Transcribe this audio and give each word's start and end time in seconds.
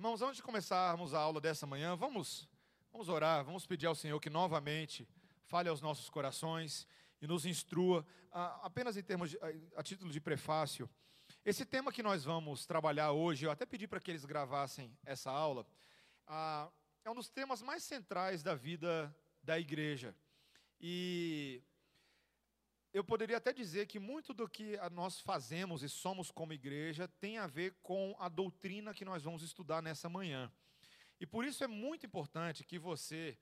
Irmãos, 0.00 0.22
antes 0.22 0.36
de 0.36 0.42
começarmos 0.42 1.12
a 1.12 1.18
aula 1.18 1.42
dessa 1.42 1.66
manhã, 1.66 1.94
vamos, 1.94 2.48
vamos 2.90 3.10
orar, 3.10 3.44
vamos 3.44 3.66
pedir 3.66 3.84
ao 3.84 3.94
Senhor 3.94 4.18
que 4.18 4.30
novamente 4.30 5.06
fale 5.44 5.68
aos 5.68 5.82
nossos 5.82 6.08
corações 6.08 6.86
e 7.20 7.26
nos 7.26 7.44
instrua, 7.44 8.06
apenas 8.62 8.96
em 8.96 9.02
termos 9.02 9.28
de, 9.28 9.38
a, 9.40 9.80
a 9.80 9.82
título 9.82 10.10
de 10.10 10.18
prefácio. 10.18 10.88
Esse 11.44 11.66
tema 11.66 11.92
que 11.92 12.02
nós 12.02 12.24
vamos 12.24 12.64
trabalhar 12.64 13.12
hoje, 13.12 13.44
eu 13.44 13.50
até 13.50 13.66
pedi 13.66 13.86
para 13.86 14.00
que 14.00 14.10
eles 14.10 14.24
gravassem 14.24 14.90
essa 15.04 15.30
aula, 15.30 15.66
ah, 16.26 16.70
é 17.04 17.10
um 17.10 17.14
dos 17.14 17.28
temas 17.28 17.60
mais 17.60 17.82
centrais 17.82 18.42
da 18.42 18.54
vida 18.54 19.14
da 19.42 19.60
igreja. 19.60 20.16
E 20.80 21.62
eu 22.92 23.04
poderia 23.04 23.36
até 23.36 23.52
dizer 23.52 23.86
que 23.86 23.98
muito 23.98 24.34
do 24.34 24.48
que 24.48 24.76
nós 24.92 25.20
fazemos 25.20 25.82
e 25.82 25.88
somos 25.88 26.30
como 26.30 26.52
igreja 26.52 27.06
tem 27.06 27.38
a 27.38 27.46
ver 27.46 27.76
com 27.82 28.16
a 28.18 28.28
doutrina 28.28 28.92
que 28.92 29.04
nós 29.04 29.22
vamos 29.22 29.42
estudar 29.42 29.80
nessa 29.80 30.08
manhã. 30.08 30.52
E 31.20 31.26
por 31.26 31.44
isso 31.44 31.62
é 31.62 31.68
muito 31.68 32.04
importante 32.04 32.64
que 32.64 32.78
você, 32.78 33.38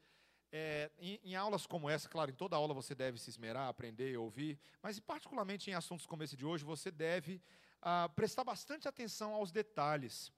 é, 0.52 0.90
em, 0.98 1.18
em, 1.22 1.34
aulas 1.34 1.66
como 1.66 1.88
essa, 1.88 2.08
claro, 2.08 2.30
em 2.30 2.34
toda 2.34 2.56
aula 2.56 2.74
você 2.74 2.94
deve 2.94 3.18
se 3.18 3.30
esmerar, 3.30 3.68
aprender 3.68 4.18
ouvir, 4.18 4.58
mas 4.82 5.00
particularmente 5.00 5.70
em 5.70 5.74
assuntos 5.74 6.04
como 6.04 6.22
esse 6.22 6.36
de 6.36 6.44
hoje, 6.44 6.64
você 6.64 6.90
deve 6.90 7.40
ah, 7.80 8.10
prestar 8.14 8.44
bastante 8.44 8.86
atenção 8.86 9.32
aos 9.32 9.50
detalhes. 9.50 10.30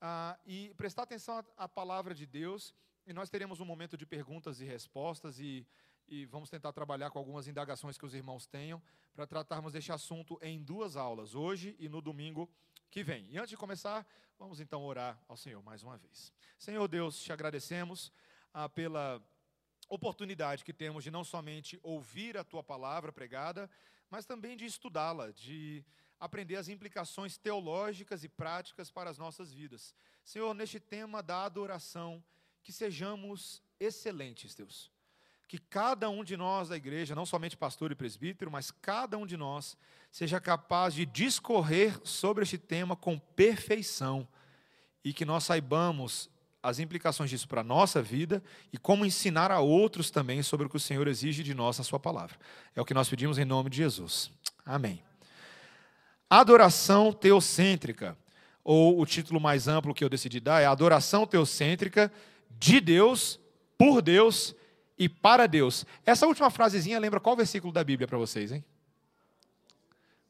Ah, 0.00 0.38
e 0.46 0.72
prestar 0.76 1.02
atenção 1.02 1.38
à, 1.38 1.64
à 1.64 1.68
palavra 1.68 2.14
de 2.14 2.24
Deus, 2.24 2.72
e 3.04 3.12
nós 3.12 3.30
teremos 3.30 3.58
um 3.58 3.64
momento 3.64 3.96
de 3.96 4.06
perguntas 4.06 4.60
e 4.60 4.64
respostas, 4.64 5.40
e 5.40 5.66
e 6.08 6.24
vamos 6.24 6.48
tentar 6.48 6.72
trabalhar 6.72 7.10
com 7.10 7.18
algumas 7.18 7.46
indagações 7.46 7.98
que 7.98 8.06
os 8.06 8.14
irmãos 8.14 8.46
tenham 8.46 8.82
para 9.14 9.26
tratarmos 9.26 9.72
deste 9.72 9.92
assunto 9.92 10.38
em 10.42 10.62
duas 10.62 10.96
aulas, 10.96 11.34
hoje 11.34 11.76
e 11.78 11.88
no 11.88 12.00
domingo 12.00 12.48
que 12.90 13.02
vem. 13.02 13.26
E 13.30 13.38
antes 13.38 13.50
de 13.50 13.56
começar, 13.56 14.06
vamos 14.38 14.60
então 14.60 14.84
orar 14.84 15.20
ao 15.28 15.36
Senhor 15.36 15.62
mais 15.62 15.82
uma 15.82 15.98
vez. 15.98 16.32
Senhor 16.58 16.88
Deus, 16.88 17.22
te 17.22 17.32
agradecemos 17.32 18.12
ah, 18.52 18.68
pela 18.68 19.22
oportunidade 19.88 20.64
que 20.64 20.72
temos 20.72 21.04
de 21.04 21.10
não 21.10 21.24
somente 21.24 21.78
ouvir 21.82 22.36
a 22.36 22.44
tua 22.44 22.62
palavra 22.62 23.12
pregada, 23.12 23.70
mas 24.10 24.24
também 24.24 24.56
de 24.56 24.64
estudá-la, 24.64 25.30
de 25.32 25.84
aprender 26.18 26.56
as 26.56 26.68
implicações 26.68 27.36
teológicas 27.36 28.24
e 28.24 28.28
práticas 28.28 28.90
para 28.90 29.10
as 29.10 29.18
nossas 29.18 29.52
vidas. 29.52 29.94
Senhor, 30.24 30.52
neste 30.54 30.80
tema 30.80 31.22
da 31.22 31.44
adoração, 31.44 32.24
que 32.62 32.72
sejamos 32.72 33.62
excelentes, 33.78 34.54
Deus 34.54 34.90
que 35.48 35.56
cada 35.56 36.10
um 36.10 36.22
de 36.22 36.36
nós 36.36 36.68
da 36.68 36.76
igreja, 36.76 37.14
não 37.14 37.24
somente 37.24 37.56
pastor 37.56 37.90
e 37.90 37.94
presbítero, 37.94 38.50
mas 38.50 38.70
cada 38.70 39.16
um 39.16 39.26
de 39.26 39.34
nós, 39.34 39.78
seja 40.12 40.38
capaz 40.38 40.92
de 40.92 41.06
discorrer 41.06 41.98
sobre 42.04 42.42
este 42.42 42.58
tema 42.58 42.94
com 42.94 43.18
perfeição 43.18 44.28
e 45.02 45.10
que 45.10 45.24
nós 45.24 45.44
saibamos 45.44 46.28
as 46.62 46.78
implicações 46.78 47.30
disso 47.30 47.48
para 47.48 47.62
a 47.62 47.64
nossa 47.64 48.02
vida 48.02 48.42
e 48.70 48.76
como 48.76 49.06
ensinar 49.06 49.50
a 49.50 49.58
outros 49.58 50.10
também 50.10 50.42
sobre 50.42 50.66
o 50.66 50.68
que 50.68 50.76
o 50.76 50.80
Senhor 50.80 51.08
exige 51.08 51.42
de 51.42 51.54
nós 51.54 51.78
na 51.78 51.84
Sua 51.84 51.98
palavra. 51.98 52.36
É 52.76 52.80
o 52.82 52.84
que 52.84 52.92
nós 52.92 53.08
pedimos 53.08 53.38
em 53.38 53.44
nome 53.46 53.70
de 53.70 53.78
Jesus. 53.78 54.30
Amém. 54.66 55.02
Adoração 56.28 57.10
teocêntrica, 57.10 58.18
ou 58.62 59.00
o 59.00 59.06
título 59.06 59.40
mais 59.40 59.66
amplo 59.66 59.94
que 59.94 60.04
eu 60.04 60.10
decidi 60.10 60.40
dar 60.40 60.60
é 60.60 60.66
Adoração 60.66 61.26
teocêntrica 61.26 62.12
de 62.50 62.82
Deus, 62.82 63.40
por 63.78 64.02
Deus 64.02 64.54
e 64.98 65.08
para 65.08 65.46
Deus. 65.46 65.86
Essa 66.04 66.26
última 66.26 66.50
frasezinha 66.50 66.98
lembra 66.98 67.20
qual 67.20 67.36
versículo 67.36 67.72
da 67.72 67.84
Bíblia 67.84 68.08
para 68.08 68.18
vocês, 68.18 68.50
hein? 68.50 68.64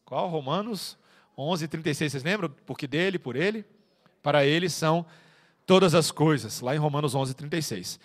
Qual? 0.05 0.29
Romanos 0.29 0.99
11, 1.37 1.69
36. 1.69 2.13
Vocês 2.13 2.25
lembram? 2.25 2.51
Porque 2.67 2.87
dele, 2.87 3.19
por 3.19 3.37
ele, 3.37 3.65
para 4.23 4.45
ele 4.45 4.69
são 4.69 5.07
todas 5.67 5.95
as 5.95 6.11
coisas. 6.11 6.61
Lá 6.61 6.75
em 6.75 6.79
Romanos 6.79 7.15
11, 7.15 7.35
36. 7.35 8.01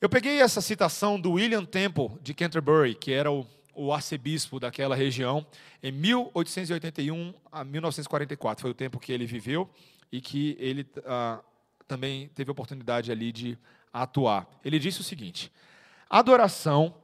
Eu 0.00 0.08
peguei 0.08 0.40
essa 0.40 0.60
citação 0.60 1.18
do 1.18 1.32
William 1.32 1.64
Temple 1.64 2.10
de 2.22 2.34
Canterbury, 2.34 2.94
que 2.94 3.12
era 3.12 3.32
o, 3.32 3.46
o 3.74 3.92
arcebispo 3.92 4.60
daquela 4.60 4.94
região, 4.94 5.46
em 5.82 5.90
1881 5.90 7.34
a 7.50 7.64
1944. 7.64 8.62
Foi 8.62 8.70
o 8.70 8.74
tempo 8.74 9.00
que 9.00 9.12
ele 9.12 9.26
viveu 9.26 9.68
e 10.12 10.20
que 10.20 10.56
ele 10.60 10.86
ah, 11.06 11.40
também 11.88 12.28
teve 12.34 12.50
oportunidade 12.50 13.10
ali 13.10 13.32
de 13.32 13.58
atuar. 13.92 14.46
Ele 14.64 14.78
disse 14.78 15.00
o 15.00 15.04
seguinte: 15.04 15.50
Adoração 16.08 16.94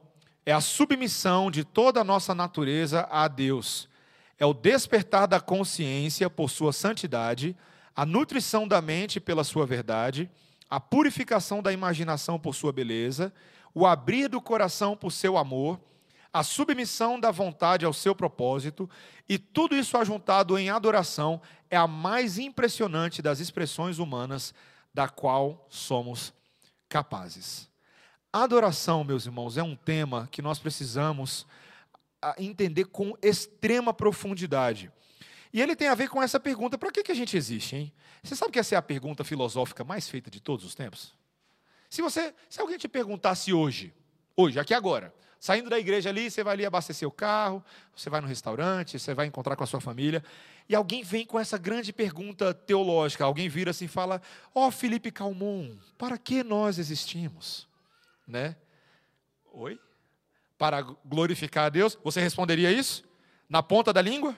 é 0.45 0.53
a 0.53 0.61
submissão 0.61 1.51
de 1.51 1.63
toda 1.63 1.99
a 2.01 2.03
nossa 2.03 2.33
natureza 2.33 3.07
a 3.11 3.27
Deus. 3.27 3.89
É 4.39 4.45
o 4.45 4.53
despertar 4.53 5.27
da 5.27 5.39
consciência 5.39 6.29
por 6.29 6.49
sua 6.49 6.71
santidade, 6.71 7.55
a 7.95 8.05
nutrição 8.05 8.67
da 8.67 8.81
mente 8.81 9.19
pela 9.19 9.43
sua 9.43 9.65
verdade, 9.65 10.29
a 10.69 10.79
purificação 10.79 11.61
da 11.61 11.71
imaginação 11.71 12.39
por 12.39 12.55
sua 12.55 12.71
beleza, 12.71 13.33
o 13.75 13.85
abrir 13.85 14.27
do 14.29 14.41
coração 14.41 14.95
por 14.95 15.11
seu 15.11 15.37
amor, 15.37 15.79
a 16.31 16.41
submissão 16.41 17.19
da 17.19 17.29
vontade 17.29 17.85
ao 17.85 17.93
seu 17.93 18.15
propósito, 18.15 18.89
e 19.29 19.37
tudo 19.37 19.75
isso 19.75 19.97
ajuntado 19.97 20.57
em 20.57 20.69
adoração 20.69 21.41
é 21.69 21.77
a 21.77 21.87
mais 21.87 22.39
impressionante 22.39 23.21
das 23.21 23.39
expressões 23.39 23.99
humanas 23.99 24.53
da 24.93 25.07
qual 25.07 25.67
somos 25.69 26.33
capazes. 26.89 27.72
Adoração, 28.33 29.03
meus 29.03 29.27
irmãos, 29.27 29.57
é 29.57 29.61
um 29.61 29.75
tema 29.75 30.27
que 30.31 30.41
nós 30.41 30.57
precisamos 30.57 31.45
ah, 32.19 32.33
entender 32.39 32.85
com 32.85 33.15
extrema 33.21 33.93
profundidade. 33.93 34.91
E 35.53 35.61
ele 35.61 35.75
tem 35.75 35.87
a 35.87 35.93
ver 35.93 36.09
com 36.09 36.21
essa 36.21 36.39
pergunta: 36.39 36.75
para 36.75 36.91
que, 36.91 37.03
que 37.03 37.11
a 37.11 37.15
gente 37.15 37.37
existe, 37.37 37.75
hein? 37.75 37.93
Você 38.23 38.35
sabe 38.35 38.51
que 38.51 38.57
essa 38.57 38.73
é 38.73 38.77
a 38.77 38.81
pergunta 38.81 39.23
filosófica 39.23 39.83
mais 39.83 40.09
feita 40.09 40.31
de 40.31 40.39
todos 40.39 40.65
os 40.65 40.73
tempos? 40.73 41.13
Se 41.87 42.01
você, 42.01 42.33
se 42.49 42.59
alguém 42.59 42.75
te 42.75 42.87
perguntasse 42.87 43.53
hoje, 43.53 43.93
hoje, 44.35 44.59
aqui 44.59 44.73
agora, 44.73 45.13
saindo 45.39 45.69
da 45.69 45.77
igreja 45.77 46.09
ali, 46.09 46.31
você 46.31 46.43
vai 46.43 46.53
ali 46.53 46.65
abastecer 46.65 47.07
o 47.07 47.11
carro, 47.11 47.63
você 47.95 48.09
vai 48.09 48.19
no 48.19 48.25
restaurante, 48.25 48.97
você 48.97 49.13
vai 49.13 49.27
encontrar 49.27 49.55
com 49.55 49.63
a 49.63 49.67
sua 49.67 49.79
família, 49.79 50.23
e 50.67 50.73
alguém 50.73 51.03
vem 51.03 51.23
com 51.23 51.39
essa 51.39 51.59
grande 51.59 51.93
pergunta 51.93 52.51
teológica, 52.51 53.25
alguém 53.25 53.47
vira 53.47 53.69
assim 53.69 53.85
e 53.85 53.87
fala: 53.87 54.19
Ó 54.55 54.65
oh, 54.65 54.71
Felipe 54.71 55.11
Calmon, 55.11 55.75
para 55.99 56.17
que 56.17 56.43
nós 56.43 56.79
existimos? 56.79 57.71
Né? 58.27 58.55
Oi? 59.51 59.79
Para 60.57 60.81
glorificar 60.81 61.65
a 61.65 61.69
Deus, 61.69 61.97
você 62.03 62.21
responderia 62.21 62.71
isso? 62.71 63.03
Na 63.49 63.61
ponta 63.61 63.91
da 63.91 64.01
língua? 64.01 64.37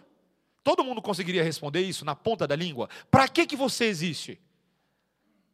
Todo 0.64 0.84
mundo 0.84 1.02
conseguiria 1.02 1.44
responder 1.44 1.82
isso 1.82 2.04
na 2.04 2.16
ponta 2.16 2.48
da 2.48 2.56
língua? 2.56 2.90
Para 3.12 3.28
que, 3.28 3.46
que 3.46 3.56
você 3.56 3.86
existe? 3.86 4.42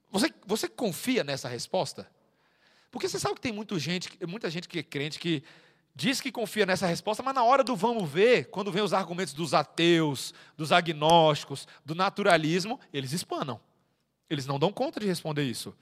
Você, 0.09 0.33
você 0.45 0.67
confia 0.67 1.23
nessa 1.23 1.49
resposta? 1.49 2.09
Porque 2.89 3.07
você 3.07 3.19
sabe 3.19 3.35
que 3.35 3.41
tem 3.41 3.51
muita 3.51 3.77
gente, 3.79 4.09
muita 4.27 4.49
gente 4.49 4.67
que 4.67 4.79
é 4.79 4.83
crente 4.83 5.19
que 5.19 5.43
diz 5.95 6.21
que 6.21 6.31
confia 6.31 6.65
nessa 6.65 6.85
resposta, 6.85 7.23
mas 7.23 7.35
na 7.35 7.43
hora 7.43 7.63
do 7.63 7.75
vamos 7.75 8.09
ver, 8.09 8.49
quando 8.49 8.71
vem 8.71 8.81
os 8.81 8.93
argumentos 8.93 9.33
dos 9.33 9.53
ateus, 9.53 10.33
dos 10.57 10.71
agnósticos, 10.71 11.67
do 11.85 11.93
naturalismo, 11.95 12.79
eles 12.93 13.11
espanam. 13.11 13.59
Eles 14.29 14.45
não 14.45 14.57
dão 14.57 14.71
conta 14.71 14.99
de 14.99 15.07
responder 15.07 15.43
isso. 15.43 15.75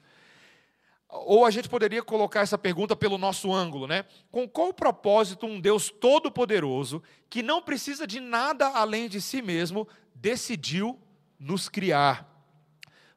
Ou 1.12 1.44
a 1.44 1.50
gente 1.50 1.68
poderia 1.68 2.02
colocar 2.02 2.40
essa 2.40 2.56
pergunta 2.56 2.94
pelo 2.94 3.18
nosso 3.18 3.52
ângulo, 3.52 3.86
né? 3.86 4.04
Com 4.30 4.48
qual 4.48 4.72
propósito 4.72 5.44
um 5.44 5.60
Deus 5.60 5.90
todo-poderoso, 5.90 7.02
que 7.28 7.42
não 7.42 7.60
precisa 7.60 8.06
de 8.06 8.20
nada 8.20 8.68
além 8.68 9.08
de 9.08 9.20
si 9.20 9.42
mesmo, 9.42 9.88
decidiu 10.14 10.98
nos 11.38 11.68
criar 11.68 12.28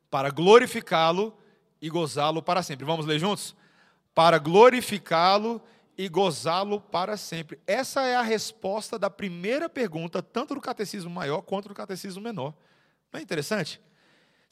para 0.10 0.32
glorificá-lo 0.32 1.38
e 1.82 1.90
gozá-lo 1.90 2.42
para 2.42 2.64
sempre? 2.64 2.86
Vamos 2.86 3.06
ler 3.06 3.20
juntos? 3.20 3.56
Para 4.16 4.40
glorificá-lo 4.40 5.62
e 5.96 6.10
gozá-lo 6.10 6.82
para 6.82 7.16
sempre. 7.16 7.60
Essa 7.68 8.02
é 8.04 8.16
a 8.16 8.22
resposta 8.24 8.98
da 8.98 9.10
primeira 9.10 9.70
pergunta, 9.70 10.22
tanto 10.24 10.56
do 10.56 10.62
catecismo 10.62 11.12
maior 11.12 11.42
quanto 11.42 11.70
do 11.70 11.76
catecismo 11.76 12.22
menor. 12.22 12.54
Não 13.12 13.20
é 13.20 13.24
interessante? 13.24 13.80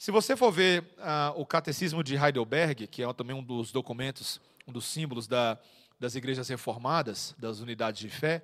Se 0.02 0.10
você 0.10 0.36
for 0.36 0.50
ver 0.50 0.82
uh, 0.98 1.40
o 1.40 1.46
Catecismo 1.46 2.02
de 2.02 2.16
Heidelberg, 2.16 2.88
que 2.88 3.04
é 3.04 3.12
também 3.12 3.36
um 3.36 3.40
dos 3.40 3.70
documentos, 3.70 4.40
um 4.66 4.72
dos 4.72 4.84
símbolos 4.84 5.28
da, 5.28 5.56
das 6.00 6.16
igrejas 6.16 6.48
reformadas, 6.48 7.36
das 7.38 7.60
unidades 7.60 8.00
de 8.00 8.08
fé, 8.08 8.42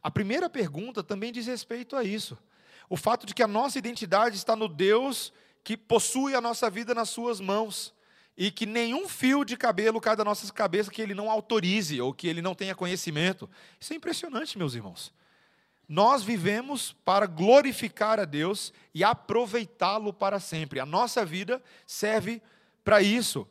a 0.00 0.08
primeira 0.08 0.48
pergunta 0.48 1.02
também 1.02 1.32
diz 1.32 1.48
respeito 1.48 1.96
a 1.96 2.04
isso. 2.04 2.38
O 2.88 2.96
fato 2.96 3.26
de 3.26 3.34
que 3.34 3.42
a 3.42 3.48
nossa 3.48 3.76
identidade 3.76 4.36
está 4.36 4.54
no 4.54 4.68
Deus 4.68 5.32
que 5.64 5.76
possui 5.76 6.36
a 6.36 6.40
nossa 6.40 6.70
vida 6.70 6.94
nas 6.94 7.10
suas 7.10 7.40
mãos 7.40 7.92
e 8.38 8.52
que 8.52 8.64
nenhum 8.64 9.08
fio 9.08 9.44
de 9.44 9.56
cabelo 9.56 10.00
cai 10.00 10.14
da 10.14 10.22
nossa 10.22 10.52
cabeça 10.52 10.92
que 10.92 11.02
ele 11.02 11.12
não 11.12 11.28
autorize 11.28 12.00
ou 12.00 12.14
que 12.14 12.28
ele 12.28 12.40
não 12.40 12.54
tenha 12.54 12.72
conhecimento. 12.72 13.50
Isso 13.80 13.92
é 13.92 13.96
impressionante, 13.96 14.56
meus 14.56 14.76
irmãos. 14.76 15.12
Nós 15.92 16.22
vivemos 16.22 16.92
para 17.04 17.26
glorificar 17.26 18.20
a 18.20 18.24
Deus 18.24 18.72
e 18.94 19.02
aproveitá-lo 19.02 20.12
para 20.12 20.38
sempre. 20.38 20.78
A 20.78 20.86
nossa 20.86 21.26
vida 21.26 21.60
serve 21.84 22.40
para 22.84 23.02
isso. 23.02 23.44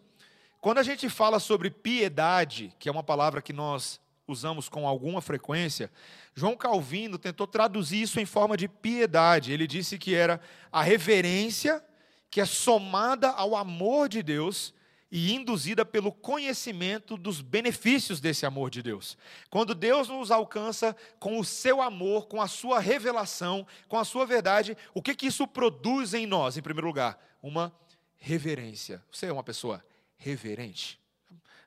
Quando 0.62 0.78
a 0.78 0.84
gente 0.84 1.10
fala 1.10 1.38
sobre 1.38 1.70
piedade, 1.70 2.74
que 2.80 2.88
é 2.88 2.92
uma 2.94 3.04
palavra 3.04 3.42
que 3.42 3.52
nós 3.52 4.00
usamos 4.26 4.70
com 4.70 4.88
alguma 4.88 5.22
frequência, 5.22 5.92
João 6.34 6.56
Calvino 6.56 7.18
tentou 7.18 7.46
traduzir 7.46 8.04
isso 8.04 8.22
em 8.22 8.26
forma 8.26 8.56
de 8.56 8.70
piedade. 8.70 9.52
Ele 9.52 9.68
disse 9.68 9.98
que 9.98 10.16
era 10.16 10.40
a 10.72 10.82
reverência 10.82 11.84
que 12.32 12.40
é 12.40 12.46
somada 12.46 13.32
ao 13.32 13.54
amor 13.54 14.08
de 14.08 14.24
Deus 14.24 14.74
e 15.12 15.34
induzida 15.34 15.84
pelo 15.84 16.12
conhecimento 16.12 17.18
dos 17.18 17.42
benefícios 17.42 18.20
desse 18.20 18.46
amor 18.46 18.70
de 18.70 18.84
Deus. 18.84 19.18
Quando 19.50 19.74
Deus 19.74 20.08
nos 20.08 20.30
alcança 20.30 20.96
com 21.20 21.40
o 21.40 21.46
seu 21.46 21.82
amor, 21.82 22.28
com 22.28 22.42
a 22.42 22.48
sua 22.48 22.80
revelação, 22.80 23.66
com 23.88 23.98
a 23.98 24.06
sua 24.06 24.26
verdade, 24.26 24.78
o 24.94 25.02
que, 25.02 25.16
que 25.16 25.26
isso 25.28 25.48
produz 25.48 26.14
em 26.14 26.28
nós, 26.28 26.58
em 26.58 26.62
primeiro 26.62 26.88
lugar? 26.88 27.20
Uma 27.42 27.74
reverência. 28.18 29.04
Você 29.12 29.26
é 29.26 29.34
uma 29.34 29.44
pessoa 29.44 29.84
reverente? 30.18 31.00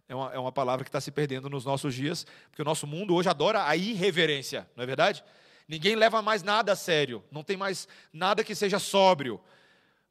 É 0.08 0.14
uma, 0.14 0.32
é 0.34 0.38
uma 0.38 0.52
palavra 0.52 0.84
que 0.84 0.88
está 0.88 1.00
se 1.00 1.10
perdendo 1.10 1.48
nos 1.48 1.64
nossos 1.64 1.94
dias, 1.94 2.26
porque 2.48 2.62
o 2.62 2.64
nosso 2.64 2.86
mundo 2.86 3.14
hoje 3.14 3.28
adora 3.28 3.66
a 3.66 3.74
irreverência, 3.74 4.68
não 4.76 4.84
é 4.84 4.86
verdade? 4.86 5.24
Ninguém 5.66 5.96
leva 5.96 6.20
mais 6.20 6.42
nada 6.42 6.72
a 6.72 6.76
sério, 6.76 7.24
não 7.30 7.42
tem 7.42 7.56
mais 7.56 7.88
nada 8.12 8.44
que 8.44 8.54
seja 8.54 8.78
sóbrio. 8.78 9.40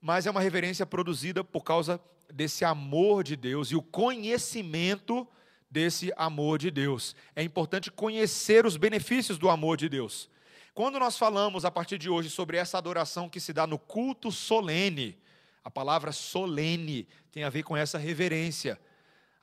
Mas 0.02 0.26
é 0.26 0.32
uma 0.32 0.42
reverência 0.42 0.86
produzida 0.86 1.44
por 1.44 1.62
causa 1.64 2.02
desse 2.34 2.66
amor 2.66 3.24
de 3.24 3.36
Deus 3.36 3.72
e 3.72 3.76
o 3.76 3.82
conhecimento 3.82 5.28
desse 5.70 6.12
amor 6.18 6.60
de 6.60 6.70
Deus. 6.70 7.16
É 7.36 7.42
importante 7.42 7.90
conhecer 7.90 8.66
os 8.66 8.76
benefícios 8.76 9.38
do 9.38 9.50
amor 9.50 9.78
de 9.78 9.88
Deus. 9.88 10.30
Quando 10.74 11.00
nós 11.00 11.18
falamos 11.18 11.66
a 11.66 11.72
partir 11.72 11.98
de 11.98 12.10
hoje 12.10 12.30
sobre 12.30 12.58
essa 12.58 12.78
adoração 12.78 13.30
que 13.30 13.40
se 13.40 13.54
dá 13.54 13.66
no 13.66 13.80
culto 13.80 14.32
solene, 14.32 15.18
a 15.64 15.70
palavra 15.70 16.12
solene 16.12 17.08
tem 17.32 17.44
a 17.44 17.50
ver 17.50 17.64
com 17.64 17.76
essa 17.76 17.98
reverência. 17.98 18.80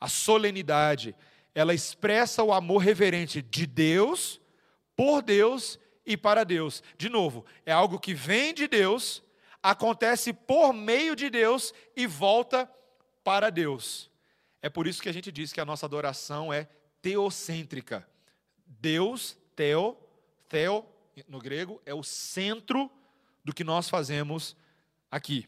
A 0.00 0.08
solenidade, 0.08 1.14
ela 1.54 1.74
expressa 1.74 2.42
o 2.42 2.52
amor 2.52 2.78
reverente 2.78 3.40
de 3.40 3.66
Deus, 3.66 4.40
por 4.96 5.22
Deus 5.22 5.78
e 6.04 6.16
para 6.16 6.44
Deus. 6.44 6.82
De 6.96 7.08
novo, 7.08 7.44
é 7.64 7.72
algo 7.72 7.98
que 7.98 8.14
vem 8.14 8.52
de 8.52 8.66
Deus, 8.66 9.22
acontece 9.62 10.32
por 10.32 10.72
meio 10.72 11.14
de 11.14 11.30
Deus 11.30 11.72
e 11.96 12.06
volta 12.06 12.68
para 13.28 13.50
Deus. 13.50 14.10
É 14.62 14.70
por 14.70 14.86
isso 14.86 15.02
que 15.02 15.08
a 15.10 15.12
gente 15.12 15.30
diz 15.30 15.52
que 15.52 15.60
a 15.60 15.64
nossa 15.66 15.84
adoração 15.84 16.50
é 16.50 16.66
teocêntrica. 17.02 18.08
Deus, 18.64 19.36
teo, 19.54 19.98
theo, 20.48 20.82
no 21.28 21.38
grego, 21.38 21.78
é 21.84 21.92
o 21.92 22.02
centro 22.02 22.90
do 23.44 23.52
que 23.52 23.62
nós 23.62 23.90
fazemos 23.90 24.56
aqui. 25.10 25.46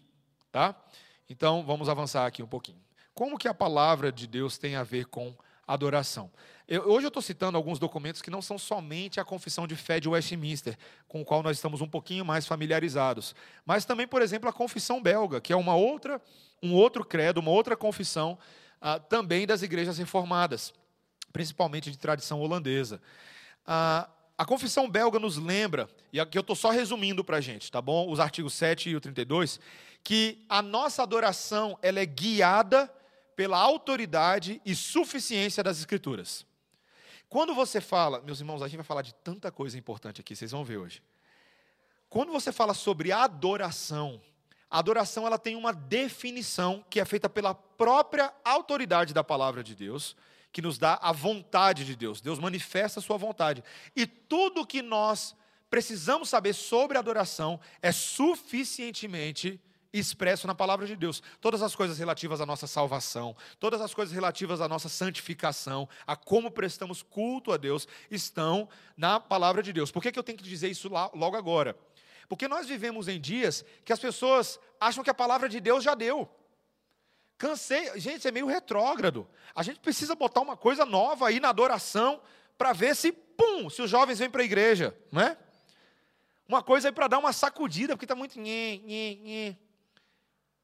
Tá? 0.53 0.79
Então, 1.27 1.65
vamos 1.65 1.88
avançar 1.88 2.27
aqui 2.27 2.43
um 2.43 2.47
pouquinho. 2.47 2.85
Como 3.15 3.38
que 3.38 3.49
a 3.49 3.55
palavra 3.55 4.12
de 4.12 4.27
Deus 4.27 4.59
tem 4.59 4.77
a 4.77 4.82
ver 4.82 5.06
com 5.06 5.35
adoração? 5.67 6.31
Eu, 6.70 6.88
hoje 6.88 7.05
eu 7.05 7.08
estou 7.08 7.20
citando 7.20 7.56
alguns 7.56 7.81
documentos 7.81 8.22
que 8.22 8.31
não 8.31 8.40
são 8.40 8.56
somente 8.56 9.19
a 9.19 9.25
confissão 9.25 9.67
de 9.67 9.75
fé 9.75 9.99
de 9.99 10.08
Westminster, 10.08 10.78
com 11.08 11.20
o 11.20 11.25
qual 11.25 11.43
nós 11.43 11.56
estamos 11.56 11.81
um 11.81 11.88
pouquinho 11.88 12.25
mais 12.25 12.46
familiarizados, 12.46 13.34
mas 13.67 13.84
também, 13.84 14.06
por 14.06 14.22
exemplo, 14.22 14.49
a 14.49 14.52
confissão 14.52 15.02
belga, 15.02 15.40
que 15.40 15.52
é 15.52 15.56
uma 15.56 15.75
outra, 15.75 16.22
um 16.62 16.72
outro 16.72 17.05
credo, 17.05 17.38
uma 17.38 17.50
outra 17.50 17.76
confissão 17.76 18.38
ah, 18.81 19.00
também 19.00 19.49
das 19.49 19.62
igrejas 19.62 19.99
reformadas, 19.99 20.72
principalmente 21.32 21.90
de 21.90 21.99
tradição 21.99 22.40
holandesa. 22.40 23.02
Ah, 23.67 24.08
a 24.38 24.44
confissão 24.44 24.88
belga 24.88 25.19
nos 25.19 25.38
lembra, 25.38 25.88
e 26.12 26.20
aqui 26.20 26.38
eu 26.38 26.43
estou 26.43 26.55
só 26.55 26.70
resumindo 26.70 27.25
para 27.25 27.38
a 27.38 27.40
gente, 27.40 27.69
tá 27.69 27.82
bom? 27.82 28.08
Os 28.08 28.20
artigos 28.20 28.55
7 28.55 28.90
e 28.90 28.94
o 28.94 29.00
32, 29.00 29.58
que 30.05 30.46
a 30.49 30.62
nossa 30.62 31.02
adoração 31.02 31.76
ela 31.82 31.99
é 31.99 32.06
guiada 32.06 32.88
pela 33.34 33.58
autoridade 33.58 34.62
e 34.64 34.72
suficiência 34.76 35.64
das 35.64 35.81
Escrituras. 35.81 36.49
Quando 37.31 37.55
você 37.55 37.81
fala, 37.81 38.21
meus 38.23 38.41
irmãos, 38.41 38.61
a 38.61 38.67
gente 38.67 38.79
vai 38.79 38.85
falar 38.85 39.03
de 39.03 39.15
tanta 39.15 39.53
coisa 39.53 39.79
importante 39.79 40.21
aqui, 40.21 40.35
vocês 40.35 40.50
vão 40.50 40.65
ver 40.65 40.79
hoje. 40.79 41.00
Quando 42.09 42.32
você 42.32 42.50
fala 42.50 42.75
sobre 42.75 43.12
adoração, 43.12 44.21
a 44.69 44.81
adoração 44.81 45.25
ela 45.29 45.38
tem 45.38 45.55
uma 45.55 45.73
definição 45.73 46.85
que 46.91 46.99
é 46.99 47.05
feita 47.05 47.29
pela 47.31 47.55
própria 47.55 48.35
autoridade 48.44 49.15
da 49.15 49.23
palavra 49.23 49.62
de 49.62 49.77
Deus, 49.77 50.17
que 50.50 50.61
nos 50.61 50.77
dá 50.77 50.99
a 51.00 51.12
vontade 51.12 51.85
de 51.85 51.94
Deus. 51.94 52.21
Deus 52.21 52.41
manifesta 52.41 52.99
a 52.99 53.03
sua 53.03 53.17
vontade. 53.17 53.62
E 53.94 54.09
tudo 54.09 54.67
que 54.67 54.82
nós 54.82 55.37
precisamos 55.71 56.29
saber 56.29 56.53
sobre 56.53 56.99
adoração 56.99 57.61
é 57.81 57.93
suficientemente 57.93 59.61
expresso 59.92 60.46
na 60.46 60.54
palavra 60.54 60.87
de 60.87 60.94
Deus. 60.96 61.22
Todas 61.40 61.62
as 61.62 61.75
coisas 61.75 61.98
relativas 61.98 62.40
à 62.40 62.46
nossa 62.46 62.66
salvação, 62.66 63.37
todas 63.58 63.81
as 63.81 63.92
coisas 63.92 64.14
relativas 64.14 64.60
à 64.60 64.69
nossa 64.69 64.88
santificação, 64.88 65.88
a 66.06 66.16
como 66.16 66.50
prestamos 66.50 67.02
culto 67.02 67.52
a 67.52 67.56
Deus, 67.56 67.88
estão 68.10 68.69
na 68.96 69.19
palavra 69.19 69.62
de 69.62 69.72
Deus. 69.72 69.90
Por 69.90 70.02
que, 70.02 70.12
que 70.12 70.19
eu 70.19 70.22
tenho 70.22 70.38
que 70.38 70.44
dizer 70.44 70.69
isso 70.69 70.88
logo 70.88 71.37
agora? 71.37 71.76
Porque 72.28 72.46
nós 72.46 72.69
vivemos 72.69 73.08
em 73.08 73.20
dias 73.20 73.64
que 73.84 73.92
as 73.92 73.98
pessoas 73.98 74.60
acham 74.78 75.02
que 75.02 75.10
a 75.10 75.14
palavra 75.14 75.48
de 75.48 75.58
Deus 75.58 75.82
já 75.82 75.94
deu. 75.94 76.31
Cansei, 77.36 77.98
gente, 77.98 78.28
é 78.28 78.31
meio 78.31 78.46
retrógrado. 78.46 79.26
A 79.54 79.62
gente 79.62 79.81
precisa 79.81 80.14
botar 80.14 80.40
uma 80.40 80.56
coisa 80.56 80.84
nova 80.84 81.26
aí 81.26 81.40
na 81.40 81.48
adoração 81.48 82.20
para 82.56 82.72
ver 82.72 82.94
se, 82.94 83.10
pum, 83.10 83.70
se 83.70 83.81
os 83.81 83.90
jovens 83.90 84.19
vêm 84.19 84.31
para 84.31 84.43
a 84.43 84.44
igreja, 84.44 84.94
não 85.10 85.22
é? 85.22 85.36
Uma 86.46 86.62
coisa 86.62 86.88
aí 86.88 86.93
para 86.93 87.08
dar 87.08 87.19
uma 87.19 87.32
sacudida, 87.32 87.94
porque 87.94 88.04
está 88.04 88.14
muito. 88.14 88.38
Nhê, 88.38 88.78
nhê, 88.84 89.14
nhê. 89.22 89.56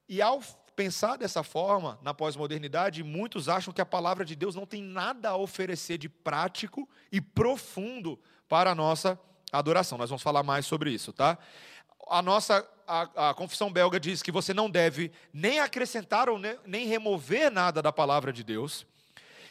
E 0.07 0.21
ao 0.21 0.41
pensar 0.75 1.17
dessa 1.17 1.43
forma, 1.43 1.99
na 2.01 2.13
pós-modernidade, 2.13 3.03
muitos 3.03 3.49
acham 3.49 3.73
que 3.73 3.81
a 3.81 3.85
palavra 3.85 4.23
de 4.23 4.35
Deus 4.35 4.55
não 4.55 4.65
tem 4.65 4.81
nada 4.81 5.29
a 5.29 5.35
oferecer 5.35 5.97
de 5.97 6.07
prático 6.07 6.87
e 7.11 7.19
profundo 7.19 8.19
para 8.47 8.71
a 8.71 8.75
nossa 8.75 9.19
adoração. 9.51 9.97
Nós 9.97 10.09
vamos 10.09 10.23
falar 10.23 10.43
mais 10.43 10.65
sobre 10.65 10.91
isso, 10.91 11.11
tá? 11.11 11.37
A 12.09 12.21
nossa 12.21 12.65
a, 12.87 13.29
a 13.29 13.33
confissão 13.33 13.71
belga 13.71 13.99
diz 13.99 14.23
que 14.23 14.31
você 14.31 14.53
não 14.53 14.69
deve 14.69 15.11
nem 15.33 15.59
acrescentar 15.59 16.29
ou 16.29 16.39
nem, 16.39 16.57
nem 16.65 16.87
remover 16.87 17.51
nada 17.51 17.81
da 17.81 17.91
palavra 17.91 18.31
de 18.31 18.43
Deus, 18.43 18.87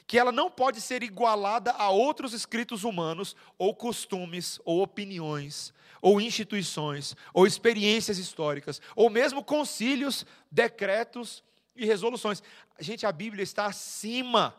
que 0.06 0.18
ela 0.18 0.30
não 0.30 0.50
pode 0.50 0.80
ser 0.80 1.02
igualada 1.02 1.72
a 1.72 1.90
outros 1.90 2.32
escritos 2.32 2.84
humanos 2.84 3.34
ou 3.58 3.74
costumes 3.74 4.60
ou 4.64 4.82
opiniões 4.82 5.74
ou 6.00 6.20
instituições, 6.20 7.16
ou 7.34 7.46
experiências 7.46 8.18
históricas, 8.18 8.80
ou 8.94 9.10
mesmo 9.10 9.42
concílios, 9.42 10.24
decretos 10.50 11.42
e 11.74 11.84
resoluções. 11.84 12.42
Gente, 12.78 13.04
a 13.04 13.10
Bíblia 13.10 13.42
está 13.42 13.66
acima 13.66 14.54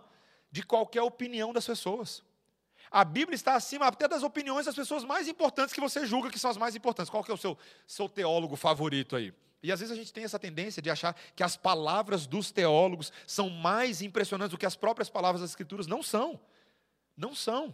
de 0.52 0.64
qualquer 0.64 1.02
opinião 1.02 1.54
das 1.54 1.66
pessoas. 1.66 2.24
A 2.92 3.04
Bíblia 3.04 3.36
está 3.36 3.56
acima 3.56 3.88
até 3.88 4.08
das 4.08 4.24
opiniões 4.24 4.66
das 4.66 4.76
pessoas 4.76 5.04
mais 5.04 5.28
importantes 5.28 5.74
que 5.74 5.82
você 5.82 6.06
julga 6.06 6.30
que 6.30 6.40
são 6.40 6.50
as 6.50 6.58
mais 6.58 6.76
importantes. 6.76 7.10
Qual 7.10 7.24
que 7.24 7.32
é 7.32 7.34
o 7.34 7.38
seu, 7.38 7.58
seu 7.86 8.08
teólogo 8.08 8.56
favorito 8.56 9.16
aí? 9.16 9.34
E 9.62 9.72
às 9.72 9.80
vezes 9.80 9.92
a 9.92 9.98
gente 9.98 10.14
tem 10.14 10.24
essa 10.24 10.38
tendência 10.38 10.82
de 10.82 10.90
achar 10.90 11.16
que 11.36 11.44
as 11.44 11.58
palavras 11.58 12.28
dos 12.28 12.52
teólogos 12.52 13.12
são 13.26 13.50
mais 13.50 14.02
impressionantes 14.02 14.52
do 14.52 14.58
que 14.58 14.66
as 14.66 14.76
próprias 14.76 15.10
palavras 15.10 15.42
das 15.42 15.50
Escrituras. 15.50 15.88
Não 15.88 16.04
são. 16.04 16.40
Não 17.16 17.34
são 17.34 17.74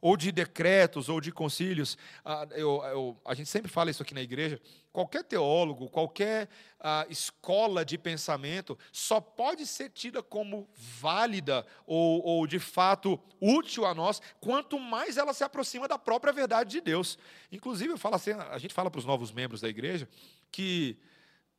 ou 0.00 0.16
de 0.16 0.30
decretos, 0.30 1.08
ou 1.08 1.20
de 1.20 1.32
concílios. 1.32 1.96
Ah, 2.24 2.46
eu, 2.52 2.82
eu, 2.84 3.20
a 3.24 3.34
gente 3.34 3.48
sempre 3.48 3.70
fala 3.70 3.90
isso 3.90 4.02
aqui 4.02 4.14
na 4.14 4.22
igreja. 4.22 4.60
Qualquer 4.92 5.24
teólogo, 5.24 5.88
qualquer 5.88 6.48
ah, 6.80 7.06
escola 7.08 7.84
de 7.84 7.98
pensamento 7.98 8.78
só 8.92 9.20
pode 9.20 9.66
ser 9.66 9.90
tida 9.90 10.22
como 10.22 10.68
válida 10.74 11.66
ou, 11.86 12.24
ou, 12.24 12.46
de 12.46 12.58
fato 12.58 13.20
útil 13.40 13.84
a 13.84 13.94
nós, 13.94 14.20
quanto 14.40 14.78
mais 14.78 15.16
ela 15.16 15.34
se 15.34 15.44
aproxima 15.44 15.88
da 15.88 15.98
própria 15.98 16.32
verdade 16.32 16.70
de 16.70 16.80
Deus. 16.80 17.18
Inclusive, 17.50 17.92
eu 17.92 17.98
falo 17.98 18.14
assim, 18.14 18.32
a 18.32 18.58
gente 18.58 18.74
fala 18.74 18.90
para 18.90 18.98
os 18.98 19.04
novos 19.04 19.32
membros 19.32 19.60
da 19.60 19.68
igreja 19.68 20.08
que, 20.50 20.98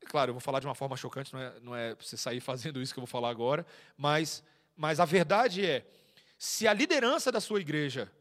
claro, 0.05 0.29
eu 0.29 0.33
vou 0.33 0.41
falar 0.41 0.59
de 0.59 0.67
uma 0.67 0.75
forma 0.75 0.95
chocante, 0.95 1.33
não 1.33 1.39
é, 1.39 1.59
não 1.59 1.75
é 1.75 1.95
você 1.95 2.17
sair 2.17 2.39
fazendo 2.41 2.81
isso 2.81 2.93
que 2.93 2.99
eu 2.99 3.05
vou 3.05 3.07
falar 3.07 3.29
agora, 3.29 3.65
mas, 3.95 4.43
mas 4.75 4.99
a 4.99 5.05
verdade 5.05 5.65
é, 5.65 5.85
se 6.37 6.67
a 6.67 6.73
liderança 6.73 7.31
da 7.31 7.41
sua 7.41 7.59
igreja 7.59 8.11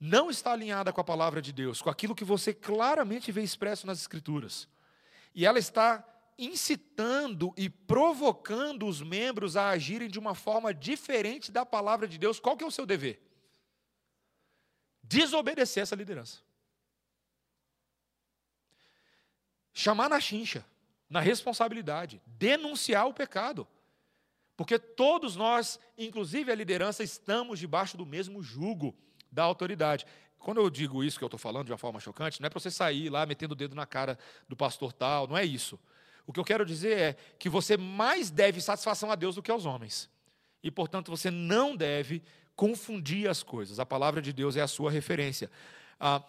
não 0.00 0.30
está 0.30 0.52
alinhada 0.52 0.92
com 0.94 1.00
a 1.02 1.04
palavra 1.04 1.42
de 1.42 1.52
Deus, 1.52 1.82
com 1.82 1.90
aquilo 1.90 2.14
que 2.14 2.24
você 2.24 2.54
claramente 2.54 3.30
vê 3.30 3.42
expresso 3.42 3.86
nas 3.86 4.00
Escrituras. 4.00 4.66
E 5.34 5.44
ela 5.44 5.58
está 5.58 6.02
incitando 6.38 7.52
e 7.54 7.68
provocando 7.68 8.86
os 8.86 9.02
membros 9.02 9.58
a 9.58 9.68
agirem 9.68 10.08
de 10.08 10.18
uma 10.18 10.34
forma 10.34 10.72
diferente 10.72 11.52
da 11.52 11.66
palavra 11.66 12.08
de 12.08 12.16
Deus. 12.16 12.40
Qual 12.40 12.56
que 12.56 12.64
é 12.64 12.66
o 12.66 12.70
seu 12.70 12.86
dever? 12.86 13.20
Desobedecer 15.02 15.82
essa 15.82 15.94
liderança. 15.94 16.38
Chamar 19.74 20.08
na 20.08 20.18
chincha, 20.18 20.64
na 21.10 21.20
responsabilidade, 21.20 22.22
denunciar 22.24 23.06
o 23.06 23.14
pecado. 23.14 23.68
Porque 24.56 24.78
todos 24.78 25.36
nós, 25.36 25.78
inclusive 25.96 26.50
a 26.50 26.54
liderança, 26.54 27.04
estamos 27.04 27.58
debaixo 27.58 27.98
do 27.98 28.06
mesmo 28.06 28.42
jugo 28.42 28.96
da 29.30 29.42
autoridade. 29.42 30.06
Quando 30.38 30.60
eu 30.60 30.70
digo 30.70 31.04
isso 31.04 31.18
que 31.18 31.24
eu 31.24 31.26
estou 31.26 31.38
falando 31.38 31.66
de 31.66 31.72
uma 31.72 31.78
forma 31.78 32.00
chocante, 32.00 32.40
não 32.40 32.46
é 32.46 32.50
para 32.50 32.58
você 32.58 32.70
sair 32.70 33.10
lá 33.10 33.26
metendo 33.26 33.52
o 33.52 33.56
dedo 33.56 33.74
na 33.74 33.84
cara 33.84 34.18
do 34.48 34.56
pastor 34.56 34.92
tal, 34.92 35.26
não 35.26 35.36
é 35.36 35.44
isso. 35.44 35.78
O 36.26 36.32
que 36.32 36.40
eu 36.40 36.44
quero 36.44 36.64
dizer 36.64 36.98
é 36.98 37.16
que 37.38 37.48
você 37.48 37.76
mais 37.76 38.30
deve 38.30 38.60
satisfação 38.60 39.10
a 39.10 39.14
Deus 39.14 39.34
do 39.34 39.42
que 39.42 39.50
aos 39.50 39.66
homens. 39.66 40.08
E, 40.62 40.70
portanto, 40.70 41.10
você 41.10 41.30
não 41.30 41.76
deve 41.76 42.22
confundir 42.54 43.28
as 43.28 43.42
coisas. 43.42 43.78
A 43.78 43.86
palavra 43.86 44.20
de 44.20 44.32
Deus 44.32 44.56
é 44.56 44.60
a 44.60 44.68
sua 44.68 44.90
referência. 44.90 45.50
Ah, 45.98 46.22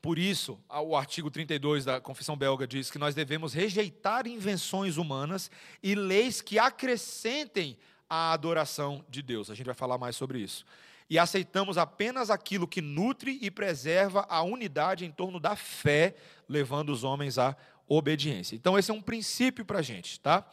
Por 0.00 0.18
isso, 0.18 0.58
o 0.68 0.96
artigo 0.96 1.30
32 1.30 1.84
da 1.84 2.00
Confissão 2.00 2.36
Belga 2.36 2.66
diz 2.66 2.90
que 2.90 2.98
nós 2.98 3.14
devemos 3.14 3.52
rejeitar 3.52 4.26
invenções 4.26 4.96
humanas 4.96 5.50
e 5.82 5.94
leis 5.94 6.40
que 6.40 6.58
acrescentem 6.58 7.76
a 8.08 8.32
adoração 8.32 9.04
de 9.08 9.22
Deus. 9.22 9.50
A 9.50 9.54
gente 9.54 9.66
vai 9.66 9.74
falar 9.74 9.98
mais 9.98 10.14
sobre 10.14 10.38
isso. 10.38 10.64
E 11.10 11.18
aceitamos 11.18 11.78
apenas 11.78 12.30
aquilo 12.30 12.68
que 12.68 12.82
nutre 12.82 13.38
e 13.40 13.50
preserva 13.50 14.26
a 14.28 14.42
unidade 14.42 15.04
em 15.06 15.10
torno 15.10 15.40
da 15.40 15.56
fé, 15.56 16.14
levando 16.48 16.90
os 16.90 17.02
homens 17.04 17.38
à 17.38 17.56
obediência. 17.86 18.54
Então, 18.54 18.78
esse 18.78 18.90
é 18.90 18.94
um 18.94 19.00
princípio 19.00 19.64
para 19.64 19.78
a 19.78 19.82
gente, 19.82 20.20
tá? 20.20 20.46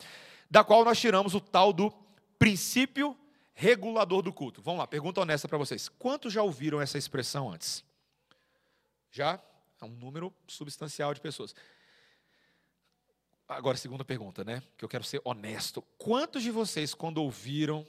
Da 0.50 0.64
qual 0.64 0.86
nós 0.86 1.00
tiramos 1.00 1.36
o 1.36 1.42
tal 1.42 1.74
do 1.74 1.92
princípio 2.40 3.18
regulador 3.54 4.22
do 4.22 4.32
culto. 4.32 4.62
Vamos 4.62 4.80
lá, 4.80 4.88
pergunta 4.88 5.22
honesta 5.22 5.48
para 5.48 5.58
vocês. 5.58 5.90
Quantos 5.90 6.32
já 6.32 6.44
ouviram 6.44 6.80
essa 6.80 6.98
expressão 6.98 7.52
antes? 7.52 7.84
Já? 9.12 9.40
É 9.82 9.86
um 9.86 9.90
número 9.90 10.34
substancial 10.48 11.14
de 11.14 11.22
pessoas. 11.22 11.56
Agora, 13.48 13.78
segunda 13.78 14.04
pergunta, 14.04 14.44
né? 14.44 14.64
Que 14.78 14.84
eu 14.84 14.90
quero 14.90 15.04
ser 15.04 15.22
honesto. 15.24 15.82
Quantos 15.98 16.44
de 16.44 16.52
vocês, 16.52 16.94
quando 16.94 17.20
ouviram 17.20 17.86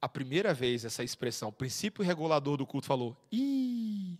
a 0.00 0.08
primeira 0.08 0.54
vez 0.54 0.84
essa 0.84 1.04
expressão, 1.04 1.52
princípio 1.52 2.04
regulador 2.04 2.56
do 2.56 2.66
culto, 2.66 2.86
falou, 2.86 3.16
ih. 3.30 4.18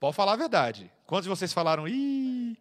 Pode 0.00 0.16
falar 0.16 0.32
a 0.32 0.36
verdade. 0.36 0.90
Quantos 1.06 1.24
de 1.24 1.28
vocês 1.28 1.52
falaram, 1.52 1.86
ih? 1.86 2.56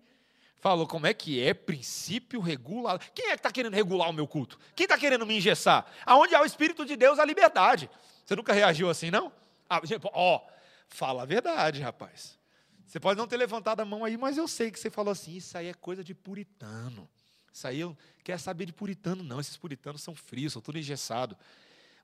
Falou, 0.59 0.85
como 0.85 1.07
é 1.07 1.13
que 1.13 1.41
é 1.41 1.53
princípio 1.53 2.39
regulador? 2.39 2.99
Quem 3.15 3.27
é 3.27 3.29
que 3.29 3.35
está 3.37 3.51
querendo 3.51 3.73
regular 3.73 4.09
o 4.09 4.13
meu 4.13 4.27
culto? 4.27 4.59
Quem 4.75 4.83
está 4.83 4.97
querendo 4.97 5.25
me 5.25 5.37
engessar? 5.37 5.85
Aonde 6.05 6.35
há 6.35 6.41
o 6.41 6.45
Espírito 6.45 6.85
de 6.85 6.95
Deus, 6.95 7.17
a 7.17 7.25
liberdade. 7.25 7.89
Você 8.23 8.35
nunca 8.35 8.53
reagiu 8.53 8.89
assim, 8.89 9.09
não? 9.09 9.31
Ah, 9.69 9.81
ó, 10.13 10.41
fala 10.87 11.23
a 11.23 11.25
verdade, 11.25 11.81
rapaz. 11.81 12.37
Você 12.85 12.99
pode 12.99 13.17
não 13.17 13.25
ter 13.25 13.37
levantado 13.37 13.79
a 13.79 13.85
mão 13.85 14.03
aí, 14.03 14.17
mas 14.17 14.37
eu 14.37 14.47
sei 14.47 14.69
que 14.69 14.77
você 14.77 14.89
falou 14.89 15.13
assim: 15.13 15.35
isso 15.37 15.57
aí 15.57 15.67
é 15.67 15.73
coisa 15.73 16.03
de 16.03 16.13
puritano. 16.13 17.09
Isso 17.53 17.67
aí 17.67 17.79
eu 17.79 17.97
quero 18.23 18.39
saber 18.39 18.65
de 18.65 18.73
puritano, 18.73 19.23
não. 19.23 19.39
Esses 19.39 19.57
puritanos 19.57 20.01
são 20.01 20.15
frios, 20.15 20.53
são 20.53 20.61
tudo 20.61 20.77
engessado. 20.77 21.37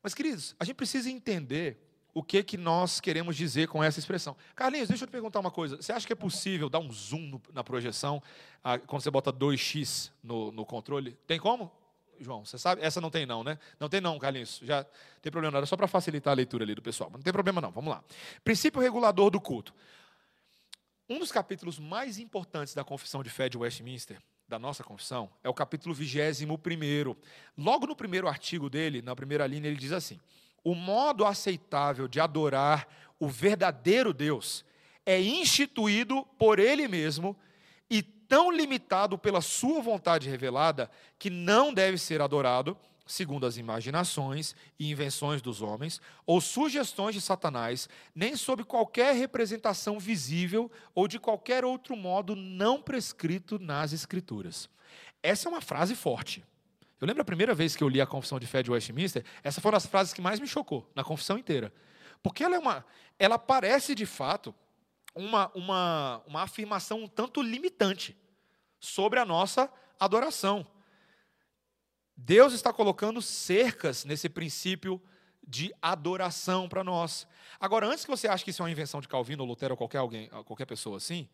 Mas, 0.01 0.13
queridos, 0.13 0.55
a 0.59 0.65
gente 0.65 0.75
precisa 0.75 1.09
entender 1.09 1.77
o 2.13 2.23
que, 2.23 2.41
que 2.41 2.57
nós 2.57 2.99
queremos 2.99 3.35
dizer 3.35 3.67
com 3.67 3.83
essa 3.83 3.99
expressão. 3.99 4.35
Carlinhos, 4.55 4.87
deixa 4.87 5.03
eu 5.03 5.07
te 5.07 5.11
perguntar 5.11 5.39
uma 5.39 5.51
coisa. 5.51 5.77
Você 5.77 5.91
acha 5.91 6.05
que 6.05 6.13
é 6.13 6.15
possível 6.15 6.67
dar 6.67 6.79
um 6.79 6.91
zoom 6.91 7.21
no, 7.21 7.41
na 7.53 7.63
projeção 7.63 8.21
ah, 8.63 8.79
quando 8.79 9.03
você 9.03 9.11
bota 9.11 9.31
2x 9.31 10.11
no, 10.23 10.51
no 10.51 10.65
controle? 10.65 11.11
Tem 11.27 11.39
como? 11.39 11.71
João, 12.19 12.43
você 12.43 12.57
sabe? 12.57 12.81
Essa 12.81 12.99
não 12.99 13.11
tem 13.11 13.25
não, 13.25 13.43
né? 13.43 13.59
Não 13.79 13.87
tem 13.87 14.01
não, 14.01 14.17
Carlinhos. 14.17 14.59
Já 14.63 14.83
tem 15.21 15.31
problema 15.31 15.51
não, 15.51 15.57
era 15.59 15.67
só 15.67 15.77
para 15.77 15.87
facilitar 15.87 16.31
a 16.31 16.35
leitura 16.35 16.63
ali 16.63 16.73
do 16.73 16.81
pessoal. 16.81 17.09
Mas 17.11 17.19
não 17.19 17.23
tem 17.23 17.33
problema 17.33 17.61
não, 17.61 17.71
vamos 17.71 17.91
lá. 17.91 18.03
Princípio 18.43 18.81
regulador 18.81 19.29
do 19.29 19.39
culto. 19.39 19.73
Um 21.07 21.19
dos 21.19 21.31
capítulos 21.31 21.79
mais 21.79 22.17
importantes 22.17 22.73
da 22.73 22.83
Confissão 22.83 23.23
de 23.23 23.29
Fé 23.29 23.47
de 23.47 23.57
Westminster, 23.57 24.19
da 24.47 24.57
nossa 24.57 24.83
confissão, 24.83 25.29
é 25.43 25.49
o 25.49 25.53
capítulo 25.53 25.93
21. 25.93 27.15
Logo 27.57 27.85
no 27.85 27.95
primeiro 27.95 28.27
artigo 28.27 28.69
dele, 28.69 29.01
na 29.01 29.15
primeira 29.15 29.45
linha, 29.45 29.67
ele 29.67 29.75
diz 29.75 29.91
assim: 29.91 30.19
O 30.63 30.73
modo 30.73 31.25
aceitável 31.25 32.07
de 32.07 32.19
adorar 32.19 32.87
o 33.19 33.27
verdadeiro 33.27 34.13
Deus 34.13 34.63
é 35.05 35.19
instituído 35.19 36.25
por 36.37 36.59
ele 36.59 36.87
mesmo 36.87 37.35
e 37.89 38.01
tão 38.01 38.51
limitado 38.51 39.17
pela 39.17 39.41
sua 39.41 39.81
vontade 39.81 40.29
revelada 40.29 40.89
que 41.17 41.29
não 41.29 41.73
deve 41.73 41.97
ser 41.97 42.21
adorado 42.21 42.77
segundo 43.07 43.45
as 43.45 43.57
imaginações 43.57 44.55
e 44.77 44.91
invenções 44.91 45.41
dos 45.41 45.61
homens, 45.61 46.01
ou 46.25 46.41
sugestões 46.41 47.15
de 47.15 47.21
Satanás, 47.21 47.87
nem 48.13 48.35
sob 48.35 48.63
qualquer 48.63 49.15
representação 49.15 49.99
visível 49.99 50.69
ou 50.93 51.07
de 51.07 51.17
qualquer 51.17 51.63
outro 51.63 51.95
modo 51.95 52.35
não 52.35 52.81
prescrito 52.81 53.57
nas 53.57 53.93
Escrituras. 53.93 54.69
Essa 55.23 55.47
é 55.47 55.51
uma 55.51 55.61
frase 55.61 55.95
forte. 55.95 56.43
Eu 56.99 57.07
lembro 57.07 57.21
a 57.21 57.25
primeira 57.25 57.53
vez 57.53 57.75
que 57.75 57.83
eu 57.83 57.89
li 57.89 58.01
a 58.01 58.07
Confissão 58.07 58.39
de 58.39 58.47
Fé 58.47 58.63
de 58.63 58.71
Westminster, 58.71 59.23
essa 59.43 59.61
foi 59.61 59.69
uma 59.69 59.77
das 59.77 59.85
frases 59.85 60.13
que 60.13 60.21
mais 60.21 60.39
me 60.39 60.47
chocou 60.47 60.89
na 60.95 61.03
confissão 61.03 61.37
inteira. 61.37 61.71
Porque 62.23 62.43
ela 62.43 62.55
é 62.55 62.59
uma. 62.59 62.85
Ela 63.19 63.37
parece, 63.37 63.93
de 63.93 64.05
fato, 64.05 64.53
uma, 65.13 65.51
uma, 65.53 66.23
uma 66.25 66.41
afirmação 66.41 67.03
um 67.03 67.07
tanto 67.07 67.41
limitante 67.41 68.17
sobre 68.79 69.19
a 69.19 69.25
nossa 69.25 69.71
adoração. 69.99 70.65
Deus 72.17 72.51
está 72.51 72.73
colocando 72.73 73.21
cercas 73.21 74.03
nesse 74.03 74.27
princípio 74.27 74.99
de 75.47 75.71
adoração 75.79 76.67
para 76.67 76.83
nós. 76.83 77.27
Agora, 77.59 77.85
antes 77.85 78.03
que 78.03 78.09
você 78.09 78.27
ache 78.27 78.43
que 78.43 78.49
isso 78.49 78.61
é 78.61 78.65
uma 78.65 78.71
invenção 78.71 78.99
de 78.99 79.07
Calvino, 79.07 79.43
ou 79.43 79.47
Lutero, 79.47 79.73
ou 79.73 79.77
qualquer, 79.77 79.99
alguém, 79.99 80.27
qualquer 80.45 80.65
pessoa 80.65 80.97
assim, 80.97 81.29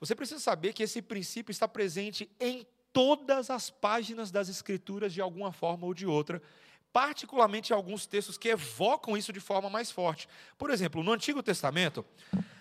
você 0.00 0.14
precisa 0.14 0.40
saber 0.40 0.72
que 0.72 0.82
esse 0.82 1.00
princípio 1.00 1.52
está 1.52 1.68
presente 1.68 2.28
em 2.40 2.66
todas 2.92 3.48
as 3.48 3.70
páginas 3.70 4.30
das 4.30 4.48
Escrituras, 4.48 5.12
de 5.12 5.20
alguma 5.20 5.52
forma 5.52 5.86
ou 5.86 5.94
de 5.94 6.04
outra, 6.06 6.42
particularmente 6.92 7.72
em 7.72 7.76
alguns 7.76 8.04
textos 8.04 8.36
que 8.36 8.48
evocam 8.48 9.16
isso 9.16 9.32
de 9.32 9.40
forma 9.40 9.70
mais 9.70 9.90
forte. 9.90 10.28
Por 10.58 10.70
exemplo, 10.70 11.02
no 11.02 11.12
Antigo 11.12 11.42
Testamento, 11.42 12.04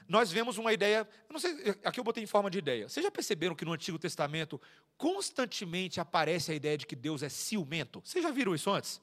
nós 0.07 0.31
vemos 0.31 0.57
uma 0.57 0.73
ideia, 0.73 1.07
não 1.29 1.39
sei, 1.39 1.75
aqui 1.83 1.99
eu 1.99 2.03
botei 2.03 2.23
em 2.23 2.27
forma 2.27 2.49
de 2.49 2.57
ideia. 2.57 2.89
Vocês 2.89 3.03
já 3.03 3.11
perceberam 3.11 3.55
que 3.55 3.65
no 3.65 3.73
Antigo 3.73 3.97
Testamento 3.97 4.59
constantemente 4.97 5.99
aparece 5.99 6.51
a 6.51 6.55
ideia 6.55 6.77
de 6.77 6.85
que 6.85 6.95
Deus 6.95 7.23
é 7.23 7.29
ciumento? 7.29 8.01
Vocês 8.03 8.23
já 8.23 8.31
viram 8.31 8.53
isso 8.53 8.69
antes? 8.69 9.01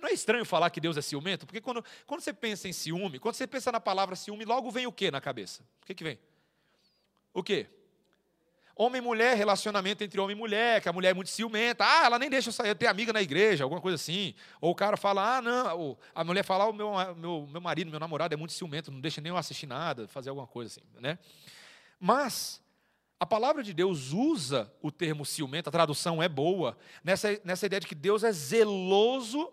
Não 0.00 0.08
é, 0.08 0.12
estranho 0.12 0.44
falar 0.44 0.68
que 0.68 0.80
Deus 0.80 0.96
é 0.98 1.02
ciumento? 1.02 1.46
Porque 1.46 1.60
quando, 1.60 1.82
quando 2.06 2.20
você 2.20 2.32
pensa 2.32 2.68
em 2.68 2.72
ciúme, 2.72 3.18
quando 3.18 3.34
você 3.34 3.46
pensa 3.46 3.72
na 3.72 3.80
palavra 3.80 4.14
ciúme, 4.14 4.44
logo 4.44 4.70
vem 4.70 4.86
o 4.86 4.92
que 4.92 5.10
na 5.10 5.20
cabeça? 5.20 5.62
O 5.82 5.86
que, 5.86 5.94
que 5.94 6.04
vem? 6.04 6.18
O 7.32 7.42
quê? 7.42 7.66
Homem 8.80 9.00
e 9.00 9.04
mulher, 9.04 9.36
relacionamento 9.36 10.04
entre 10.04 10.20
homem 10.20 10.36
e 10.36 10.38
mulher, 10.38 10.80
que 10.80 10.88
a 10.88 10.92
mulher 10.92 11.10
é 11.10 11.14
muito 11.14 11.30
ciumenta. 11.30 11.84
Ah, 11.84 12.04
ela 12.04 12.16
nem 12.16 12.30
deixa 12.30 12.50
eu 12.50 12.52
sair, 12.52 12.72
tenho 12.76 12.88
amiga 12.88 13.12
na 13.12 13.20
igreja, 13.20 13.64
alguma 13.64 13.80
coisa 13.80 13.96
assim. 13.96 14.36
Ou 14.60 14.70
o 14.70 14.74
cara 14.74 14.96
fala, 14.96 15.38
ah, 15.38 15.42
não. 15.42 15.98
a 16.14 16.22
mulher 16.22 16.44
fala, 16.44 16.62
ah, 16.62 16.68
o 16.68 16.72
meu, 16.72 16.92
meu, 17.16 17.48
meu 17.50 17.60
marido, 17.60 17.90
meu 17.90 17.98
namorado 17.98 18.34
é 18.34 18.36
muito 18.36 18.52
ciumento, 18.52 18.92
não 18.92 19.00
deixa 19.00 19.20
nem 19.20 19.30
eu 19.30 19.36
assistir 19.36 19.66
nada, 19.66 20.06
fazer 20.06 20.28
alguma 20.28 20.46
coisa 20.46 20.70
assim. 20.70 20.88
Né? 21.00 21.18
Mas, 21.98 22.62
a 23.18 23.26
palavra 23.26 23.64
de 23.64 23.74
Deus 23.74 24.12
usa 24.12 24.72
o 24.80 24.92
termo 24.92 25.26
ciumento, 25.26 25.68
a 25.68 25.72
tradução 25.72 26.22
é 26.22 26.28
boa, 26.28 26.78
nessa, 27.02 27.36
nessa 27.42 27.66
ideia 27.66 27.80
de 27.80 27.86
que 27.88 27.96
Deus 27.96 28.22
é 28.22 28.30
zeloso 28.30 29.52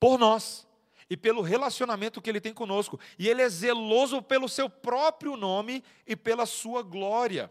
por 0.00 0.18
nós 0.18 0.66
e 1.10 1.18
pelo 1.18 1.42
relacionamento 1.42 2.22
que 2.22 2.30
ele 2.30 2.40
tem 2.40 2.54
conosco. 2.54 2.98
E 3.18 3.28
ele 3.28 3.42
é 3.42 3.48
zeloso 3.50 4.22
pelo 4.22 4.48
seu 4.48 4.70
próprio 4.70 5.36
nome 5.36 5.84
e 6.06 6.16
pela 6.16 6.46
sua 6.46 6.82
glória. 6.82 7.50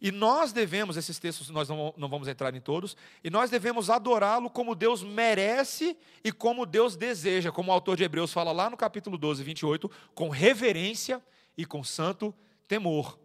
E 0.00 0.10
nós 0.10 0.52
devemos, 0.52 0.96
esses 0.96 1.18
textos 1.18 1.50
nós 1.50 1.68
não, 1.68 1.92
não 1.96 2.08
vamos 2.08 2.26
entrar 2.26 2.54
em 2.54 2.60
todos, 2.60 2.96
e 3.22 3.28
nós 3.28 3.50
devemos 3.50 3.90
adorá-lo 3.90 4.48
como 4.48 4.74
Deus 4.74 5.02
merece 5.02 5.96
e 6.24 6.32
como 6.32 6.64
Deus 6.64 6.96
deseja, 6.96 7.52
como 7.52 7.70
o 7.70 7.74
autor 7.74 7.96
de 7.96 8.04
Hebreus 8.04 8.32
fala 8.32 8.50
lá 8.50 8.70
no 8.70 8.76
capítulo 8.76 9.18
12, 9.18 9.42
28, 9.42 9.90
com 10.14 10.28
reverência 10.30 11.22
e 11.56 11.66
com 11.66 11.84
santo 11.84 12.34
temor. 12.66 13.18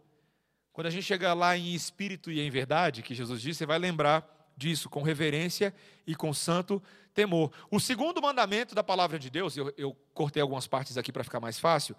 Quando 0.72 0.88
a 0.88 0.90
gente 0.90 1.04
chega 1.04 1.32
lá 1.32 1.56
em 1.56 1.74
espírito 1.74 2.30
e 2.30 2.40
em 2.40 2.50
verdade, 2.50 3.02
que 3.02 3.14
Jesus 3.14 3.40
disse, 3.40 3.58
você 3.58 3.66
vai 3.66 3.78
lembrar 3.78 4.52
disso, 4.54 4.90
com 4.90 5.02
reverência 5.02 5.74
e 6.06 6.14
com 6.14 6.34
santo 6.34 6.82
temor. 7.14 7.50
O 7.70 7.80
segundo 7.80 8.20
mandamento 8.20 8.74
da 8.74 8.84
palavra 8.84 9.18
de 9.18 9.30
Deus, 9.30 9.56
eu, 9.56 9.72
eu 9.78 9.96
cortei 10.12 10.42
algumas 10.42 10.66
partes 10.66 10.98
aqui 10.98 11.10
para 11.10 11.24
ficar 11.24 11.40
mais 11.40 11.58
fácil, 11.58 11.96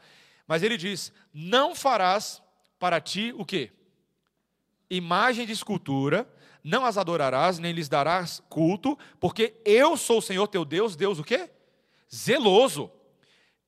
mas 0.48 0.62
ele 0.62 0.78
diz: 0.78 1.12
Não 1.34 1.76
farás 1.76 2.42
para 2.78 3.02
ti 3.02 3.34
o 3.36 3.44
quê? 3.44 3.72
Imagem 4.90 5.46
de 5.46 5.52
escultura, 5.52 6.28
não 6.64 6.86
as 6.86 6.98
adorarás, 6.98 7.60
nem 7.60 7.72
lhes 7.72 7.88
darás 7.88 8.42
culto, 8.50 8.98
porque 9.20 9.56
eu 9.64 9.96
sou 9.96 10.20
o 10.20 10.22
Senhor 10.22 10.48
teu 10.48 10.66
Deus, 10.66 10.96
Deus 10.96 11.20
o 11.20 11.24
quê? 11.24 11.50
Zeloso. 12.14 12.92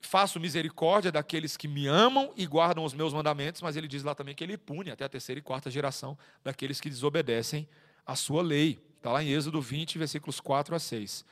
Faço 0.01 0.39
misericórdia 0.39 1.11
daqueles 1.11 1.57
que 1.57 1.67
me 1.67 1.88
amam 1.88 2.31
e 2.35 2.45
guardam 2.45 2.85
os 2.85 2.93
meus 2.93 3.13
mandamentos, 3.13 3.61
mas 3.61 3.75
ele 3.75 3.88
diz 3.88 4.03
lá 4.03 4.15
também 4.15 4.33
que 4.33 4.43
ele 4.43 4.57
pune 4.57 4.91
até 4.91 5.03
a 5.03 5.09
terceira 5.09 5.39
e 5.39 5.43
quarta 5.43 5.69
geração 5.69 6.17
daqueles 6.43 6.79
que 6.79 6.89
desobedecem 6.89 7.67
a 8.05 8.15
sua 8.15 8.41
lei. 8.41 8.79
Está 8.97 9.11
lá 9.11 9.23
em 9.23 9.29
Êxodo 9.29 9.61
20, 9.61 9.97
versículos 9.97 10.39
4 10.39 10.75
a 10.75 10.79
6. 10.79 11.25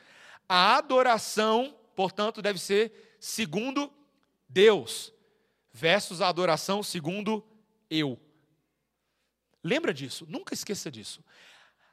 A 0.48 0.76
adoração, 0.76 1.74
portanto, 1.96 2.40
deve 2.42 2.58
ser 2.58 3.16
segundo 3.18 3.92
Deus, 4.48 5.12
versus 5.72 6.20
a 6.20 6.28
adoração 6.28 6.82
segundo 6.82 7.44
eu. 7.90 8.18
Lembra 9.68 9.92
disso, 9.92 10.26
nunca 10.26 10.54
esqueça 10.54 10.90
disso. 10.90 11.22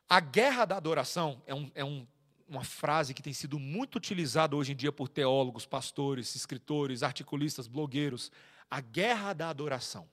A 0.07 0.21
guerra 0.21 0.63
da 0.63 0.77
adoração 0.77 1.41
é, 1.45 1.53
um, 1.53 1.69
é 1.75 1.83
um, 1.83 2.07
uma 2.47 2.63
frase 2.63 3.13
que 3.13 3.21
tem 3.21 3.33
sido 3.33 3.59
muito 3.59 3.97
utilizada 3.97 4.55
hoje 4.55 4.71
em 4.71 4.75
dia 4.75 4.93
por 4.93 5.09
teólogos, 5.09 5.65
pastores, 5.65 6.33
escritores, 6.35 7.03
articulistas, 7.03 7.67
blogueiros. 7.67 8.31
A 8.71 8.79
guerra 8.79 9.33
da 9.33 9.49
adoração. 9.49 10.07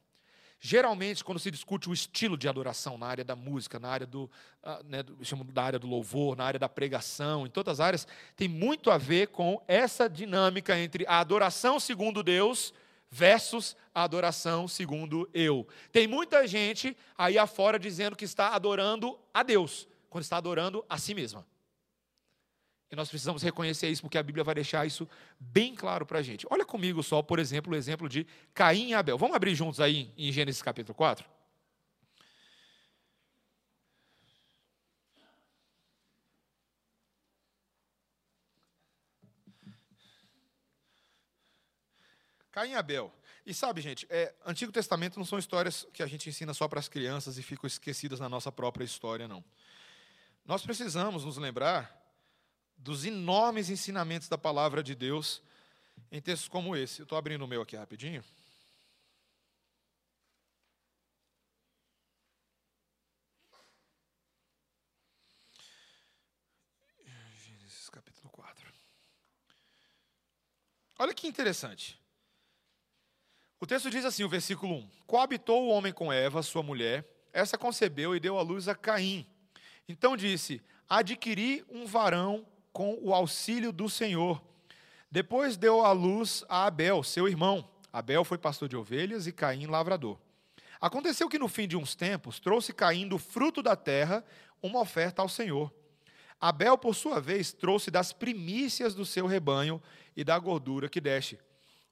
Geralmente, 0.58 1.22
quando 1.24 1.38
se 1.38 1.50
discute 1.50 1.88
o 1.88 1.92
estilo 1.92 2.36
de 2.36 2.48
adoração 2.48 2.98
na 2.98 3.06
área 3.06 3.24
da 3.24 3.36
música, 3.36 3.78
na 3.78 3.88
área 3.88 4.06
do, 4.06 4.24
uh, 4.62 4.84
né, 4.84 5.04
chamo 5.22 5.44
da 5.44 5.62
área 5.62 5.78
do 5.78 5.86
louvor, 5.86 6.36
na 6.36 6.44
área 6.44 6.58
da 6.58 6.68
pregação, 6.68 7.46
em 7.46 7.50
todas 7.50 7.80
as 7.80 7.86
áreas, 7.86 8.08
tem 8.36 8.48
muito 8.48 8.90
a 8.90 8.98
ver 8.98 9.28
com 9.28 9.62
essa 9.68 10.08
dinâmica 10.08 10.78
entre 10.78 11.04
a 11.06 11.20
adoração 11.20 11.78
segundo 11.78 12.22
Deus 12.22 12.72
versus 13.12 13.76
a 13.94 14.02
adoração 14.02 14.66
segundo 14.66 15.28
eu. 15.34 15.68
Tem 15.92 16.08
muita 16.08 16.46
gente 16.48 16.96
aí 17.16 17.36
afora 17.36 17.78
dizendo 17.78 18.16
que 18.16 18.24
está 18.24 18.54
adorando 18.54 19.18
a 19.34 19.42
Deus, 19.42 19.86
quando 20.08 20.24
está 20.24 20.38
adorando 20.38 20.82
a 20.88 20.96
si 20.96 21.14
mesma. 21.14 21.46
E 22.90 22.96
nós 22.96 23.10
precisamos 23.10 23.42
reconhecer 23.42 23.88
isso, 23.88 24.00
porque 24.02 24.16
a 24.16 24.22
Bíblia 24.22 24.42
vai 24.42 24.54
deixar 24.54 24.86
isso 24.86 25.06
bem 25.38 25.74
claro 25.74 26.06
para 26.06 26.20
a 26.20 26.22
gente. 26.22 26.46
Olha 26.50 26.64
comigo 26.64 27.02
só, 27.02 27.20
por 27.22 27.38
exemplo, 27.38 27.72
o 27.74 27.76
exemplo 27.76 28.08
de 28.08 28.26
Caim 28.54 28.88
e 28.88 28.94
Abel. 28.94 29.18
Vamos 29.18 29.36
abrir 29.36 29.54
juntos 29.54 29.78
aí 29.78 30.10
em 30.16 30.32
Gênesis 30.32 30.62
capítulo 30.62 30.94
4? 30.94 31.26
Caim 42.52 42.72
e 42.72 42.74
Abel. 42.74 43.10
E 43.44 43.54
sabe, 43.54 43.80
gente, 43.80 44.06
é, 44.10 44.32
Antigo 44.46 44.70
Testamento 44.70 45.18
não 45.18 45.24
são 45.24 45.38
histórias 45.38 45.86
que 45.92 46.02
a 46.02 46.06
gente 46.06 46.28
ensina 46.28 46.52
só 46.52 46.68
para 46.68 46.78
as 46.78 46.86
crianças 46.86 47.38
e 47.38 47.42
ficam 47.42 47.66
esquecidas 47.66 48.20
na 48.20 48.28
nossa 48.28 48.52
própria 48.52 48.84
história, 48.84 49.26
não. 49.26 49.42
Nós 50.44 50.62
precisamos 50.62 51.24
nos 51.24 51.38
lembrar 51.38 51.98
dos 52.76 53.04
enormes 53.04 53.70
ensinamentos 53.70 54.28
da 54.28 54.36
palavra 54.36 54.82
de 54.82 54.94
Deus 54.94 55.42
em 56.10 56.20
textos 56.20 56.48
como 56.48 56.76
esse. 56.76 57.00
Eu 57.00 57.04
estou 57.04 57.16
abrindo 57.16 57.42
o 57.42 57.48
meu 57.48 57.62
aqui 57.62 57.74
rapidinho. 57.74 58.22
Gênesis 67.44 67.88
capítulo 67.88 68.28
4. 68.30 68.70
Olha 70.98 71.14
que 71.14 71.26
interessante. 71.26 72.01
O 73.62 73.66
texto 73.66 73.88
diz 73.88 74.04
assim, 74.04 74.24
o 74.24 74.28
versículo 74.28 74.74
1: 74.74 74.88
Coabitou 75.06 75.62
o 75.62 75.68
homem 75.68 75.92
com 75.92 76.12
Eva, 76.12 76.42
sua 76.42 76.64
mulher, 76.64 77.08
essa 77.32 77.56
concebeu 77.56 78.16
e 78.16 78.18
deu 78.18 78.36
à 78.36 78.42
luz 78.42 78.66
a 78.66 78.74
Caim. 78.74 79.24
Então 79.88 80.16
disse: 80.16 80.60
Adquiri 80.88 81.64
um 81.70 81.86
varão 81.86 82.44
com 82.72 82.98
o 83.00 83.14
auxílio 83.14 83.70
do 83.70 83.88
Senhor. 83.88 84.42
Depois 85.08 85.56
deu 85.56 85.84
à 85.84 85.92
luz 85.92 86.44
a 86.48 86.66
Abel, 86.66 87.04
seu 87.04 87.28
irmão. 87.28 87.70
Abel 87.92 88.24
foi 88.24 88.36
pastor 88.36 88.68
de 88.68 88.76
ovelhas 88.76 89.28
e 89.28 89.32
Caim 89.32 89.66
lavrador. 89.66 90.18
Aconteceu 90.80 91.28
que 91.28 91.38
no 91.38 91.46
fim 91.46 91.68
de 91.68 91.76
uns 91.76 91.94
tempos 91.94 92.40
trouxe 92.40 92.72
Caim 92.72 93.06
do 93.06 93.16
fruto 93.16 93.62
da 93.62 93.76
terra 93.76 94.24
uma 94.60 94.80
oferta 94.80 95.22
ao 95.22 95.28
Senhor. 95.28 95.72
Abel, 96.40 96.76
por 96.76 96.96
sua 96.96 97.20
vez, 97.20 97.52
trouxe 97.52 97.92
das 97.92 98.12
primícias 98.12 98.92
do 98.92 99.06
seu 99.06 99.24
rebanho 99.24 99.80
e 100.16 100.24
da 100.24 100.36
gordura 100.36 100.88
que 100.88 101.00
deste. 101.00 101.38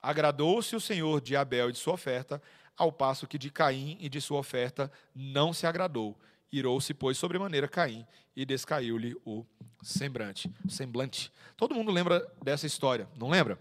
Agradou-se 0.03 0.75
o 0.75 0.81
Senhor 0.81 1.21
de 1.21 1.37
Abel 1.37 1.69
e 1.69 1.73
de 1.73 1.79
sua 1.79 1.95
oferta, 1.95 2.43
ao 2.77 2.91
passo 2.91 3.27
que 3.27 3.39
de 3.39 3.51
Caim 3.51 3.99
e 4.01 4.09
de 4.09 4.21
sua 4.21 4.39
oferta 4.39 4.91
não 5.15 5.53
se 5.53 5.67
agradou. 5.67 6.19
Irou-se, 6.51 6.95
pois, 6.95 7.19
sobremaneira 7.19 7.69
Caim 7.69 8.07
e 8.35 8.45
descaiu-lhe 8.45 9.15
o 9.25 9.45
semblante. 9.83 10.51
semblante. 10.69 11.33
Todo 11.57 11.75
mundo 11.75 11.93
lembra 11.93 12.27
dessa 12.43 12.67
história, 12.67 13.09
não 13.17 13.29
lembra? 13.29 13.59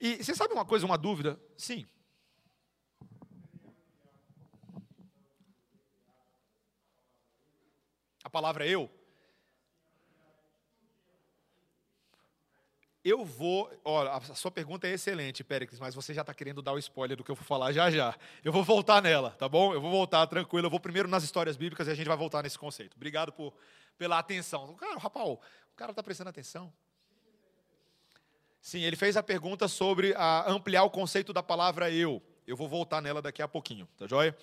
E 0.00 0.22
você 0.22 0.34
sabe 0.34 0.52
uma 0.52 0.64
coisa, 0.64 0.84
uma 0.84 0.98
dúvida? 0.98 1.40
Sim. 1.56 1.86
A 8.22 8.28
palavra 8.28 8.66
eu 8.66 8.90
Eu 13.04 13.22
vou. 13.22 13.70
Olha, 13.84 14.12
a 14.12 14.20
sua 14.34 14.50
pergunta 14.50 14.88
é 14.88 14.92
excelente, 14.92 15.44
Péricles, 15.44 15.78
mas 15.78 15.94
você 15.94 16.14
já 16.14 16.22
está 16.22 16.32
querendo 16.32 16.62
dar 16.62 16.72
o 16.72 16.78
spoiler 16.78 17.14
do 17.14 17.22
que 17.22 17.30
eu 17.30 17.34
vou 17.34 17.44
falar 17.44 17.70
já 17.70 17.90
já. 17.90 18.16
Eu 18.42 18.50
vou 18.50 18.64
voltar 18.64 19.02
nela, 19.02 19.30
tá 19.32 19.46
bom? 19.46 19.74
Eu 19.74 19.80
vou 19.80 19.90
voltar 19.90 20.26
tranquilo. 20.26 20.66
Eu 20.66 20.70
vou 20.70 20.80
primeiro 20.80 21.06
nas 21.06 21.22
histórias 21.22 21.54
bíblicas 21.54 21.86
e 21.86 21.90
a 21.90 21.94
gente 21.94 22.06
vai 22.06 22.16
voltar 22.16 22.42
nesse 22.42 22.58
conceito. 22.58 22.94
Obrigado 22.96 23.30
por, 23.30 23.52
pela 23.98 24.18
atenção. 24.18 24.74
Cara, 24.76 24.98
rapaz, 24.98 25.28
o 25.28 25.38
cara 25.76 25.92
está 25.92 26.02
prestando 26.02 26.30
atenção. 26.30 26.72
Sim, 28.58 28.80
ele 28.80 28.96
fez 28.96 29.18
a 29.18 29.22
pergunta 29.22 29.68
sobre 29.68 30.14
a 30.14 30.50
ampliar 30.50 30.84
o 30.84 30.90
conceito 30.90 31.30
da 31.30 31.42
palavra 31.42 31.90
eu. 31.90 32.22
Eu 32.46 32.56
vou 32.56 32.66
voltar 32.66 33.02
nela 33.02 33.20
daqui 33.20 33.42
a 33.42 33.48
pouquinho, 33.48 33.86
tá 33.98 34.06
joia? 34.06 34.34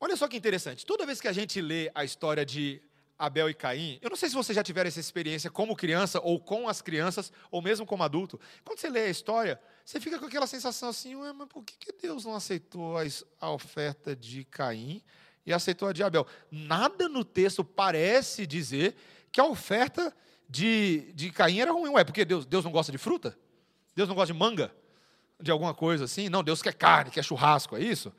Olha 0.00 0.16
só 0.16 0.26
que 0.26 0.36
interessante. 0.36 0.84
Toda 0.84 1.06
vez 1.06 1.20
que 1.20 1.28
a 1.28 1.32
gente 1.32 1.60
lê 1.60 1.88
a 1.94 2.04
história 2.04 2.44
de 2.44 2.82
Abel 3.18 3.48
e 3.48 3.54
Caim, 3.54 3.98
eu 4.02 4.10
não 4.10 4.16
sei 4.16 4.28
se 4.28 4.34
você 4.34 4.52
já 4.52 4.62
tiver 4.62 4.86
essa 4.86 5.00
experiência 5.00 5.50
como 5.50 5.74
criança, 5.74 6.20
ou 6.20 6.38
com 6.38 6.68
as 6.68 6.82
crianças, 6.82 7.32
ou 7.50 7.62
mesmo 7.62 7.86
como 7.86 8.02
adulto. 8.02 8.38
Quando 8.64 8.78
você 8.78 8.90
lê 8.90 9.04
a 9.04 9.10
história, 9.10 9.60
você 9.84 9.98
fica 9.98 10.18
com 10.18 10.26
aquela 10.26 10.46
sensação 10.46 10.90
assim, 10.90 11.14
mas 11.14 11.48
por 11.48 11.64
que 11.64 11.92
Deus 11.92 12.24
não 12.24 12.34
aceitou 12.34 12.96
a 13.40 13.50
oferta 13.50 14.14
de 14.14 14.44
Caim 14.44 15.02
e 15.46 15.52
aceitou 15.52 15.88
a 15.88 15.92
de 15.92 16.02
Abel? 16.02 16.26
Nada 16.50 17.08
no 17.08 17.24
texto 17.24 17.64
parece 17.64 18.46
dizer 18.46 18.94
que 19.32 19.40
a 19.40 19.46
oferta 19.46 20.14
de, 20.48 21.12
de 21.14 21.30
Caim 21.30 21.60
era 21.60 21.72
ruim. 21.72 21.90
Ué, 21.90 22.04
porque 22.04 22.24
Deus, 22.24 22.44
Deus 22.44 22.64
não 22.64 22.72
gosta 22.72 22.92
de 22.92 22.98
fruta? 22.98 23.38
Deus 23.94 24.08
não 24.08 24.14
gosta 24.14 24.32
de 24.32 24.38
manga? 24.38 24.74
De 25.40 25.50
alguma 25.50 25.74
coisa 25.74 26.04
assim? 26.04 26.28
Não, 26.28 26.42
Deus 26.42 26.62
quer 26.62 26.74
carne, 26.74 27.10
quer 27.10 27.24
churrasco, 27.24 27.76
é 27.76 27.80
isso? 27.80 28.12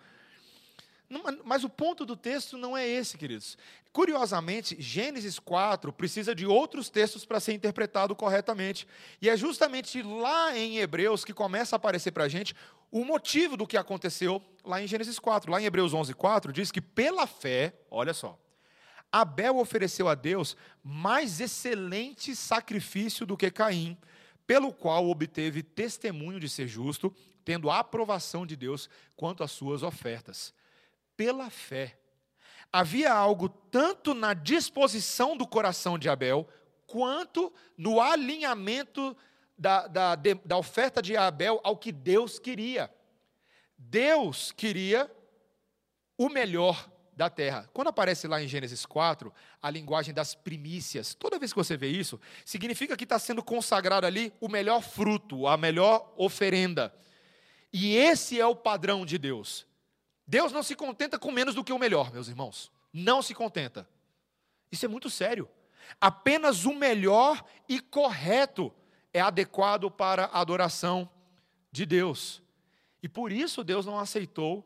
Mas 1.46 1.64
o 1.64 1.70
ponto 1.70 2.06
do 2.06 2.18
texto 2.18 2.58
não 2.58 2.76
é 2.76 2.86
esse, 2.86 3.18
queridos. 3.18 3.58
Curiosamente, 3.94 4.76
Gênesis 4.80 5.40
4 5.40 5.94
precisa 5.94 6.36
de 6.36 6.46
outros 6.46 6.90
textos 6.90 7.26
para 7.26 7.40
ser 7.40 7.54
interpretado 7.54 8.14
corretamente. 8.14 8.86
E 9.22 9.30
é 9.30 9.38
justamente 9.38 10.02
lá 10.02 10.56
em 10.58 10.80
Hebreus 10.80 11.24
que 11.24 11.34
começa 11.34 11.76
a 11.76 11.78
aparecer 11.78 12.12
para 12.12 12.26
a 12.26 12.28
gente 12.28 12.54
o 12.92 13.06
motivo 13.06 13.56
do 13.56 13.66
que 13.66 13.78
aconteceu 13.78 14.42
lá 14.66 14.82
em 14.82 14.88
Gênesis 14.88 15.18
4. 15.18 15.50
Lá 15.50 15.62
em 15.62 15.66
Hebreus 15.66 15.94
11, 15.94 16.14
4, 16.14 16.52
diz 16.52 16.72
que 16.72 16.82
pela 16.82 17.26
fé, 17.26 17.74
olha 17.90 18.14
só, 18.14 18.38
Abel 19.10 19.58
ofereceu 19.58 20.10
a 20.10 20.16
Deus 20.16 20.58
mais 20.84 21.40
excelente 21.40 22.36
sacrifício 22.36 23.26
do 23.26 23.38
que 23.38 23.50
Caim, 23.50 23.98
pelo 24.46 24.74
qual 24.74 25.10
obteve 25.10 25.64
testemunho 25.64 26.40
de 26.40 26.50
ser 26.50 26.68
justo, 26.68 27.16
tendo 27.46 27.70
a 27.70 27.80
aprovação 27.80 28.46
de 28.46 28.58
Deus 28.58 28.90
quanto 29.16 29.42
às 29.42 29.52
suas 29.52 29.84
ofertas 29.84 30.54
pela 31.18 31.50
fé. 31.50 31.98
Havia 32.72 33.12
algo 33.12 33.50
tanto 33.50 34.14
na 34.14 34.34
disposição 34.34 35.36
do 35.36 35.48
coração 35.48 35.98
de 35.98 36.08
Abel, 36.08 36.48
quanto 36.86 37.52
no 37.76 38.00
alinhamento 38.00 39.18
da, 39.58 39.88
da, 39.88 40.16
da 40.16 40.58
oferta 40.58 41.02
de 41.02 41.18
Abel 41.18 41.60
ao 41.64 41.76
que 41.76 41.92
Deus 41.92 42.38
queria. 42.38 42.94
Deus 43.78 44.52
queria 44.52 45.12
o 46.18 46.30
melhor 46.30 46.90
da 47.16 47.30
terra. 47.30 47.68
Quando 47.74 47.88
aparece 47.88 48.28
lá 48.28 48.42
em 48.42 48.48
Gênesis 48.48 48.86
4, 48.86 49.34
a 49.62 49.70
linguagem 49.72 50.14
das 50.14 50.36
primícias, 50.36 51.16
toda 51.16 51.40
vez 51.40 51.52
que 51.52 51.58
você 51.58 51.76
vê 51.76 51.88
isso, 51.88 52.22
significa 52.46 52.96
que 52.96 53.06
está 53.06 53.18
sendo 53.18 53.44
consagrado 53.44 54.06
ali 54.06 54.32
o 54.40 54.48
melhor 54.48 54.82
fruto, 54.82 55.48
a 55.48 55.58
melhor 55.58 56.14
oferenda. 56.16 56.94
E 57.74 57.96
esse 57.96 58.40
é 58.40 58.46
o 58.46 58.56
padrão 58.56 59.06
de 59.06 59.18
Deus. 59.18 59.66
Deus 60.28 60.52
não 60.52 60.62
se 60.62 60.76
contenta 60.76 61.18
com 61.18 61.32
menos 61.32 61.56
do 61.56 61.64
que 61.64 61.72
o 61.72 61.80
melhor, 61.80 62.12
meus 62.12 62.28
irmãos. 62.28 62.70
Não 62.92 63.22
se 63.22 63.34
contenta. 63.34 63.88
Isso 64.72 64.86
é 64.86 64.90
muito 64.90 65.10
sério. 65.10 65.50
Apenas 66.02 66.66
o 66.66 66.74
melhor 66.74 67.44
e 67.70 67.80
correto 67.80 68.74
é 69.14 69.22
adequado 69.22 69.90
para 69.90 70.26
a 70.26 70.42
adoração 70.42 71.10
de 71.72 71.86
Deus. 71.86 72.42
E 73.02 73.08
por 73.08 73.32
isso 73.32 73.64
Deus 73.64 73.86
não 73.86 73.98
aceitou 73.98 74.66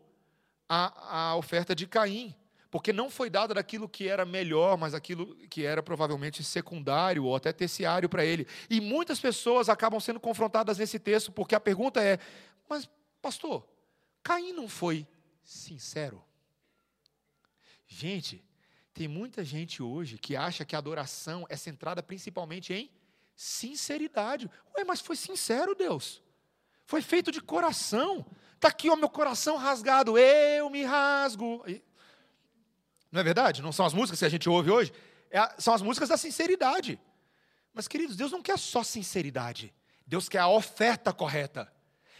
a, 0.67 1.31
a 1.31 1.35
oferta 1.35 1.75
de 1.75 1.85
Caim, 1.85 2.35
porque 2.71 2.91
não 2.91 3.09
foi 3.09 3.29
dada 3.29 3.53
daquilo 3.53 3.87
que 3.87 4.07
era 4.07 4.25
melhor, 4.25 4.77
mas 4.77 4.93
aquilo 4.93 5.35
que 5.47 5.65
era 5.65 5.83
provavelmente 5.83 6.43
secundário 6.43 7.25
ou 7.25 7.35
até 7.35 7.51
terciário 7.51 8.09
para 8.09 8.25
ele. 8.25 8.47
E 8.69 8.81
muitas 8.81 9.19
pessoas 9.19 9.69
acabam 9.69 9.99
sendo 9.99 10.19
confrontadas 10.19 10.77
nesse 10.77 10.97
texto, 10.97 11.31
porque 11.31 11.53
a 11.53 11.59
pergunta 11.59 12.01
é: 12.01 12.17
mas, 12.67 12.89
pastor, 13.21 13.67
Caim 14.23 14.53
não 14.53 14.67
foi 14.67 15.05
sincero. 15.43 16.23
Gente, 17.87 18.43
tem 18.93 19.07
muita 19.07 19.43
gente 19.43 19.81
hoje 19.81 20.17
que 20.17 20.35
acha 20.35 20.65
que 20.65 20.75
a 20.75 20.79
adoração 20.79 21.45
é 21.49 21.55
centrada 21.55 22.01
principalmente 22.01 22.73
em 22.73 22.91
sinceridade. 23.35 24.49
Ué, 24.77 24.83
mas 24.83 25.01
foi 25.01 25.15
sincero, 25.15 25.75
Deus. 25.75 26.21
Foi 26.85 27.01
feito 27.01 27.31
de 27.31 27.41
coração. 27.41 28.25
Está 28.55 28.67
aqui 28.67 28.89
o 28.89 28.95
meu 28.95 29.09
coração 29.09 29.57
rasgado. 29.57 30.17
Eu 30.17 30.69
me 30.69 30.83
rasgo. 30.83 31.63
Não 33.11 33.21
é 33.21 33.23
verdade? 33.23 33.61
Não 33.61 33.71
são 33.71 33.85
as 33.85 33.93
músicas 33.93 34.19
que 34.19 34.25
a 34.25 34.29
gente 34.29 34.47
ouve 34.47 34.69
hoje? 34.69 34.93
É, 35.29 35.53
são 35.57 35.73
as 35.73 35.81
músicas 35.81 36.09
da 36.09 36.17
sinceridade. 36.17 36.99
Mas, 37.73 37.87
queridos, 37.87 38.15
Deus 38.15 38.31
não 38.31 38.41
quer 38.41 38.59
só 38.59 38.83
sinceridade. 38.83 39.73
Deus 40.05 40.27
quer 40.27 40.39
a 40.39 40.47
oferta 40.47 41.13
correta. 41.13 41.71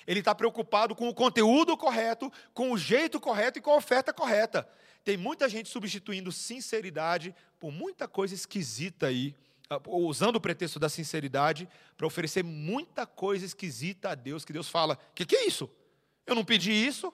Ele 0.06 0.20
está 0.20 0.34
preocupado 0.34 0.96
com 0.96 1.08
o 1.08 1.14
conteúdo 1.14 1.78
correto, 1.78 2.32
com 2.54 2.72
o 2.72 2.78
jeito 2.78 3.20
correto 3.20 3.60
e 3.60 3.62
com 3.62 3.72
a 3.72 3.78
oferta 3.78 4.14
correta. 4.14 4.68
Tem 5.04 5.18
muita 5.18 5.50
gente 5.50 5.70
substituindo 5.70 6.32
sinceridade 6.32 7.36
por 7.60 7.72
muita 7.72 8.08
coisa 8.08 8.36
esquisita 8.36 9.08
aí, 9.08 9.36
ah, 9.70 9.80
usando 9.88 10.36
o 10.36 10.42
pretexto 10.42 10.80
da 10.80 10.90
sinceridade 10.90 11.68
para 11.98 12.06
oferecer 12.08 12.44
muita 12.44 13.06
coisa 13.06 13.46
esquisita 13.46 14.12
a 14.12 14.16
Deus, 14.16 14.46
que 14.46 14.54
Deus 14.54 14.70
fala: 14.70 14.94
o 14.94 15.14
que, 15.16 15.26
que 15.26 15.36
é 15.36 15.48
isso? 15.48 15.70
Eu 16.26 16.36
não 16.36 16.46
pedi 16.46 16.72
isso. 16.72 17.14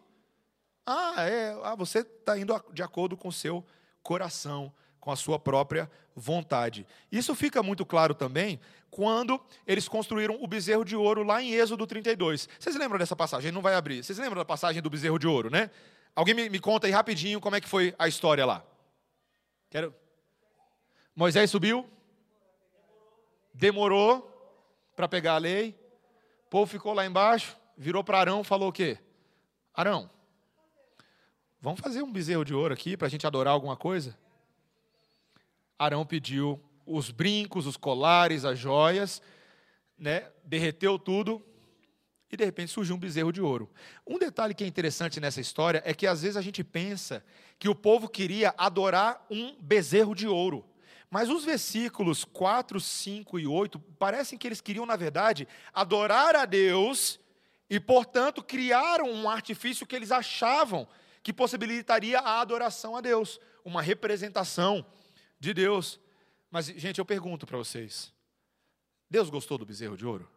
Ah, 0.86 1.28
é, 1.28 1.60
ah, 1.63 1.76
você 1.76 2.00
está 2.00 2.38
indo 2.38 2.54
de 2.73 2.82
acordo 2.82 3.17
com 3.17 3.28
o 3.28 3.34
seu 3.34 3.65
coração, 4.02 4.73
com 5.08 5.12
a 5.13 5.15
sua 5.15 5.39
própria 5.39 5.89
vontade. 6.13 6.86
Isso 7.10 7.34
fica 7.34 7.63
muito 7.63 7.86
claro 7.86 8.13
também 8.13 8.60
quando 8.91 9.39
eles 9.65 9.88
construíram 9.88 10.38
o 10.43 10.46
bezerro 10.46 10.84
de 10.84 10.98
ouro 10.98 11.24
lá 11.24 11.41
em 11.41 11.54
Êxodo 11.54 11.88
32. 11.88 12.50
Vocês 12.60 12.76
lembram 12.76 13.00
dessa 13.00 13.15
passagem? 13.15 13.50
Não 13.50 13.62
vai 13.62 13.76
abrir. 13.76 14.04
Vocês 14.04 14.20
lembram 14.20 14.36
da 14.36 14.43
passagem 14.43 14.82
do 14.82 14.89
bezerro 14.89 15.17
de 15.17 15.26
ouro, 15.26 15.50
né? 15.50 15.72
Alguém 16.13 16.36
me, 16.36 16.50
me 16.50 16.60
conta 16.60 16.88
aí 16.88 16.91
rapidinho 16.91 17.39
como 17.39 17.56
é 17.56 17.62
que 17.62 17.70
foi 17.70 17.96
a 17.98 18.06
história 18.06 18.46
lá. 18.46 18.65
Quero. 19.70 19.96
Moisés 21.15 21.50
subiu, 21.50 21.89
demorou 23.54 24.30
para 24.93 25.08
pegar 25.08 25.36
a 25.36 25.38
lei, 25.38 25.70
o 26.48 26.50
povo 26.50 26.70
ficou 26.70 26.93
lá 26.93 27.06
embaixo, 27.06 27.56
virou 27.78 28.04
para 28.04 28.20
Arão, 28.20 28.43
falou 28.43 28.67
o 28.67 28.74
quê? 28.74 28.98
Arão, 29.74 30.10
vamos 31.62 31.80
fazer 31.80 32.02
um 32.02 32.12
bezerro 32.12 32.43
de 32.43 32.54
ouro 32.54 32.74
aqui 32.74 32.98
para 32.98 33.08
a 33.08 33.10
gente 33.10 33.26
adorar 33.26 33.54
alguma 33.54 33.78
coisa? 33.78 34.26
Arão 35.77 36.05
pediu 36.05 36.61
os 36.85 37.11
brincos, 37.11 37.67
os 37.67 37.77
colares, 37.77 38.45
as 38.45 38.57
joias, 38.57 39.21
né? 39.97 40.29
derreteu 40.43 40.97
tudo 40.97 41.43
e 42.31 42.35
de 42.35 42.43
repente 42.43 42.71
surgiu 42.71 42.95
um 42.95 42.99
bezerro 42.99 43.31
de 43.31 43.41
ouro. 43.41 43.69
Um 44.05 44.17
detalhe 44.17 44.53
que 44.53 44.63
é 44.63 44.67
interessante 44.67 45.19
nessa 45.19 45.39
história 45.39 45.81
é 45.85 45.93
que 45.93 46.07
às 46.07 46.21
vezes 46.21 46.37
a 46.37 46.41
gente 46.41 46.63
pensa 46.63 47.23
que 47.57 47.69
o 47.69 47.75
povo 47.75 48.09
queria 48.09 48.53
adorar 48.57 49.25
um 49.29 49.55
bezerro 49.61 50.13
de 50.13 50.27
ouro. 50.27 50.65
Mas 51.09 51.29
os 51.29 51.45
versículos 51.45 52.25
4, 52.25 52.79
5 52.81 53.39
e 53.39 53.47
8 53.47 53.79
parecem 53.79 54.37
que 54.37 54.45
eles 54.45 54.59
queriam, 54.59 54.85
na 54.85 54.97
verdade, 54.97 55.47
adorar 55.73 56.35
a 56.35 56.43
Deus 56.43 57.17
e, 57.69 57.79
portanto, 57.79 58.43
criaram 58.43 59.09
um 59.09 59.29
artifício 59.29 59.87
que 59.87 59.95
eles 59.95 60.11
achavam 60.11 60.87
que 61.23 61.31
possibilitaria 61.31 62.19
a 62.19 62.41
adoração 62.41 62.95
a 62.95 63.01
Deus, 63.01 63.39
uma 63.63 63.81
representação 63.81 64.85
de 65.39 65.54
Deus. 65.54 66.00
Mas, 66.50 66.67
gente, 66.67 67.00
eu 67.00 67.06
pergunto 67.06 67.45
para 67.45 67.58
vocês: 67.58 68.13
Deus 69.10 69.30
gostou 69.30 69.58
do 69.58 69.65
bezerro 69.65 69.97
de 69.97 70.06
ouro? 70.06 70.30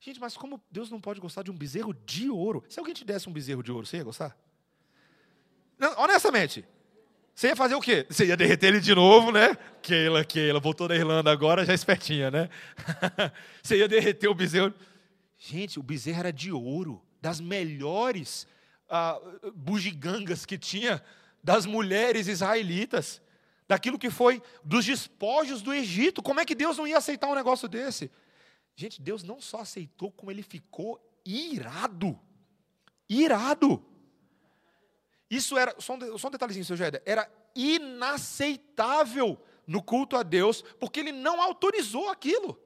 Gente, 0.00 0.20
mas 0.20 0.36
como 0.36 0.60
Deus 0.70 0.90
não 0.90 1.00
pode 1.00 1.20
gostar 1.20 1.42
de 1.42 1.50
um 1.50 1.56
bezerro 1.56 1.94
de 1.94 2.28
ouro? 2.28 2.64
Se 2.68 2.78
alguém 2.78 2.94
te 2.94 3.04
desse 3.04 3.28
um 3.28 3.32
bezerro 3.32 3.62
de 3.62 3.70
ouro, 3.70 3.86
você 3.86 3.98
ia 3.98 4.04
gostar? 4.04 4.36
Não, 5.78 5.96
honestamente, 6.00 6.64
você 7.34 7.48
ia 7.48 7.56
fazer 7.56 7.74
o 7.76 7.80
quê? 7.80 8.04
Você 8.08 8.26
ia 8.26 8.36
derreter 8.36 8.66
ele 8.66 8.80
de 8.80 8.94
novo, 8.94 9.30
né? 9.30 9.56
Keila, 9.80 10.24
Keila, 10.24 10.58
voltou 10.60 10.88
da 10.88 10.96
Irlanda 10.96 11.30
agora, 11.30 11.64
já 11.64 11.72
espertinha, 11.72 12.30
né? 12.30 12.50
você 13.62 13.76
ia 13.76 13.86
derreter 13.88 14.28
o 14.28 14.34
bezerro. 14.34 14.74
Gente, 15.38 15.78
o 15.78 15.82
bezerro 15.82 16.18
era 16.20 16.32
de 16.32 16.50
ouro, 16.50 17.00
das 17.20 17.40
melhores 17.40 18.46
ah, 18.88 19.20
bugigangas 19.54 20.44
que 20.44 20.58
tinha 20.58 21.02
das 21.42 21.64
mulheres 21.64 22.26
israelitas 22.26 23.21
daquilo 23.72 23.98
que 23.98 24.10
foi 24.10 24.42
dos 24.62 24.84
despojos 24.84 25.62
do 25.62 25.72
Egito. 25.72 26.22
Como 26.22 26.38
é 26.38 26.44
que 26.44 26.54
Deus 26.54 26.76
não 26.76 26.86
ia 26.86 26.98
aceitar 26.98 27.26
um 27.26 27.34
negócio 27.34 27.66
desse? 27.66 28.10
Gente, 28.76 29.00
Deus 29.00 29.22
não 29.22 29.40
só 29.40 29.60
aceitou, 29.60 30.12
como 30.12 30.30
ele 30.30 30.42
ficou 30.42 31.00
irado. 31.24 32.20
Irado. 33.08 33.82
Isso 35.30 35.56
era, 35.56 35.74
só 35.78 35.94
um, 35.94 36.18
só 36.18 36.28
um 36.28 36.30
detalhezinho, 36.30 36.66
seu 36.66 36.76
Géder, 36.76 37.02
era 37.06 37.26
inaceitável 37.56 39.40
no 39.66 39.82
culto 39.82 40.16
a 40.16 40.22
Deus, 40.22 40.60
porque 40.78 41.00
ele 41.00 41.12
não 41.12 41.40
autorizou 41.40 42.10
aquilo. 42.10 42.60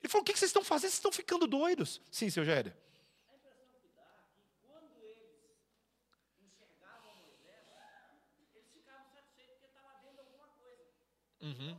Ele 0.00 0.10
falou: 0.10 0.22
o 0.22 0.24
que 0.24 0.32
vocês 0.32 0.48
estão 0.48 0.64
fazendo? 0.64 0.88
Vocês 0.88 0.94
estão 0.94 1.12
ficando 1.12 1.46
doidos. 1.46 2.00
Sim, 2.10 2.30
seu 2.30 2.44
Géder. 2.44 2.74
Uhum. 11.48 11.76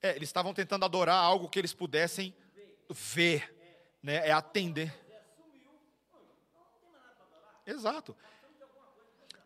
É, 0.00 0.14
eles 0.14 0.28
estavam 0.28 0.54
tentando 0.54 0.84
adorar 0.84 1.16
algo 1.16 1.48
que 1.48 1.58
eles 1.58 1.74
pudessem 1.74 2.34
ver, 2.88 3.52
né? 4.02 4.28
É 4.28 4.32
atender. 4.32 4.94
Exato. 7.66 8.16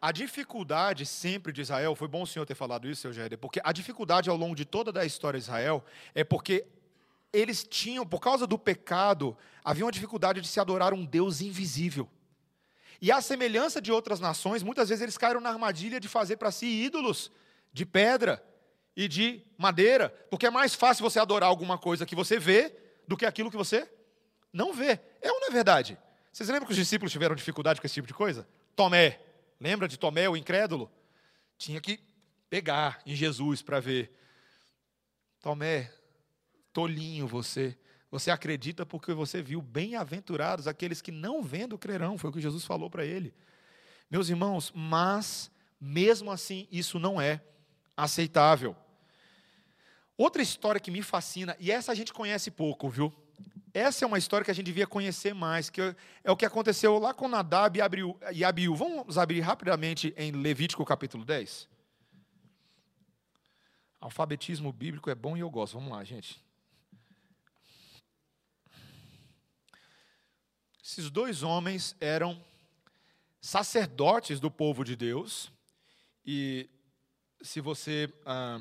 A 0.03 0.13
dificuldade 0.13 1.07
sempre 1.07 1.53
de 1.53 1.63
Israel, 1.63 1.95
foi 1.95 2.09
bom 2.09 2.23
o 2.23 2.27
senhor 2.27 2.45
ter 2.45 2.55
falado 2.55 2.89
isso, 2.89 3.03
seu 3.03 3.13
Jair, 3.13 3.39
porque 3.39 3.61
a 3.63 3.73
dificuldade 3.73 4.29
ao 4.29 4.37
longo 4.37 4.55
de 4.55 4.65
toda 4.65 4.99
a 5.01 5.07
história 5.07 5.39
de 5.39 5.45
Israel 5.45 5.85
é 6.15 6.25
porque 6.25 6.67
eles 7.33 7.65
tinham, 7.65 8.07
por 8.07 8.21
causa 8.21 8.47
do 8.47 8.59
pecado, 8.59 9.37
havia 9.65 9.85
uma 9.85 9.93
dificuldade 9.93 10.41
de 10.41 10.49
se 10.49 10.59
adorar 10.61 10.93
um 10.93 11.05
Deus 11.05 11.41
invisível. 11.41 12.09
E 13.01 13.11
à 13.11 13.21
semelhança 13.21 13.81
de 13.81 13.91
outras 13.91 14.21
nações, 14.21 14.63
muitas 14.63 14.89
vezes 14.89 15.03
eles 15.03 15.17
caíram 15.17 15.41
na 15.41 15.49
armadilha 15.49 15.99
de 15.99 16.09
fazer 16.09 16.37
para 16.37 16.51
si 16.51 16.67
ídolos 16.67 17.33
de 17.73 17.87
pedra 17.87 18.45
e 18.95 19.09
de 19.09 19.43
madeira, 19.57 20.11
porque 20.31 20.47
é 20.47 20.51
mais 20.51 20.75
fácil 20.75 21.03
você 21.03 21.19
adorar 21.19 21.49
alguma 21.49 21.79
coisa 21.79 22.05
que 22.05 22.15
você 22.15 22.39
vê 22.39 22.75
do 23.09 23.17
que 23.17 23.25
aquilo 23.25 23.51
que 23.51 23.57
você 23.57 23.91
não 24.53 24.73
vê. 24.73 25.01
É 25.23 25.33
ou 25.33 25.41
não 25.41 25.49
é 25.49 25.51
verdade? 25.51 25.97
Vocês 26.33 26.49
lembram 26.49 26.67
que 26.67 26.73
os 26.73 26.77
discípulos 26.77 27.11
tiveram 27.11 27.35
dificuldade 27.35 27.81
com 27.81 27.87
esse 27.87 27.95
tipo 27.95 28.07
de 28.07 28.15
coisa? 28.15 28.47
Tomé, 28.77 29.21
lembra 29.59 29.89
de 29.89 29.99
Tomé, 29.99 30.29
o 30.29 30.37
incrédulo? 30.37 30.91
Tinha 31.57 31.81
que 31.81 32.01
pegar 32.49 33.01
em 33.07 33.15
Jesus 33.15 33.63
para 33.63 33.81
ver. 33.81 34.11
Tomé, 35.41 35.91
tolinho 36.73 37.27
você. 37.27 37.77
Você 38.11 38.31
acredita 38.31 38.85
porque 38.85 39.13
você 39.13 39.41
viu 39.41 39.63
bem-aventurados 39.63 40.67
aqueles 40.67 41.01
que 41.01 41.13
não 41.13 41.43
vendo 41.43 41.79
crerão, 41.79 42.19
foi 42.19 42.31
o 42.31 42.33
que 42.33 42.41
Jesus 42.41 42.65
falou 42.65 42.91
para 42.91 43.05
ele. 43.05 43.33
Meus 44.11 44.29
irmãos, 44.29 44.73
mas 44.75 45.51
mesmo 45.81 46.31
assim 46.33 46.67
isso 46.73 46.99
não 46.99 47.21
é 47.21 47.41
aceitável. 47.97 48.77
Outra 50.17 50.43
história 50.43 50.81
que 50.81 50.91
me 50.91 51.03
fascina, 51.03 51.57
e 51.61 51.71
essa 51.71 51.93
a 51.93 51.95
gente 51.95 52.13
conhece 52.13 52.51
pouco, 52.51 52.89
viu? 52.89 53.15
Essa 53.73 54.05
é 54.05 54.09
uma 54.09 54.19
história 54.19 54.45
que 54.45 54.51
a 54.51 54.55
gente 54.55 54.67
devia 54.67 54.87
conhecer 54.87 55.33
mais, 55.33 55.71
que 55.71 55.81
é 55.81 56.31
o 56.31 56.37
que 56.37 56.45
aconteceu 56.45 56.99
lá 56.99 57.15
com 57.15 57.29
Nadab 57.29 57.79
e 58.33 58.45
Abiú. 58.45 58.75
Vamos 58.75 59.17
abrir 59.17 59.41
rapidamente 59.41 60.13
em 60.17 60.33
Levítico 60.33 60.85
capítulo 60.85 61.25
10? 61.25 61.69
Alfabetismo 64.01 64.73
bíblico 64.73 65.09
é 65.09 65.15
bom 65.15 65.37
e 65.37 65.41
eu 65.41 65.49
gosto. 65.49 65.75
Vamos 65.75 65.93
lá, 65.93 66.03
gente. 66.03 66.43
Esses 70.91 71.09
dois 71.09 71.45
homens 71.45 71.95
eram 72.01 72.37
sacerdotes 73.41 74.41
do 74.41 74.51
povo 74.51 74.83
de 74.83 74.97
Deus. 74.97 75.53
E 76.27 76.69
se 77.41 77.61
você, 77.61 78.13
ah, 78.27 78.61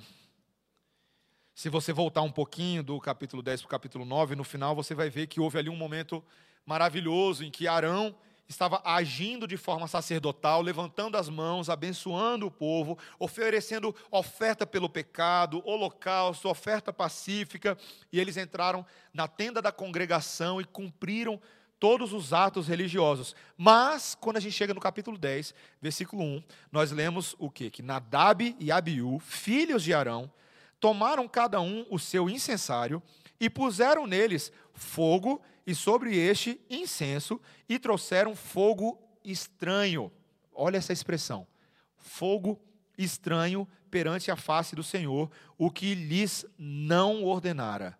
se 1.55 1.69
você 1.69 1.91
voltar 1.91 2.21
um 2.21 2.31
pouquinho 2.31 2.83
do 2.83 2.99
capítulo 2.99 3.41
10 3.41 3.61
para 3.61 3.65
o 3.65 3.69
capítulo 3.71 4.05
9, 4.05 4.35
no 4.35 4.43
final 4.43 4.75
você 4.75 4.93
vai 4.93 5.09
ver 5.09 5.25
que 5.25 5.39
houve 5.39 5.57
ali 5.57 5.69
um 5.69 5.75
momento 5.75 6.23
maravilhoso 6.67 7.43
em 7.43 7.49
que 7.49 7.67
Arão 7.67 8.15
estava 8.47 8.79
agindo 8.85 9.47
de 9.47 9.57
forma 9.57 9.87
sacerdotal, 9.87 10.61
levantando 10.61 11.17
as 11.17 11.29
mãos, 11.29 11.67
abençoando 11.67 12.45
o 12.45 12.51
povo, 12.51 12.95
oferecendo 13.17 13.95
oferta 14.11 14.67
pelo 14.67 14.87
pecado, 14.87 15.63
holocausto, 15.65 16.47
oferta 16.47 16.93
pacífica, 16.93 17.75
e 18.13 18.19
eles 18.19 18.37
entraram 18.37 18.85
na 19.11 19.27
tenda 19.27 19.63
da 19.63 19.71
congregação 19.71 20.61
e 20.61 20.65
cumpriram 20.65 21.41
todos 21.79 22.13
os 22.13 22.33
atos 22.33 22.67
religiosos. 22.67 23.35
Mas, 23.57 24.15
quando 24.19 24.37
a 24.37 24.39
gente 24.39 24.53
chega 24.53 24.73
no 24.73 24.81
capítulo 24.81 25.17
10, 25.17 25.53
versículo 25.81 26.23
1, 26.23 26.43
nós 26.71 26.91
lemos 26.91 27.35
o 27.39 27.49
quê? 27.49 27.69
Que 27.69 27.81
Nadab 27.81 28.55
e 28.59 28.71
Abiú, 28.71 29.19
filhos 29.19 29.83
de 29.83 29.93
Arão, 29.93 30.31
tomaram 30.79 31.27
cada 31.27 31.61
um 31.61 31.85
o 31.89 31.97
seu 31.97 32.29
incensário 32.29 33.01
e 33.39 33.49
puseram 33.49 34.05
neles 34.05 34.51
fogo 34.73 35.41
e 35.65 35.73
sobre 35.73 36.17
este 36.17 36.59
incenso 36.69 37.39
e 37.67 37.79
trouxeram 37.79 38.35
fogo 38.35 38.99
estranho. 39.23 40.11
Olha 40.53 40.77
essa 40.77 40.93
expressão. 40.93 41.47
Fogo 41.95 42.59
estranho 42.97 43.67
perante 43.89 44.29
a 44.29 44.35
face 44.35 44.75
do 44.75 44.83
Senhor, 44.83 45.31
o 45.57 45.71
que 45.71 45.95
lhes 45.95 46.45
não 46.57 47.23
ordenara. 47.23 47.97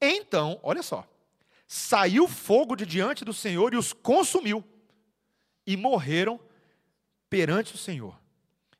Então, 0.00 0.58
olha 0.62 0.82
só, 0.82 1.06
saiu 1.68 2.26
fogo 2.26 2.74
de 2.74 2.86
diante 2.86 3.26
do 3.26 3.34
Senhor 3.34 3.74
e 3.74 3.76
os 3.76 3.92
consumiu, 3.92 4.64
e 5.66 5.76
morreram 5.76 6.40
perante 7.28 7.74
o 7.74 7.78
Senhor. 7.78 8.18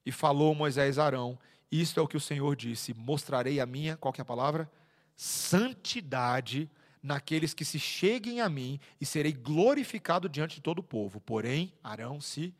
E 0.04 0.10
falou 0.10 0.54
Moisés 0.54 0.98
a 0.98 1.04
Arão: 1.04 1.38
Isto 1.70 2.00
é 2.00 2.02
o 2.02 2.08
que 2.08 2.16
o 2.16 2.20
Senhor 2.20 2.56
disse: 2.56 2.94
Mostrarei 2.94 3.60
a 3.60 3.66
minha, 3.66 3.96
qual 3.98 4.12
que 4.12 4.20
é 4.20 4.22
a 4.22 4.24
palavra? 4.24 4.70
Santidade 5.14 6.70
naqueles 7.02 7.52
que 7.52 7.64
se 7.64 7.78
cheguem 7.78 8.40
a 8.40 8.48
mim, 8.48 8.80
e 9.00 9.04
serei 9.04 9.32
glorificado 9.32 10.28
diante 10.28 10.56
de 10.56 10.62
todo 10.62 10.78
o 10.78 10.82
povo. 10.82 11.20
Porém, 11.20 11.72
Arão 11.84 12.20
se 12.20 12.54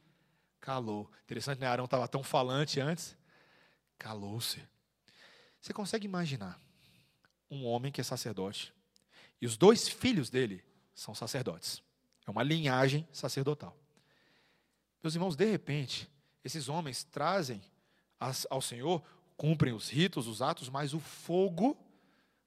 calou. 0.61 1.11
Interessante, 1.25 1.59
né? 1.61 1.67
Arão 1.67 1.87
estava 1.87 2.07
tão 2.07 2.23
falante 2.23 2.81
antes. 2.81 3.17
Calou-se. 3.99 4.63
Você 5.61 5.73
consegue 5.73 6.07
imaginar 6.07 6.61
um 7.51 7.65
homem 7.65 7.91
que 7.91 8.01
é 8.01 8.05
sacerdote, 8.05 8.73
e 9.41 9.47
os 9.47 9.57
dois 9.57 9.89
filhos 9.89 10.31
dele 10.31 10.65
são 10.95 11.15
sacerdotes. 11.15 11.83
É 12.27 12.31
uma 12.31 12.43
linhagem 12.43 13.07
sacerdotal. 13.13 13.77
Meus 15.03 15.15
irmãos, 15.15 15.37
de 15.37 15.45
repente, 15.45 16.09
esses 16.45 16.69
homens 16.69 17.05
trazem 17.05 17.63
ao 18.51 18.61
Senhor, 18.61 19.03
cumprem 19.37 19.73
os 19.73 19.89
ritos, 19.89 20.27
os 20.27 20.43
atos, 20.43 20.69
mas 20.69 20.93
o 20.93 20.99
fogo 20.99 21.77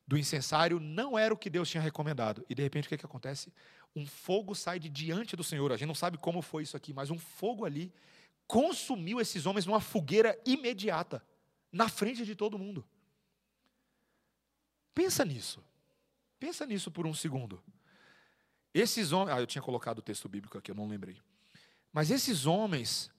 do 0.05 0.17
incensário 0.17 0.79
não 0.79 1.17
era 1.17 1.33
o 1.33 1.37
que 1.37 1.49
Deus 1.49 1.69
tinha 1.69 1.81
recomendado. 1.81 2.45
E 2.49 2.53
de 2.53 2.61
repente 2.61 2.85
o 2.85 2.89
que, 2.89 2.97
que 2.97 3.05
acontece? 3.05 3.53
Um 3.95 4.05
fogo 4.05 4.53
sai 4.53 4.79
de 4.79 4.89
diante 4.89 5.35
do 5.35 5.43
Senhor. 5.43 5.71
A 5.71 5.77
gente 5.77 5.87
não 5.87 5.95
sabe 5.95 6.17
como 6.17 6.41
foi 6.41 6.63
isso 6.63 6.75
aqui, 6.75 6.93
mas 6.93 7.09
um 7.09 7.17
fogo 7.17 7.65
ali 7.65 7.93
consumiu 8.45 9.21
esses 9.21 9.45
homens 9.45 9.65
numa 9.65 9.79
fogueira 9.79 10.37
imediata, 10.45 11.25
na 11.71 11.87
frente 11.87 12.25
de 12.25 12.35
todo 12.35 12.59
mundo. 12.59 12.85
Pensa 14.93 15.23
nisso. 15.23 15.63
Pensa 16.41 16.65
nisso 16.65 16.89
por 16.89 17.05
um 17.05 17.13
segundo. 17.13 17.61
Esses 18.73 19.11
homens. 19.11 19.37
Ah, 19.37 19.39
eu 19.39 19.45
tinha 19.45 19.61
colocado 19.61 19.99
o 19.99 20.01
texto 20.01 20.27
bíblico 20.27 20.57
aqui, 20.57 20.71
eu 20.71 20.75
não 20.75 20.87
lembrei. 20.87 21.21
Mas 21.93 22.09
esses 22.09 22.47
homens, 22.47 23.11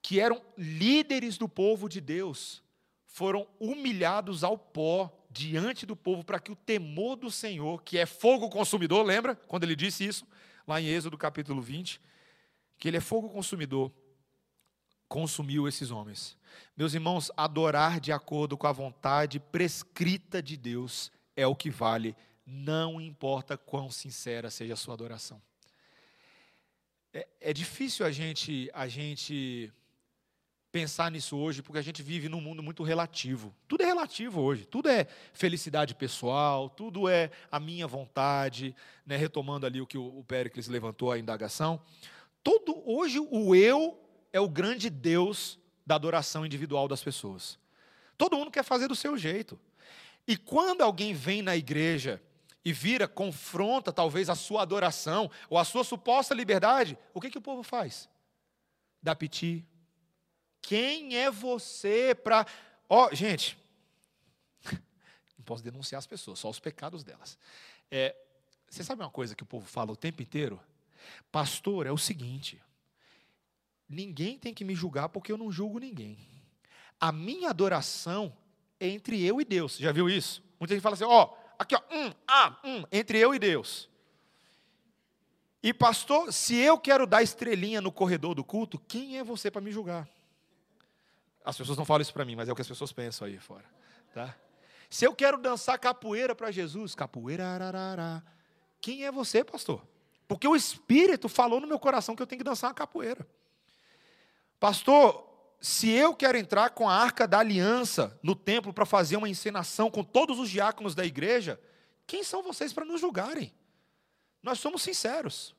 que 0.00 0.18
eram 0.18 0.40
líderes 0.56 1.36
do 1.36 1.46
povo 1.46 1.90
de 1.90 2.00
Deus, 2.00 2.62
foram 3.04 3.46
humilhados 3.60 4.42
ao 4.42 4.56
pó 4.56 5.14
diante 5.28 5.84
do 5.84 5.94
povo 5.94 6.24
para 6.24 6.38
que 6.38 6.50
o 6.50 6.56
temor 6.56 7.16
do 7.16 7.30
Senhor, 7.30 7.82
que 7.82 7.98
é 7.98 8.06
fogo 8.06 8.48
consumidor, 8.48 9.04
lembra 9.04 9.36
quando 9.36 9.64
ele 9.64 9.76
disse 9.76 10.06
isso? 10.06 10.26
Lá 10.66 10.80
em 10.80 10.86
Êxodo 10.86 11.18
capítulo 11.18 11.60
20, 11.60 12.00
que 12.78 12.88
ele 12.88 12.96
é 12.96 13.00
fogo 13.00 13.28
consumidor, 13.28 13.92
consumiu 15.06 15.68
esses 15.68 15.90
homens. 15.90 16.34
Meus 16.74 16.94
irmãos, 16.94 17.30
adorar 17.36 18.00
de 18.00 18.10
acordo 18.10 18.56
com 18.56 18.66
a 18.66 18.72
vontade 18.72 19.38
prescrita 19.38 20.42
de 20.42 20.56
Deus 20.56 21.12
é 21.36 21.46
o 21.46 21.54
que 21.54 21.68
vale, 21.68 22.16
não 22.46 23.00
importa 23.00 23.56
quão 23.56 23.90
sincera 23.90 24.50
seja 24.50 24.74
a 24.74 24.76
sua 24.76 24.94
adoração. 24.94 25.40
É, 27.12 27.26
é 27.40 27.52
difícil 27.52 28.04
a 28.04 28.10
gente, 28.10 28.70
a 28.74 28.86
gente 28.88 29.72
pensar 30.74 31.08
nisso 31.08 31.36
hoje, 31.36 31.62
porque 31.62 31.78
a 31.78 31.82
gente 31.82 32.02
vive 32.02 32.28
num 32.28 32.40
mundo 32.40 32.60
muito 32.60 32.82
relativo. 32.82 33.54
Tudo 33.68 33.84
é 33.84 33.86
relativo 33.86 34.40
hoje. 34.40 34.64
Tudo 34.64 34.88
é 34.88 35.06
felicidade 35.32 35.94
pessoal, 35.94 36.68
tudo 36.68 37.08
é 37.08 37.30
a 37.50 37.60
minha 37.60 37.86
vontade, 37.86 38.74
né? 39.06 39.16
retomando 39.16 39.66
ali 39.66 39.80
o 39.80 39.86
que 39.86 39.96
o 39.96 40.24
Péricles 40.26 40.66
levantou 40.66 41.12
a 41.12 41.18
indagação. 41.18 41.80
Todo 42.42 42.82
hoje 42.84 43.20
o 43.20 43.54
eu 43.54 43.96
é 44.32 44.40
o 44.40 44.48
grande 44.48 44.90
Deus 44.90 45.60
da 45.86 45.94
adoração 45.94 46.44
individual 46.44 46.88
das 46.88 47.04
pessoas. 47.04 47.56
Todo 48.18 48.36
mundo 48.36 48.50
quer 48.50 48.64
fazer 48.64 48.88
do 48.88 48.96
seu 48.96 49.16
jeito. 49.16 49.58
E 50.26 50.36
quando 50.36 50.82
alguém 50.82 51.14
vem 51.14 51.40
na 51.40 51.56
igreja 51.56 52.20
e 52.64 52.72
vira, 52.72 53.06
confronta 53.06 53.92
talvez 53.92 54.30
a 54.30 54.34
sua 54.34 54.62
adoração 54.62 55.30
ou 55.50 55.58
a 55.58 55.64
sua 55.64 55.84
suposta 55.84 56.34
liberdade, 56.34 56.96
o 57.12 57.20
que, 57.20 57.30
que 57.30 57.38
o 57.38 57.42
povo 57.42 57.62
faz? 57.62 58.08
Dá 59.02 59.14
piti. 59.14 59.64
Quem 60.62 61.16
é 61.16 61.30
você 61.30 62.14
para. 62.14 62.46
Ó, 62.88 63.08
oh, 63.08 63.14
gente, 63.14 63.58
não 65.36 65.44
posso 65.44 65.62
denunciar 65.62 65.98
as 65.98 66.06
pessoas, 66.06 66.38
só 66.38 66.48
os 66.48 66.58
pecados 66.58 67.04
delas. 67.04 67.38
É, 67.90 68.16
você 68.68 68.82
sabe 68.82 69.02
uma 69.02 69.10
coisa 69.10 69.34
que 69.34 69.42
o 69.42 69.46
povo 69.46 69.66
fala 69.66 69.92
o 69.92 69.96
tempo 69.96 70.22
inteiro? 70.22 70.58
Pastor, 71.30 71.86
é 71.86 71.92
o 71.92 71.98
seguinte: 71.98 72.62
Ninguém 73.88 74.38
tem 74.38 74.54
que 74.54 74.64
me 74.64 74.74
julgar 74.74 75.08
porque 75.08 75.30
eu 75.30 75.36
não 75.36 75.52
julgo 75.52 75.78
ninguém. 75.78 76.18
A 76.98 77.12
minha 77.12 77.50
adoração 77.50 78.34
é 78.80 78.88
entre 78.88 79.22
eu 79.22 79.40
e 79.40 79.44
Deus. 79.44 79.76
Já 79.76 79.92
viu 79.92 80.08
isso? 80.08 80.42
Muita 80.58 80.74
gente 80.74 80.82
fala 80.82 80.94
assim: 80.94 81.04
ó, 81.04 81.34
aqui 81.58 81.74
ó, 81.74 81.80
um, 81.90 82.12
ah, 82.26 82.58
um, 82.64 82.84
entre 82.90 83.18
eu 83.18 83.34
e 83.34 83.38
Deus. 83.38 83.88
E 85.62 85.72
pastor, 85.72 86.32
se 86.32 86.56
eu 86.56 86.78
quero 86.78 87.06
dar 87.06 87.22
estrelinha 87.22 87.80
no 87.80 87.90
corredor 87.90 88.34
do 88.34 88.44
culto, 88.44 88.78
quem 88.78 89.18
é 89.18 89.24
você 89.24 89.50
para 89.50 89.62
me 89.62 89.72
julgar? 89.72 90.08
As 91.44 91.56
pessoas 91.56 91.78
não 91.78 91.84
falam 91.84 92.02
isso 92.02 92.12
para 92.12 92.24
mim, 92.24 92.36
mas 92.36 92.48
é 92.48 92.52
o 92.52 92.54
que 92.54 92.62
as 92.62 92.68
pessoas 92.68 92.92
pensam 92.92 93.26
aí 93.26 93.38
fora, 93.38 93.64
tá? 94.12 94.34
Se 94.90 95.06
eu 95.06 95.14
quero 95.14 95.38
dançar 95.38 95.78
capoeira 95.78 96.34
para 96.34 96.50
Jesus, 96.50 96.94
capoeira, 96.94 97.46
ararará, 97.46 98.22
quem 98.80 99.04
é 99.04 99.10
você, 99.10 99.42
pastor? 99.42 99.82
Porque 100.28 100.46
o 100.46 100.54
Espírito 100.54 101.28
falou 101.28 101.60
no 101.60 101.66
meu 101.66 101.78
coração 101.78 102.14
que 102.14 102.22
eu 102.22 102.26
tenho 102.26 102.40
que 102.40 102.44
dançar 102.44 102.68
uma 102.68 102.74
capoeira. 102.74 103.26
Pastor, 104.60 105.33
se 105.64 105.88
eu 105.88 106.14
quero 106.14 106.36
entrar 106.36 106.68
com 106.68 106.86
a 106.86 106.94
arca 106.94 107.26
da 107.26 107.38
aliança 107.38 108.20
no 108.22 108.36
templo 108.36 108.70
para 108.70 108.84
fazer 108.84 109.16
uma 109.16 109.30
encenação 109.30 109.90
com 109.90 110.04
todos 110.04 110.38
os 110.38 110.50
diáconos 110.50 110.94
da 110.94 111.06
igreja, 111.06 111.58
quem 112.06 112.22
são 112.22 112.42
vocês 112.42 112.70
para 112.70 112.84
nos 112.84 113.00
julgarem? 113.00 113.50
Nós 114.42 114.60
somos 114.60 114.82
sinceros. 114.82 115.56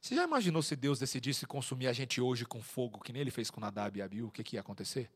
Você 0.00 0.16
já 0.16 0.24
imaginou 0.24 0.60
se 0.60 0.74
Deus 0.74 0.98
decidisse 0.98 1.46
consumir 1.46 1.86
a 1.86 1.92
gente 1.92 2.20
hoje 2.20 2.44
com 2.44 2.60
fogo, 2.60 2.98
que 2.98 3.12
nem 3.12 3.22
ele 3.22 3.30
fez 3.30 3.48
com 3.48 3.60
Nadab 3.60 3.96
e 3.96 4.02
Abiú, 4.02 4.26
o 4.26 4.32
que, 4.32 4.42
que 4.42 4.56
ia 4.56 4.60
acontecer? 4.60 5.08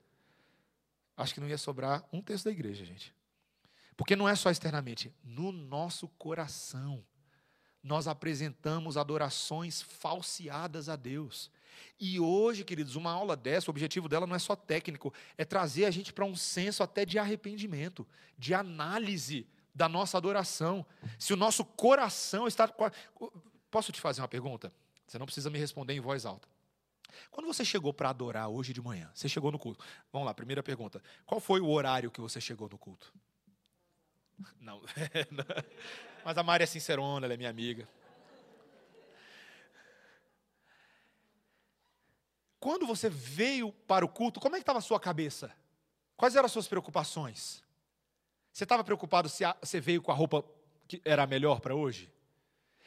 Acho 1.16 1.34
que 1.34 1.40
não 1.40 1.48
ia 1.48 1.58
sobrar 1.58 2.04
um 2.12 2.22
terço 2.22 2.44
da 2.44 2.52
igreja, 2.52 2.84
gente. 2.84 3.12
Porque 3.96 4.14
não 4.14 4.28
é 4.28 4.36
só 4.36 4.52
externamente, 4.52 5.12
no 5.24 5.50
nosso 5.50 6.06
coração 6.10 7.04
nós 7.82 8.06
apresentamos 8.06 8.96
adorações 8.96 9.82
falseadas 9.82 10.88
a 10.88 10.94
Deus. 10.94 11.50
E 11.98 12.20
hoje, 12.20 12.64
queridos, 12.64 12.96
uma 12.96 13.12
aula 13.12 13.36
dessa, 13.36 13.70
o 13.70 13.72
objetivo 13.72 14.08
dela 14.08 14.26
não 14.26 14.36
é 14.36 14.38
só 14.38 14.54
técnico, 14.54 15.12
é 15.36 15.44
trazer 15.44 15.84
a 15.84 15.90
gente 15.90 16.12
para 16.12 16.24
um 16.24 16.36
senso 16.36 16.82
até 16.82 17.04
de 17.04 17.18
arrependimento, 17.18 18.06
de 18.38 18.54
análise 18.54 19.46
da 19.74 19.88
nossa 19.88 20.16
adoração. 20.16 20.84
Se 21.18 21.32
o 21.32 21.36
nosso 21.36 21.64
coração 21.64 22.46
está. 22.46 22.68
Posso 23.70 23.92
te 23.92 24.00
fazer 24.00 24.22
uma 24.22 24.28
pergunta? 24.28 24.72
Você 25.06 25.18
não 25.18 25.26
precisa 25.26 25.50
me 25.50 25.58
responder 25.58 25.94
em 25.94 26.00
voz 26.00 26.24
alta. 26.24 26.48
Quando 27.30 27.46
você 27.46 27.64
chegou 27.64 27.92
para 27.92 28.10
adorar 28.10 28.48
hoje 28.48 28.72
de 28.72 28.80
manhã, 28.80 29.10
você 29.14 29.28
chegou 29.28 29.52
no 29.52 29.58
culto. 29.58 29.84
Vamos 30.12 30.26
lá, 30.26 30.34
primeira 30.34 30.62
pergunta. 30.62 31.02
Qual 31.24 31.40
foi 31.40 31.60
o 31.60 31.68
horário 31.68 32.10
que 32.10 32.20
você 32.20 32.40
chegou 32.40 32.68
no 32.68 32.78
culto? 32.78 33.12
Não. 34.60 34.82
Mas 36.24 36.36
a 36.36 36.42
Maria 36.42 36.64
é 36.64 36.66
sincerona, 36.66 37.26
ela 37.26 37.34
é 37.34 37.36
minha 37.36 37.50
amiga. 37.50 37.88
Quando 42.66 42.84
você 42.84 43.08
veio 43.08 43.70
para 43.70 44.04
o 44.04 44.08
culto, 44.08 44.40
como 44.40 44.56
é 44.56 44.58
que 44.58 44.64
estava 44.64 44.80
a 44.80 44.82
sua 44.82 44.98
cabeça? 44.98 45.54
Quais 46.16 46.34
eram 46.34 46.46
as 46.46 46.50
suas 46.50 46.66
preocupações? 46.66 47.62
Você 48.52 48.64
estava 48.64 48.82
preocupado 48.82 49.28
se 49.28 49.44
você 49.60 49.80
veio 49.80 50.02
com 50.02 50.10
a 50.10 50.14
roupa 50.16 50.44
que 50.88 51.00
era 51.04 51.24
melhor 51.28 51.60
para 51.60 51.76
hoje? 51.76 52.12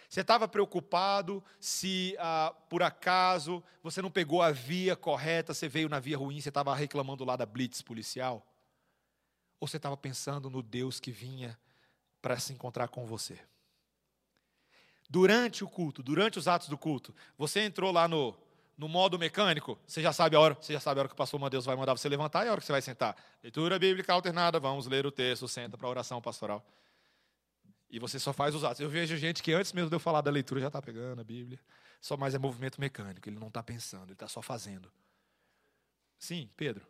Você 0.10 0.20
estava 0.20 0.50
preocupado 0.50 1.42
se, 1.62 2.14
ah, 2.20 2.54
por 2.70 2.84
acaso, 2.84 3.64
você 3.82 4.02
não 4.02 4.12
pegou 4.12 4.42
a 4.42 4.52
via 4.52 4.98
correta, 4.98 5.54
você 5.54 5.70
veio 5.70 5.88
na 5.88 5.98
via 5.98 6.18
ruim, 6.18 6.42
você 6.42 6.50
estava 6.50 6.76
reclamando 6.76 7.24
lá 7.24 7.38
da 7.38 7.46
blitz 7.46 7.82
policial? 7.82 8.46
Ou 9.62 9.68
você 9.70 9.78
estava 9.78 9.96
pensando 9.96 10.50
no 10.50 10.62
Deus 10.62 11.00
que 11.00 11.10
vinha 11.10 11.58
para 12.22 12.38
se 12.38 12.52
encontrar 12.52 12.90
com 12.90 13.06
você? 13.06 13.40
Durante 15.10 15.64
o 15.64 15.70
culto, 15.70 16.04
durante 16.04 16.38
os 16.38 16.50
atos 16.50 16.68
do 16.68 16.78
culto, 16.78 17.16
você 17.38 17.62
entrou 17.62 17.94
lá 17.94 18.10
no, 18.10 18.38
no 18.80 18.88
modo 18.88 19.20
mecânico, 19.20 19.78
você 19.86 20.02
já 20.02 20.14
sabe 20.14 20.38
a 20.38 20.40
hora, 20.40 20.54
você 20.54 20.72
já 20.72 20.80
sabe 20.80 21.00
a 21.00 21.02
hora 21.02 21.10
que 21.10 21.14
o 21.14 21.18
pastor 21.18 21.50
Deus 21.50 21.66
vai 21.66 21.76
mandar 21.76 21.92
você 21.98 22.08
levantar 22.08 22.46
e 22.46 22.48
a 22.48 22.52
hora 22.54 22.62
que 22.62 22.66
você 22.66 22.72
vai 22.72 22.82
sentar. 22.82 23.14
Leitura 23.44 23.78
bíblica 23.78 24.14
alternada, 24.14 24.58
vamos 24.58 24.88
ler 24.88 25.06
o 25.06 25.12
texto, 25.12 25.50
senta 25.50 25.78
para 25.78 25.86
a 25.86 25.90
oração 25.90 26.22
pastoral. 26.22 26.66
E 27.90 28.00
você 28.00 28.18
só 28.18 28.32
faz 28.32 28.56
os 28.56 28.64
atos. 28.64 28.80
Eu 28.80 28.90
vejo 28.90 29.18
gente 29.18 29.44
que 29.44 29.52
antes 29.52 29.74
mesmo 29.74 29.90
de 29.90 29.98
eu 29.98 30.00
falar 30.00 30.22
da 30.22 30.32
leitura 30.32 30.62
já 30.62 30.68
está 30.68 30.82
pegando 30.82 31.20
a 31.20 31.26
Bíblia. 31.26 31.60
Só 32.00 32.16
mais 32.16 32.34
é 32.34 32.38
movimento 32.40 32.80
mecânico, 32.80 33.28
ele 33.28 33.38
não 33.38 33.50
está 33.50 33.62
pensando, 33.62 34.06
ele 34.06 34.14
está 34.14 34.30
só 34.30 34.42
fazendo. 34.42 34.90
Sim, 36.18 36.50
Pedro. 36.56 36.88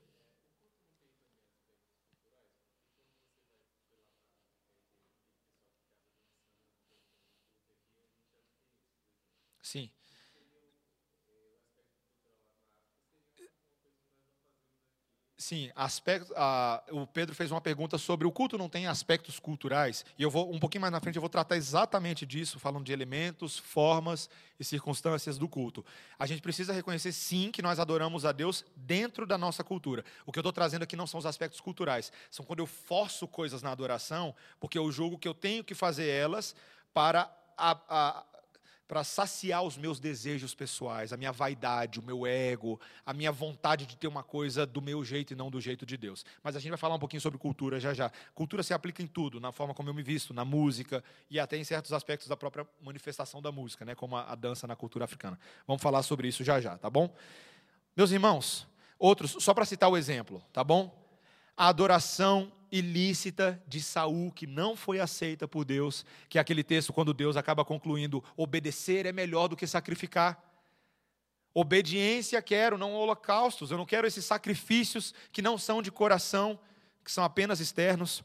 Sim. 9.63 9.89
Sim, 15.49 15.71
aspecto, 15.75 16.31
ah, 16.37 16.83
o 16.91 17.07
Pedro 17.07 17.33
fez 17.33 17.49
uma 17.49 17.59
pergunta 17.59 17.97
sobre 17.97 18.27
o 18.27 18.31
culto 18.31 18.55
não 18.55 18.69
tem 18.69 18.85
aspectos 18.85 19.39
culturais. 19.39 20.05
E 20.15 20.21
eu 20.21 20.29
vou 20.29 20.53
um 20.53 20.59
pouquinho 20.59 20.81
mais 20.81 20.91
na 20.91 20.99
frente 20.99 21.15
eu 21.15 21.21
vou 21.21 21.27
tratar 21.27 21.57
exatamente 21.57 22.23
disso, 22.23 22.59
falando 22.59 22.85
de 22.85 22.93
elementos, 22.93 23.57
formas 23.57 24.29
e 24.59 24.63
circunstâncias 24.63 25.39
do 25.39 25.49
culto. 25.49 25.83
A 26.19 26.27
gente 26.27 26.39
precisa 26.39 26.71
reconhecer 26.71 27.11
sim 27.11 27.49
que 27.49 27.63
nós 27.63 27.79
adoramos 27.79 28.25
a 28.25 28.31
Deus 28.31 28.63
dentro 28.75 29.25
da 29.25 29.39
nossa 29.39 29.63
cultura. 29.63 30.05
O 30.23 30.31
que 30.31 30.37
eu 30.37 30.41
estou 30.41 30.53
trazendo 30.53 30.83
aqui 30.83 30.95
não 30.95 31.07
são 31.07 31.17
os 31.17 31.25
aspectos 31.25 31.59
culturais, 31.59 32.11
são 32.29 32.45
quando 32.45 32.59
eu 32.59 32.67
forço 32.67 33.27
coisas 33.27 33.63
na 33.63 33.71
adoração, 33.71 34.35
porque 34.59 34.77
eu 34.77 34.91
julgo 34.91 35.17
que 35.17 35.27
eu 35.27 35.33
tenho 35.33 35.63
que 35.63 35.73
fazer 35.73 36.07
elas 36.09 36.55
para 36.93 37.27
a, 37.57 37.75
a, 37.89 38.23
para 38.89 39.03
saciar 39.03 39.61
os 39.61 39.77
meus 39.77 39.99
desejos 39.99 40.55
pessoais, 40.55 41.13
a 41.13 41.17
minha 41.17 41.31
vaidade, 41.31 41.99
o 41.99 42.03
meu 42.03 42.25
ego, 42.25 42.81
a 43.05 43.13
minha 43.13 43.31
vontade 43.31 43.85
de 43.85 43.95
ter 43.95 44.07
uma 44.07 44.23
coisa 44.23 44.65
do 44.65 44.81
meu 44.81 45.05
jeito 45.05 45.31
e 45.31 45.35
não 45.35 45.51
do 45.51 45.61
jeito 45.61 45.85
de 45.85 45.95
Deus. 45.95 46.25
Mas 46.41 46.55
a 46.55 46.59
gente 46.59 46.71
vai 46.71 46.77
falar 46.79 46.95
um 46.95 46.99
pouquinho 46.99 47.21
sobre 47.21 47.37
cultura 47.37 47.79
já 47.79 47.93
já. 47.93 48.11
Cultura 48.33 48.63
se 48.63 48.73
aplica 48.73 49.03
em 49.03 49.05
tudo, 49.05 49.39
na 49.39 49.51
forma 49.51 49.75
como 49.75 49.89
eu 49.89 49.93
me 49.93 50.01
visto, 50.01 50.33
na 50.33 50.43
música 50.43 51.03
e 51.29 51.39
até 51.39 51.55
em 51.55 51.63
certos 51.63 51.93
aspectos 51.93 52.27
da 52.27 52.35
própria 52.35 52.65
manifestação 52.81 53.43
da 53.43 53.51
música, 53.51 53.85
né, 53.85 53.93
como 53.93 54.15
a, 54.15 54.23
a 54.23 54.33
dança 54.33 54.65
na 54.65 54.75
cultura 54.75 55.05
africana. 55.05 55.39
Vamos 55.67 55.83
falar 55.83 56.01
sobre 56.01 56.27
isso 56.27 56.43
já 56.43 56.59
já, 56.59 56.75
tá 56.75 56.89
bom? 56.89 57.15
Meus 57.95 58.09
irmãos, 58.09 58.67
outros, 58.97 59.35
só 59.39 59.53
para 59.53 59.65
citar 59.65 59.87
o 59.87 59.97
exemplo, 59.97 60.43
tá 60.51 60.63
bom? 60.63 60.98
A 61.59 61.67
adoração 61.67 62.49
ilícita 62.71 63.61
de 63.67 63.81
Saul, 63.81 64.31
que 64.31 64.47
não 64.47 64.77
foi 64.77 64.97
aceita 65.01 65.45
por 65.45 65.65
Deus, 65.65 66.05
que 66.29 66.37
é 66.37 66.41
aquele 66.41 66.63
texto 66.63 66.93
quando 66.93 67.13
Deus 67.13 67.35
acaba 67.35 67.65
concluindo: 67.65 68.23
obedecer 68.37 69.05
é 69.05 69.11
melhor 69.11 69.49
do 69.49 69.57
que 69.57 69.67
sacrificar. 69.67 70.41
Obediência 71.53 72.41
quero, 72.41 72.77
não 72.77 72.93
holocaustos. 72.93 73.71
Eu 73.71 73.77
não 73.77 73.85
quero 73.85 74.07
esses 74.07 74.23
sacrifícios 74.23 75.13
que 75.33 75.41
não 75.41 75.57
são 75.57 75.81
de 75.81 75.91
coração, 75.91 76.57
que 77.03 77.11
são 77.11 77.25
apenas 77.25 77.59
externos. 77.59 78.23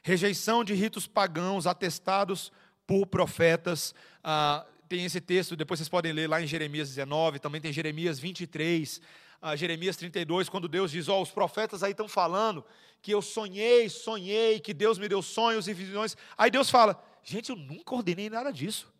Rejeição 0.00 0.62
de 0.62 0.72
ritos 0.72 1.04
pagãos 1.04 1.66
atestados 1.66 2.52
por 2.86 3.08
profetas. 3.08 3.92
Ah, 4.22 4.64
tem 4.88 5.04
esse 5.04 5.20
texto, 5.20 5.56
depois 5.56 5.78
vocês 5.78 5.88
podem 5.88 6.12
ler 6.12 6.28
lá 6.28 6.40
em 6.40 6.46
Jeremias 6.46 6.90
19, 6.90 7.40
também 7.40 7.60
tem 7.60 7.72
Jeremias 7.72 8.20
23 8.20 9.00
a 9.40 9.54
Jeremias 9.54 9.96
32, 9.96 10.48
quando 10.48 10.68
Deus 10.68 10.90
diz: 10.90 11.08
Ó, 11.08 11.18
oh, 11.18 11.22
os 11.22 11.30
profetas 11.30 11.82
aí 11.82 11.92
estão 11.92 12.08
falando 12.08 12.64
que 13.00 13.12
eu 13.12 13.22
sonhei, 13.22 13.88
sonhei, 13.88 14.58
que 14.60 14.74
Deus 14.74 14.98
me 14.98 15.08
deu 15.08 15.22
sonhos 15.22 15.68
e 15.68 15.74
visões. 15.74 16.16
Aí 16.36 16.50
Deus 16.50 16.70
fala: 16.70 17.02
Gente, 17.22 17.50
eu 17.50 17.56
nunca 17.56 17.94
ordenei 17.94 18.28
nada 18.28 18.52
disso. 18.52 18.92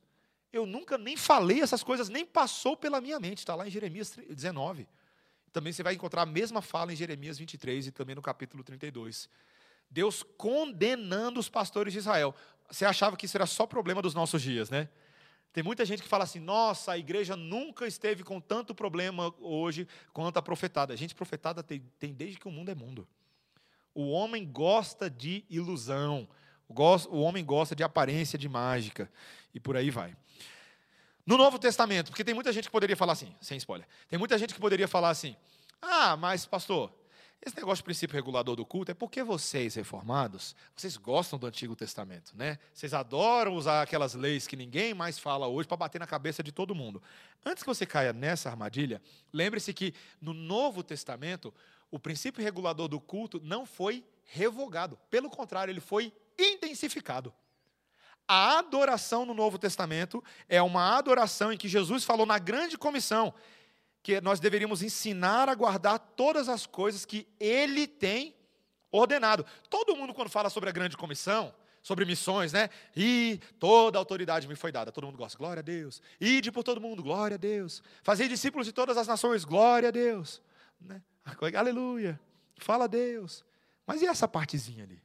Eu 0.53 0.65
nunca 0.65 0.97
nem 0.97 1.17
falei 1.17 1.61
essas 1.61 1.83
coisas, 1.83 2.09
nem 2.09 2.25
passou 2.25 2.77
pela 2.77 3.01
minha 3.01 3.21
mente. 3.21 3.39
Está 3.39 3.55
lá 3.55 3.67
em 3.67 3.71
Jeremias 3.71 4.17
19. 4.29 4.89
Também 5.53 5.73
você 5.73 5.83
vai 5.83 5.95
encontrar 5.95 6.23
a 6.23 6.27
mesma 6.27 6.63
fala 6.63 6.93
em 6.93 6.97
Jeremias 6.97 7.39
23 7.39 7.89
e 7.89 7.91
também 7.91 8.15
no 8.15 8.23
capítulo 8.23 8.63
32. 8.63 9.29
Deus 9.91 10.23
condenando 10.37 11.41
os 11.41 11.49
pastores 11.49 11.93
de 11.93 11.99
Israel. 11.99 12.35
Você 12.71 12.85
achava 12.85 13.17
que 13.17 13.27
isso 13.27 13.37
era 13.37 13.47
só 13.47 13.67
problema 13.67 14.01
dos 14.01 14.15
nossos 14.15 14.41
dias, 14.41 14.71
né? 14.71 14.89
Tem 15.53 15.63
muita 15.63 15.85
gente 15.85 16.03
que 16.03 16.09
fala 16.09 16.25
assim: 16.25 16.41
nossa, 16.41 16.93
a 16.93 16.99
igreja 16.99 17.37
nunca 17.37 17.87
esteve 17.87 18.23
com 18.23 18.41
tanto 18.41 18.75
problema 18.75 19.35
hoje 19.41 19.89
quanto 20.13 20.37
a 20.37 20.43
profetada. 20.43 20.93
A 20.93 20.97
gente, 20.97 21.15
profetada 21.15 21.63
tem, 21.63 21.81
tem 21.99 22.13
desde 22.13 22.39
que 22.39 22.49
o 22.49 22.51
mundo 22.51 22.71
é 22.71 22.75
mundo. 22.75 23.07
O 23.95 24.11
homem 24.11 24.47
gosta 24.47 25.11
de 25.11 25.45
ilusão, 25.49 26.29
o 26.69 27.21
homem 27.21 27.45
gosta 27.45 27.75
de 27.75 27.83
aparência, 27.83 28.39
de 28.39 28.49
mágica, 28.49 29.11
e 29.53 29.59
por 29.59 29.77
aí 29.77 29.91
vai. 29.91 30.15
No 31.27 31.37
Novo 31.37 31.59
Testamento, 31.59 32.11
porque 32.11 32.25
tem 32.25 32.35
muita 32.35 32.53
gente 32.53 32.65
que 32.67 32.71
poderia 32.71 32.97
falar 32.97 33.13
assim, 33.13 33.35
sem 33.41 33.59
spoiler, 33.59 33.87
tem 34.09 34.19
muita 34.19 34.39
gente 34.39 34.55
que 34.55 34.61
poderia 34.61 34.87
falar 34.87 35.11
assim: 35.11 35.37
ah, 35.81 36.17
mas 36.17 36.47
pastor, 36.47 36.93
esse 37.41 37.57
negócio 37.57 37.77
de 37.77 37.85
princípio 37.85 38.15
regulador 38.15 38.57
do 38.57 38.67
culto 38.67 38.91
é 38.91 38.95
porque 38.95 39.23
vocês, 39.23 39.77
reformados, 39.77 40.57
vocês 40.75 40.97
gostam 40.97 41.39
do 41.39 41.47
Antigo 41.47 41.77
Testamento, 41.77 42.33
né? 42.37 42.59
Vocês 42.75 42.93
adoram 42.93 43.55
usar 43.55 43.83
aquelas 43.83 44.15
leis 44.15 44.47
que 44.47 44.57
ninguém 44.57 44.93
mais 44.93 45.19
fala 45.19 45.47
hoje 45.47 45.69
para 45.69 45.77
bater 45.77 46.01
na 46.01 46.07
cabeça 46.07 46.43
de 46.43 46.51
todo 46.51 46.75
mundo. 46.75 47.01
Antes 47.47 47.63
que 47.63 47.69
você 47.69 47.87
caia 47.87 48.13
nessa 48.13 48.51
armadilha, 48.51 49.01
lembre-se 49.33 49.73
que 49.73 49.95
no 50.21 50.35
Novo 50.35 50.83
Testamento, 50.83 51.55
o 51.91 51.99
princípio 51.99 52.43
regulador 52.43 52.89
do 52.89 53.01
culto 53.01 53.41
não 53.43 53.65
foi 53.65 54.05
revogado. 54.25 54.99
Pelo 55.09 55.31
contrário, 55.31 55.71
ele 55.71 55.81
foi 55.81 56.13
intensificado. 56.37 57.33
A 58.27 58.59
adoração 58.59 59.25
no 59.25 59.33
Novo 59.33 59.59
Testamento 59.59 60.23
é 60.49 60.61
uma 60.61 60.99
adoração 60.99 61.53
em 61.53 61.57
que 61.57 61.67
Jesus 61.67 62.05
falou 62.05 62.27
na 62.27 62.39
grande 62.39 62.77
comissão 62.77 63.33
que 64.03 64.21
nós 64.21 64.41
deveríamos 64.41 64.83
ensinar 64.83 65.49
a 65.49 65.55
guardar 65.55 65.99
todas 65.99 66.49
as 66.49 66.67
coisas 66.67 67.05
que 67.05 67.27
ele 67.39 67.87
tem 67.87 68.35
ordenado. 68.91 69.45
Todo 69.69 69.97
mundo, 69.97 70.15
quando 70.15 70.31
fala 70.31 70.49
sobre 70.51 70.71
a 70.71 70.73
grande 70.73 70.97
comissão, 70.97 71.55
sobre 71.83 72.05
missões, 72.05 72.53
né? 72.53 72.69
E 72.97 73.41
toda 73.59 73.99
a 73.99 74.01
autoridade 74.01 74.47
me 74.47 74.55
foi 74.55 74.71
dada. 74.71 74.93
Todo 74.93 75.07
mundo 75.07 75.17
gosta, 75.17 75.39
glória 75.39 75.61
a 75.61 75.63
Deus. 75.63 76.03
Ide 76.21 76.51
por 76.53 76.63
todo 76.63 76.81
mundo, 76.81 77.03
glória 77.03 77.37
a 77.37 77.39
Deus. 77.39 77.83
Fazer 78.03 78.29
discípulos 78.29 78.67
de 78.67 78.73
todas 78.73 78.97
as 78.97 79.07
nações, 79.07 79.45
glória 79.45 79.89
a 79.89 79.93
Deus. 79.93 80.43
Né? 80.81 81.03
Aleluia. 81.57 82.21
Fala 82.59 82.85
a 82.85 82.89
Deus. 82.89 83.45
Mas 83.87 84.03
e 84.03 84.07
essa 84.07 84.29
partezinha 84.29 84.85
ali? 84.85 85.01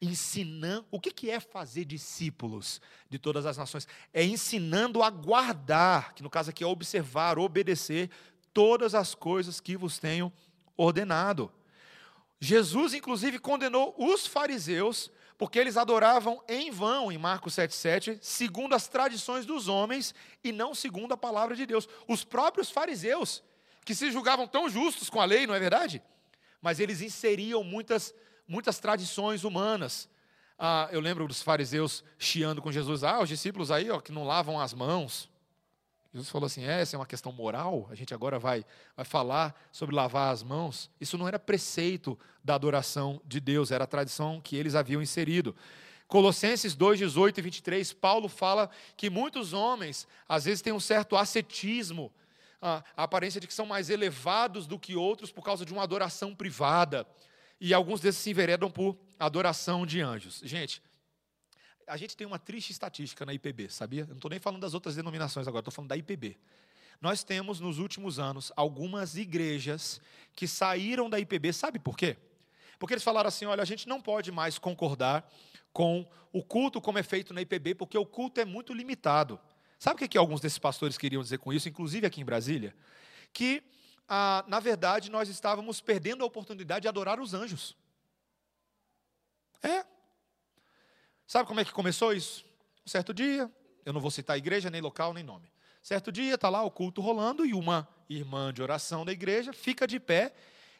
Ensinando. 0.00 0.86
O 0.90 1.00
que 1.00 1.30
é 1.30 1.40
fazer 1.40 1.84
discípulos 1.84 2.80
de 3.08 3.18
todas 3.18 3.46
as 3.46 3.56
nações? 3.56 3.86
É 4.12 4.24
ensinando 4.24 5.02
a 5.02 5.10
guardar, 5.10 6.14
que 6.14 6.22
no 6.22 6.30
caso 6.30 6.50
aqui 6.50 6.62
é 6.62 6.66
observar, 6.66 7.38
obedecer 7.38 8.10
todas 8.52 8.94
as 8.94 9.14
coisas 9.14 9.60
que 9.60 9.76
vos 9.76 9.98
tenho 9.98 10.32
ordenado. 10.76 11.52
Jesus, 12.40 12.94
inclusive, 12.94 13.38
condenou 13.38 13.94
os 13.98 14.26
fariseus, 14.26 15.10
porque 15.38 15.58
eles 15.58 15.76
adoravam 15.76 16.42
em 16.48 16.70
vão, 16.70 17.10
em 17.10 17.18
Marcos 17.18 17.54
7,7, 17.54 18.18
segundo 18.20 18.74
as 18.74 18.88
tradições 18.88 19.46
dos 19.46 19.68
homens 19.68 20.14
e 20.44 20.52
não 20.52 20.74
segundo 20.74 21.12
a 21.12 21.16
palavra 21.16 21.56
de 21.56 21.66
Deus. 21.66 21.88
Os 22.06 22.24
próprios 22.24 22.70
fariseus, 22.70 23.42
que 23.84 23.94
se 23.94 24.10
julgavam 24.10 24.46
tão 24.46 24.68
justos 24.68 25.08
com 25.08 25.20
a 25.20 25.24
lei, 25.24 25.46
não 25.46 25.54
é 25.54 25.58
verdade? 25.58 26.02
Mas 26.60 26.80
eles 26.80 27.00
inseriam 27.00 27.62
muitas 27.62 28.14
muitas 28.46 28.78
tradições 28.78 29.44
humanas. 29.44 30.08
Ah, 30.58 30.88
eu 30.90 31.00
lembro 31.00 31.26
dos 31.28 31.42
fariseus 31.42 32.02
chiando 32.18 32.62
com 32.62 32.72
Jesus, 32.72 33.04
ah, 33.04 33.20
os 33.20 33.28
discípulos 33.28 33.70
aí 33.70 33.90
ó, 33.90 34.00
que 34.00 34.12
não 34.12 34.24
lavam 34.24 34.58
as 34.60 34.72
mãos. 34.72 35.28
Jesus 36.12 36.30
falou 36.30 36.46
assim: 36.46 36.64
é, 36.64 36.80
essa 36.80 36.96
é 36.96 36.98
uma 36.98 37.04
questão 37.04 37.30
moral, 37.30 37.86
a 37.90 37.94
gente 37.94 38.14
agora 38.14 38.38
vai, 38.38 38.64
vai 38.96 39.04
falar 39.04 39.54
sobre 39.70 39.94
lavar 39.94 40.32
as 40.32 40.42
mãos. 40.42 40.90
Isso 40.98 41.18
não 41.18 41.28
era 41.28 41.38
preceito 41.38 42.18
da 42.42 42.54
adoração 42.54 43.20
de 43.24 43.38
Deus, 43.38 43.70
era 43.70 43.84
a 43.84 43.86
tradição 43.86 44.40
que 44.40 44.56
eles 44.56 44.74
haviam 44.74 45.02
inserido. 45.02 45.54
Colossenses 46.08 46.74
2, 46.74 47.00
18 47.00 47.38
e 47.38 47.42
23, 47.42 47.92
Paulo 47.92 48.28
fala 48.28 48.70
que 48.96 49.10
muitos 49.10 49.52
homens, 49.52 50.06
às 50.28 50.44
vezes, 50.44 50.62
têm 50.62 50.72
um 50.72 50.80
certo 50.80 51.16
ascetismo, 51.16 52.12
a 52.62 52.82
aparência 52.96 53.40
de 53.40 53.46
que 53.46 53.52
são 53.52 53.66
mais 53.66 53.90
elevados 53.90 54.66
do 54.66 54.78
que 54.78 54.94
outros 54.96 55.30
por 55.30 55.44
causa 55.44 55.64
de 55.64 55.72
uma 55.72 55.82
adoração 55.82 56.34
privada 56.34 57.06
e 57.60 57.72
alguns 57.72 58.00
desses 58.00 58.20
se 58.20 58.30
enveredam 58.30 58.70
por 58.70 58.96
adoração 59.18 59.86
de 59.86 60.00
anjos. 60.00 60.40
Gente, 60.44 60.82
a 61.86 61.96
gente 61.96 62.16
tem 62.16 62.26
uma 62.26 62.38
triste 62.38 62.70
estatística 62.70 63.24
na 63.24 63.32
IPB, 63.32 63.70
sabia? 63.70 64.02
Eu 64.02 64.08
não 64.08 64.16
estou 64.16 64.30
nem 64.30 64.40
falando 64.40 64.60
das 64.60 64.74
outras 64.74 64.96
denominações 64.96 65.46
agora, 65.46 65.60
estou 65.60 65.72
falando 65.72 65.90
da 65.90 65.96
IPB. 65.96 66.36
Nós 67.00 67.22
temos, 67.22 67.60
nos 67.60 67.78
últimos 67.78 68.18
anos, 68.18 68.50
algumas 68.56 69.16
igrejas 69.16 70.00
que 70.34 70.48
saíram 70.48 71.08
da 71.08 71.20
IPB, 71.20 71.52
sabe 71.52 71.78
por 71.78 71.96
quê? 71.96 72.16
Porque 72.78 72.94
eles 72.94 73.04
falaram 73.04 73.28
assim: 73.28 73.44
olha, 73.44 73.62
a 73.62 73.66
gente 73.66 73.88
não 73.88 74.00
pode 74.00 74.32
mais 74.32 74.58
concordar 74.58 75.30
com 75.72 76.08
o 76.32 76.42
culto 76.42 76.80
como 76.80 76.98
é 76.98 77.02
feito 77.02 77.32
na 77.32 77.42
IPB, 77.42 77.74
porque 77.74 77.96
o 77.96 78.06
culto 78.06 78.40
é 78.40 78.44
muito 78.44 78.72
limitado. 78.72 79.38
Sabe 79.78 79.96
o 79.96 79.98
que, 79.98 80.08
que 80.08 80.18
alguns 80.18 80.40
desses 80.40 80.58
pastores 80.58 80.96
queriam 80.96 81.22
dizer 81.22 81.38
com 81.38 81.52
isso, 81.52 81.68
inclusive 81.68 82.06
aqui 82.06 82.20
em 82.20 82.24
Brasília? 82.24 82.74
Que 83.32 83.62
ah, 84.08 84.44
na 84.46 84.60
verdade, 84.60 85.10
nós 85.10 85.28
estávamos 85.28 85.80
perdendo 85.80 86.22
a 86.22 86.26
oportunidade 86.26 86.82
de 86.82 86.88
adorar 86.88 87.20
os 87.20 87.34
anjos. 87.34 87.76
É. 89.62 89.84
Sabe 91.26 91.48
como 91.48 91.60
é 91.60 91.64
que 91.64 91.72
começou 91.72 92.12
isso? 92.12 92.44
Um 92.86 92.88
certo 92.88 93.12
dia, 93.12 93.50
eu 93.84 93.92
não 93.92 94.00
vou 94.00 94.10
citar 94.10 94.38
igreja, 94.38 94.70
nem 94.70 94.80
local, 94.80 95.12
nem 95.12 95.24
nome. 95.24 95.50
Certo 95.82 96.12
dia, 96.12 96.34
está 96.34 96.48
lá 96.48 96.62
o 96.62 96.70
culto 96.70 97.00
rolando 97.00 97.44
e 97.44 97.52
uma 97.52 97.88
irmã 98.08 98.52
de 98.52 98.62
oração 98.62 99.04
da 99.04 99.12
igreja 99.12 99.52
fica 99.52 99.86
de 99.86 99.98
pé 99.98 100.32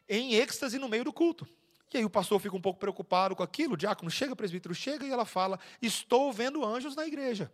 em 0.08 0.34
êxtase 0.34 0.78
no 0.78 0.88
meio 0.88 1.04
do 1.04 1.12
culto. 1.12 1.46
E 1.92 1.98
aí 1.98 2.04
o 2.04 2.10
pastor 2.10 2.38
fica 2.38 2.54
um 2.54 2.60
pouco 2.60 2.78
preocupado 2.78 3.34
com 3.34 3.42
aquilo, 3.42 3.72
o 3.72 3.76
diácono 3.76 4.10
chega, 4.10 4.34
o 4.34 4.36
presbítero 4.36 4.74
chega 4.74 5.06
e 5.06 5.10
ela 5.10 5.24
fala: 5.24 5.58
Estou 5.80 6.30
vendo 6.30 6.62
anjos 6.62 6.94
na 6.94 7.06
igreja. 7.06 7.50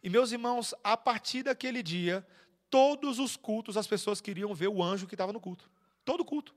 E 0.00 0.08
meus 0.08 0.30
irmãos, 0.30 0.72
a 0.84 0.96
partir 0.96 1.42
daquele 1.42 1.82
dia, 1.82 2.24
todos 2.72 3.18
os 3.18 3.36
cultos 3.36 3.76
as 3.76 3.86
pessoas 3.86 4.18
queriam 4.18 4.54
ver 4.54 4.68
o 4.68 4.82
anjo 4.82 5.06
que 5.06 5.14
estava 5.14 5.30
no 5.30 5.38
culto. 5.38 5.70
Todo 6.06 6.24
culto. 6.24 6.54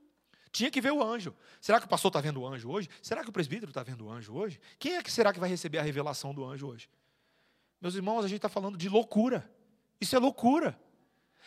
Tinha 0.50 0.70
que 0.70 0.80
ver 0.80 0.90
o 0.90 1.02
anjo. 1.04 1.36
Será 1.60 1.78
que 1.78 1.84
o 1.84 1.88
pastor 1.88 2.08
está 2.08 2.22
vendo 2.22 2.40
o 2.40 2.46
anjo 2.46 2.70
hoje? 2.70 2.88
Será 3.02 3.22
que 3.22 3.28
o 3.28 3.32
presbítero 3.32 3.70
está 3.70 3.82
vendo 3.82 4.06
o 4.06 4.10
anjo 4.10 4.32
hoje? 4.32 4.58
Quem 4.78 4.96
é 4.96 5.02
que 5.02 5.12
será 5.12 5.30
que 5.30 5.38
vai 5.38 5.50
receber 5.50 5.76
a 5.76 5.82
revelação 5.82 6.32
do 6.32 6.42
anjo 6.42 6.68
hoje? 6.68 6.88
Meus 7.82 7.94
irmãos, 7.94 8.24
a 8.24 8.28
gente 8.28 8.38
está 8.38 8.48
falando 8.48 8.78
de 8.78 8.88
loucura. 8.88 9.46
Isso 10.00 10.16
é 10.16 10.18
loucura. 10.18 10.80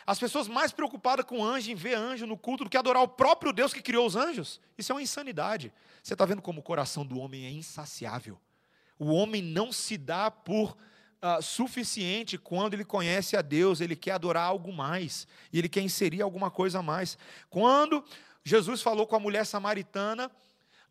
As 0.05 0.19
pessoas 0.19 0.47
mais 0.47 0.71
preocupadas 0.71 1.25
com 1.25 1.43
anjo, 1.43 1.71
em 1.71 1.75
ver 1.75 1.95
anjo 1.95 2.27
no 2.27 2.37
culto, 2.37 2.65
do 2.65 2.69
que 2.69 2.77
adorar 2.77 3.01
o 3.01 3.07
próprio 3.07 3.51
Deus 3.51 3.73
que 3.73 3.81
criou 3.81 4.05
os 4.05 4.15
anjos. 4.15 4.61
Isso 4.77 4.91
é 4.91 4.95
uma 4.95 5.01
insanidade. 5.01 5.73
Você 6.03 6.13
está 6.13 6.25
vendo 6.25 6.43
como 6.43 6.59
o 6.59 6.63
coração 6.63 7.03
do 7.03 7.17
homem 7.17 7.43
é 7.43 7.49
insaciável. 7.49 8.39
O 8.99 9.07
homem 9.07 9.41
não 9.41 9.71
se 9.71 9.97
dá 9.97 10.29
por 10.29 10.77
uh, 11.21 11.41
suficiente 11.41 12.37
quando 12.37 12.73
ele 12.73 12.85
conhece 12.85 13.35
a 13.35 13.41
Deus, 13.41 13.81
ele 13.81 13.95
quer 13.95 14.11
adorar 14.11 14.43
algo 14.43 14.71
mais, 14.71 15.27
e 15.51 15.59
ele 15.59 15.69
quer 15.69 15.81
inserir 15.81 16.21
alguma 16.21 16.49
coisa 16.49 16.79
a 16.79 16.83
mais. 16.83 17.17
Quando 17.49 18.03
Jesus 18.43 18.81
falou 18.81 19.05
com 19.05 19.15
a 19.15 19.19
mulher 19.19 19.45
samaritana, 19.45 20.31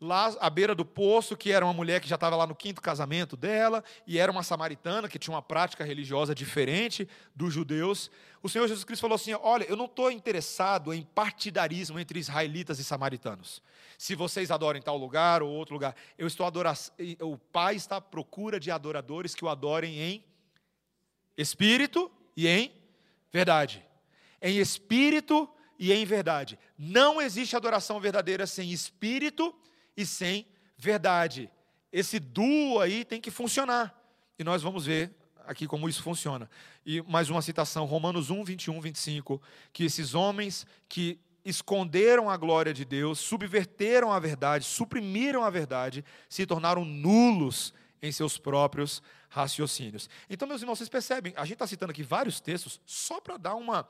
lá 0.01 0.33
à 0.39 0.49
beira 0.49 0.73
do 0.73 0.85
poço, 0.85 1.35
que 1.35 1.51
era 1.51 1.65
uma 1.65 1.73
mulher 1.73 1.99
que 1.99 2.07
já 2.07 2.15
estava 2.15 2.35
lá 2.35 2.47
no 2.47 2.55
quinto 2.55 2.81
casamento 2.81 3.35
dela, 3.35 3.83
e 4.07 4.17
era 4.17 4.31
uma 4.31 4.43
samaritana 4.43 5.09
que 5.09 5.19
tinha 5.19 5.33
uma 5.33 5.41
prática 5.41 5.83
religiosa 5.83 6.33
diferente 6.33 7.07
dos 7.35 7.53
judeus. 7.53 8.09
O 8.41 8.47
Senhor 8.47 8.67
Jesus 8.67 8.85
Cristo 8.85 9.01
falou 9.01 9.15
assim: 9.15 9.33
Olha, 9.33 9.65
eu 9.65 9.75
não 9.75 9.85
estou 9.85 10.09
interessado 10.09 10.93
em 10.93 11.03
partidarismo 11.03 11.99
entre 11.99 12.19
israelitas 12.19 12.79
e 12.79 12.83
samaritanos. 12.83 13.61
Se 13.97 14.15
vocês 14.15 14.49
adoram 14.51 14.79
em 14.79 14.81
tal 14.81 14.97
lugar 14.97 15.43
ou 15.43 15.49
outro 15.49 15.73
lugar, 15.73 15.93
eu 16.17 16.27
estou 16.27 16.45
adora 16.45 16.73
o 17.21 17.37
Pai 17.37 17.75
está 17.75 17.97
à 17.97 18.01
procura 18.01 18.59
de 18.59 18.71
adoradores 18.71 19.35
que 19.35 19.43
o 19.43 19.49
adorem 19.49 19.99
em 19.99 20.23
espírito 21.37 22.09
e 22.37 22.47
em 22.47 22.71
verdade. 23.31 23.85
Em 24.41 24.57
espírito 24.57 25.49
e 25.77 25.91
em 25.91 26.05
verdade. 26.05 26.57
Não 26.77 27.21
existe 27.21 27.57
adoração 27.57 27.99
verdadeira 27.99 28.47
sem 28.47 28.71
espírito 28.71 29.53
e 29.99 30.05
sem 30.05 30.47
verdade. 30.77 31.51
Esse 31.91 32.19
duo 32.19 32.79
aí 32.79 33.03
tem 33.03 33.19
que 33.19 33.29
funcionar. 33.29 33.93
E 34.37 34.45
nós 34.45 34.63
vamos 34.63 34.85
ver 34.85 35.13
aqui 35.45 35.67
como 35.67 35.89
isso 35.89 36.01
funciona. 36.01 36.49
E 36.85 37.01
mais 37.01 37.29
uma 37.29 37.41
citação, 37.41 37.83
Romanos 37.83 38.29
1, 38.29 38.45
21, 38.45 38.79
25, 38.79 39.41
que 39.73 39.83
esses 39.83 40.15
homens 40.15 40.65
que 40.87 41.19
esconderam 41.43 42.29
a 42.29 42.37
glória 42.37 42.73
de 42.73 42.85
Deus, 42.85 43.19
subverteram 43.19 44.09
a 44.09 44.19
verdade, 44.19 44.63
suprimiram 44.63 45.43
a 45.43 45.49
verdade, 45.49 46.05
se 46.29 46.45
tornaram 46.45 46.85
nulos 46.85 47.73
em 48.01 48.09
seus 48.09 48.37
próprios 48.37 49.03
raciocínios. 49.27 50.09
Então, 50.29 50.47
meus 50.47 50.61
irmãos, 50.61 50.77
vocês 50.77 50.87
percebem, 50.89 51.33
a 51.35 51.43
gente 51.43 51.53
está 51.53 51.67
citando 51.67 51.91
aqui 51.91 52.03
vários 52.03 52.39
textos 52.39 52.79
só 52.85 53.19
para 53.19 53.35
dar 53.35 53.55
uma, 53.55 53.85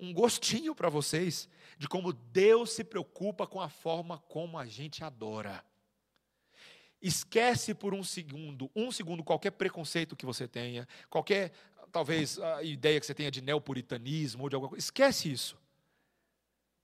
um 0.00 0.12
gostinho 0.12 0.74
para 0.74 0.88
vocês 0.88 1.48
de 1.78 1.88
como 1.88 2.12
Deus 2.12 2.72
se 2.72 2.82
preocupa 2.82 3.46
com 3.46 3.60
a 3.60 3.68
forma 3.68 4.18
como 4.18 4.58
a 4.58 4.66
gente 4.66 5.04
adora. 5.04 5.64
Esquece 7.00 7.74
por 7.74 7.94
um 7.94 8.02
segundo, 8.02 8.70
um 8.74 8.90
segundo, 8.90 9.24
qualquer 9.24 9.52
preconceito 9.52 10.16
que 10.16 10.26
você 10.26 10.46
tenha, 10.46 10.86
qualquer, 11.08 11.52
talvez, 11.90 12.38
ideia 12.62 13.00
que 13.00 13.06
você 13.06 13.14
tenha 13.14 13.30
de 13.30 13.40
neopuritanismo 13.40 14.42
ou 14.42 14.48
de 14.48 14.54
alguma 14.54 14.70
coisa. 14.70 14.84
Esquece 14.84 15.30
isso. 15.30 15.58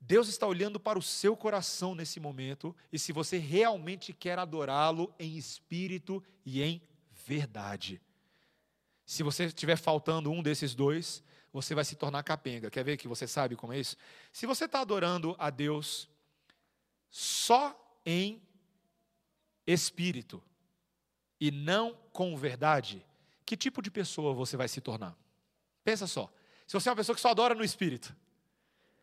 Deus 0.00 0.28
está 0.28 0.46
olhando 0.46 0.78
para 0.78 0.98
o 0.98 1.02
seu 1.02 1.36
coração 1.36 1.94
nesse 1.94 2.20
momento 2.20 2.74
e 2.92 2.98
se 2.98 3.12
você 3.12 3.38
realmente 3.38 4.12
quer 4.12 4.38
adorá-lo 4.38 5.12
em 5.18 5.36
espírito 5.36 6.22
e 6.44 6.62
em 6.62 6.80
verdade. 7.26 8.00
Se 9.04 9.22
você 9.22 9.44
estiver 9.44 9.76
faltando 9.76 10.30
um 10.30 10.42
desses 10.42 10.74
dois, 10.74 11.22
você 11.57 11.74
vai 11.74 11.86
se 11.86 11.96
tornar 11.96 12.22
capenga. 12.22 12.70
Quer 12.70 12.84
ver 12.84 12.98
que 12.98 13.09
você 13.09 13.26
sabe 13.26 13.57
como 13.57 13.72
é 13.72 13.80
isso? 13.80 13.96
Se 14.30 14.44
você 14.44 14.66
está 14.66 14.80
adorando 14.80 15.34
a 15.38 15.48
Deus 15.48 16.07
só 17.11 17.74
em 18.04 18.42
espírito 19.66 20.42
e 21.40 21.50
não 21.50 21.94
com 22.12 22.36
verdade, 22.36 23.04
que 23.46 23.57
tipo 23.57 23.80
de 23.80 23.90
pessoa 23.90 24.34
você 24.34 24.54
vai 24.54 24.68
se 24.68 24.82
tornar? 24.82 25.16
Pensa 25.82 26.07
só. 26.07 26.30
Se 26.66 26.74
você 26.74 26.90
é 26.90 26.92
uma 26.92 26.96
pessoa 26.96 27.16
que 27.16 27.22
só 27.22 27.30
adora 27.30 27.54
no 27.54 27.64
espírito, 27.64 28.14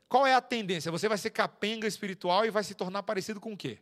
qual 0.07 0.27
é 0.27 0.35
a 0.35 0.41
tendência? 0.41 0.91
Você 0.91 1.09
vai 1.09 1.17
ser 1.17 1.31
capenga 1.31 1.87
espiritual 1.87 2.45
e 2.45 2.51
vai 2.51 2.63
se 2.63 2.75
tornar 2.75 3.01
parecido 3.01 3.41
com 3.41 3.53
o 3.53 3.57
quê? 3.57 3.79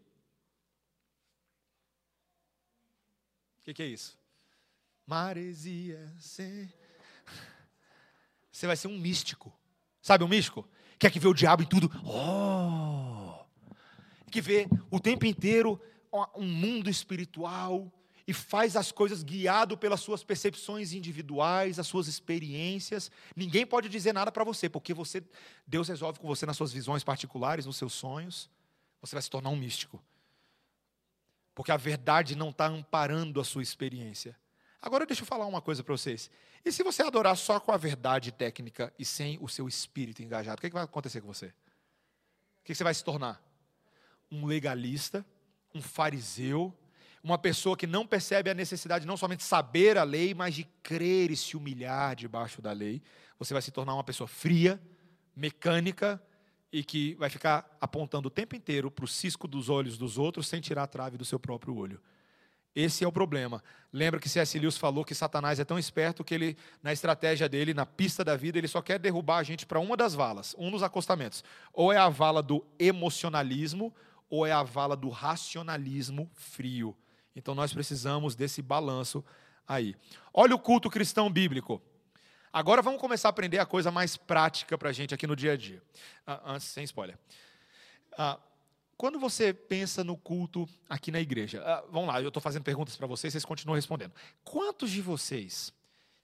O 3.60 3.64
que, 3.64 3.74
que, 3.74 3.84
é 3.84 3.88
isso? 3.88 4.18
Maresia, 5.06 6.14
ser 6.18 6.81
você 8.52 8.68
vai 8.68 8.76
ser 8.76 8.88
um 8.88 8.98
místico. 8.98 9.52
Sabe 10.02 10.24
um 10.24 10.28
místico? 10.28 10.68
Quer 11.00 11.12
que 11.12 11.20
vê 11.20 11.28
o 11.28 11.34
diabo 11.34 11.64
em 11.64 11.66
tudo. 11.66 11.90
Oh! 12.06 13.46
Que 14.30 14.42
vê 14.42 14.68
o 14.90 15.00
tempo 15.00 15.26
inteiro 15.26 15.82
um 16.36 16.46
mundo 16.46 16.90
espiritual 16.90 17.92
e 18.28 18.34
faz 18.34 18.76
as 18.76 18.92
coisas 18.92 19.24
guiado 19.24 19.78
pelas 19.78 20.00
suas 20.00 20.24
percepções 20.24 20.94
individuais, 20.94 21.80
as 21.80 21.88
suas 21.88 22.08
experiências. 22.08 23.10
Ninguém 23.36 23.66
pode 23.66 23.90
dizer 23.90 24.14
nada 24.14 24.32
para 24.32 24.44
você, 24.44 24.70
porque 24.70 24.94
você 24.94 25.24
Deus 25.66 25.88
resolve 25.88 26.20
com 26.20 26.28
você 26.28 26.46
nas 26.46 26.58
suas 26.58 26.72
visões 26.72 27.04
particulares, 27.04 27.66
nos 27.66 27.78
seus 27.78 27.94
sonhos. 27.94 28.50
Você 29.02 29.16
vai 29.16 29.22
se 29.22 29.30
tornar 29.30 29.50
um 29.50 29.56
místico. 29.56 30.02
Porque 31.56 31.72
a 31.72 31.78
verdade 31.78 32.36
não 32.36 32.50
está 32.50 32.68
amparando 32.68 33.42
a 33.42 33.44
sua 33.44 33.64
experiência. 33.64 34.38
Agora 34.82 35.06
deixa 35.06 35.22
eu 35.22 35.28
falar 35.28 35.46
uma 35.46 35.62
coisa 35.62 35.84
para 35.84 35.96
vocês. 35.96 36.32
E 36.66 36.72
se 36.72 36.84
você 36.84 37.04
adorar 37.04 37.38
só 37.38 37.60
com 37.60 37.72
a 37.72 37.78
verdade 37.78 38.32
técnica 38.32 38.92
e 38.98 39.06
sem 39.06 39.38
o 39.40 39.48
seu 39.48 39.68
espírito 39.68 40.24
engajado, 40.24 40.58
o 40.58 40.62
que, 40.62 40.68
é 40.68 40.70
que 40.70 40.74
vai 40.74 40.84
acontecer 40.84 41.22
com 41.22 41.28
você? 41.28 41.48
O 41.48 42.64
que, 42.64 42.74
que 42.74 42.76
você 42.76 42.84
vai 42.84 42.94
se 42.94 43.04
tornar? 43.04 43.42
Um 44.32 44.46
legalista, 44.46 45.24
um 45.76 45.82
fariseu, 45.82 46.76
uma 47.24 47.38
pessoa 47.38 47.78
que 47.78 47.86
não 47.86 48.08
percebe 48.08 48.50
a 48.50 48.54
necessidade 48.56 49.02
de 49.02 49.08
não 49.08 49.18
somente 49.18 49.44
saber 49.44 49.98
a 49.98 50.04
lei, 50.04 50.34
mas 50.34 50.56
de 50.56 50.64
crer 50.82 51.30
e 51.30 51.38
se 51.38 51.56
humilhar 51.56 52.16
debaixo 52.16 52.62
da 52.62 52.72
lei. 52.72 53.04
Você 53.38 53.54
vai 53.54 53.62
se 53.62 53.72
tornar 53.72 53.94
uma 53.94 54.04
pessoa 54.04 54.28
fria, 54.28 54.82
mecânica 55.36 56.22
e 56.72 56.84
que 56.84 57.14
vai 57.16 57.30
ficar 57.30 57.78
apontando 57.80 58.30
o 58.30 58.32
tempo 58.32 58.56
inteiro 58.56 58.90
para 58.90 59.06
o 59.06 59.08
cisco 59.08 59.48
dos 59.48 59.70
olhos 59.70 59.98
dos 59.98 60.18
outros 60.18 60.48
sem 60.48 60.60
tirar 60.60 60.84
a 60.84 60.88
trave 60.88 61.18
do 61.18 61.26
seu 61.26 61.40
próprio 61.40 61.76
olho. 61.76 62.02
Esse 62.76 63.04
é 63.04 63.08
o 63.08 63.12
problema. 63.12 63.64
Lembra 63.92 64.20
que 64.20 64.30
C.S. 64.30 64.58
Lewis 64.58 64.78
falou 64.78 65.04
que 65.04 65.14
Satanás 65.14 65.60
é 65.60 65.66
tão 65.66 65.78
esperto 65.78 66.24
que 66.24 66.34
ele, 66.34 66.58
na 66.82 66.94
estratégia 66.94 67.50
dele, 67.50 67.74
na 67.74 67.86
pista 67.86 68.24
da 68.24 68.38
vida, 68.38 68.58
ele 68.58 68.68
só 68.68 68.82
quer 68.82 68.98
derrubar 68.98 69.40
a 69.40 69.44
gente 69.44 69.66
para 69.66 69.80
uma 69.80 69.98
das 69.98 70.14
valas, 70.14 70.56
um 70.58 70.72
dos 70.72 70.82
acostamentos. 70.82 71.44
Ou 71.74 71.92
é 71.92 71.98
a 71.98 72.08
vala 72.08 72.42
do 72.42 72.66
emocionalismo, 72.80 73.94
ou 74.30 74.46
é 74.46 74.52
a 74.54 74.64
vala 74.64 74.96
do 74.96 75.10
racionalismo 75.10 76.32
frio. 76.34 76.96
Então 77.36 77.54
nós 77.54 77.74
precisamos 77.74 78.36
desse 78.36 78.62
balanço 78.62 79.24
aí. 79.68 79.96
Olha 80.34 80.56
o 80.56 80.60
culto 80.60 80.90
cristão 80.90 81.30
bíblico. 81.30 81.82
Agora 82.54 82.82
vamos 82.82 83.00
começar 83.00 83.30
a 83.30 83.32
aprender 83.32 83.60
a 83.60 83.66
coisa 83.66 83.92
mais 83.92 84.16
prática 84.18 84.78
para 84.78 84.90
a 84.90 84.94
gente 84.94 85.14
aqui 85.14 85.28
no 85.28 85.36
dia 85.36 85.54
a 85.54 85.58
dia. 85.58 85.82
Ah, 86.26 86.54
antes, 86.54 86.68
sem 86.68 86.84
spoiler. 86.84 87.18
Ah, 88.18 88.38
quando 89.02 89.18
você 89.18 89.52
pensa 89.52 90.04
no 90.04 90.16
culto 90.16 90.70
aqui 90.88 91.12
na 91.12 91.20
igreja, 91.20 91.64
ah, 91.66 91.84
vamos 91.90 92.08
lá, 92.08 92.22
eu 92.22 92.28
estou 92.28 92.40
fazendo 92.40 92.62
perguntas 92.62 92.96
para 92.96 93.08
vocês, 93.08 93.34
vocês 93.34 93.44
continuam 93.44 93.76
respondendo. 93.76 94.14
Quantos 94.44 94.92
de 94.92 95.02
vocês 95.02 95.74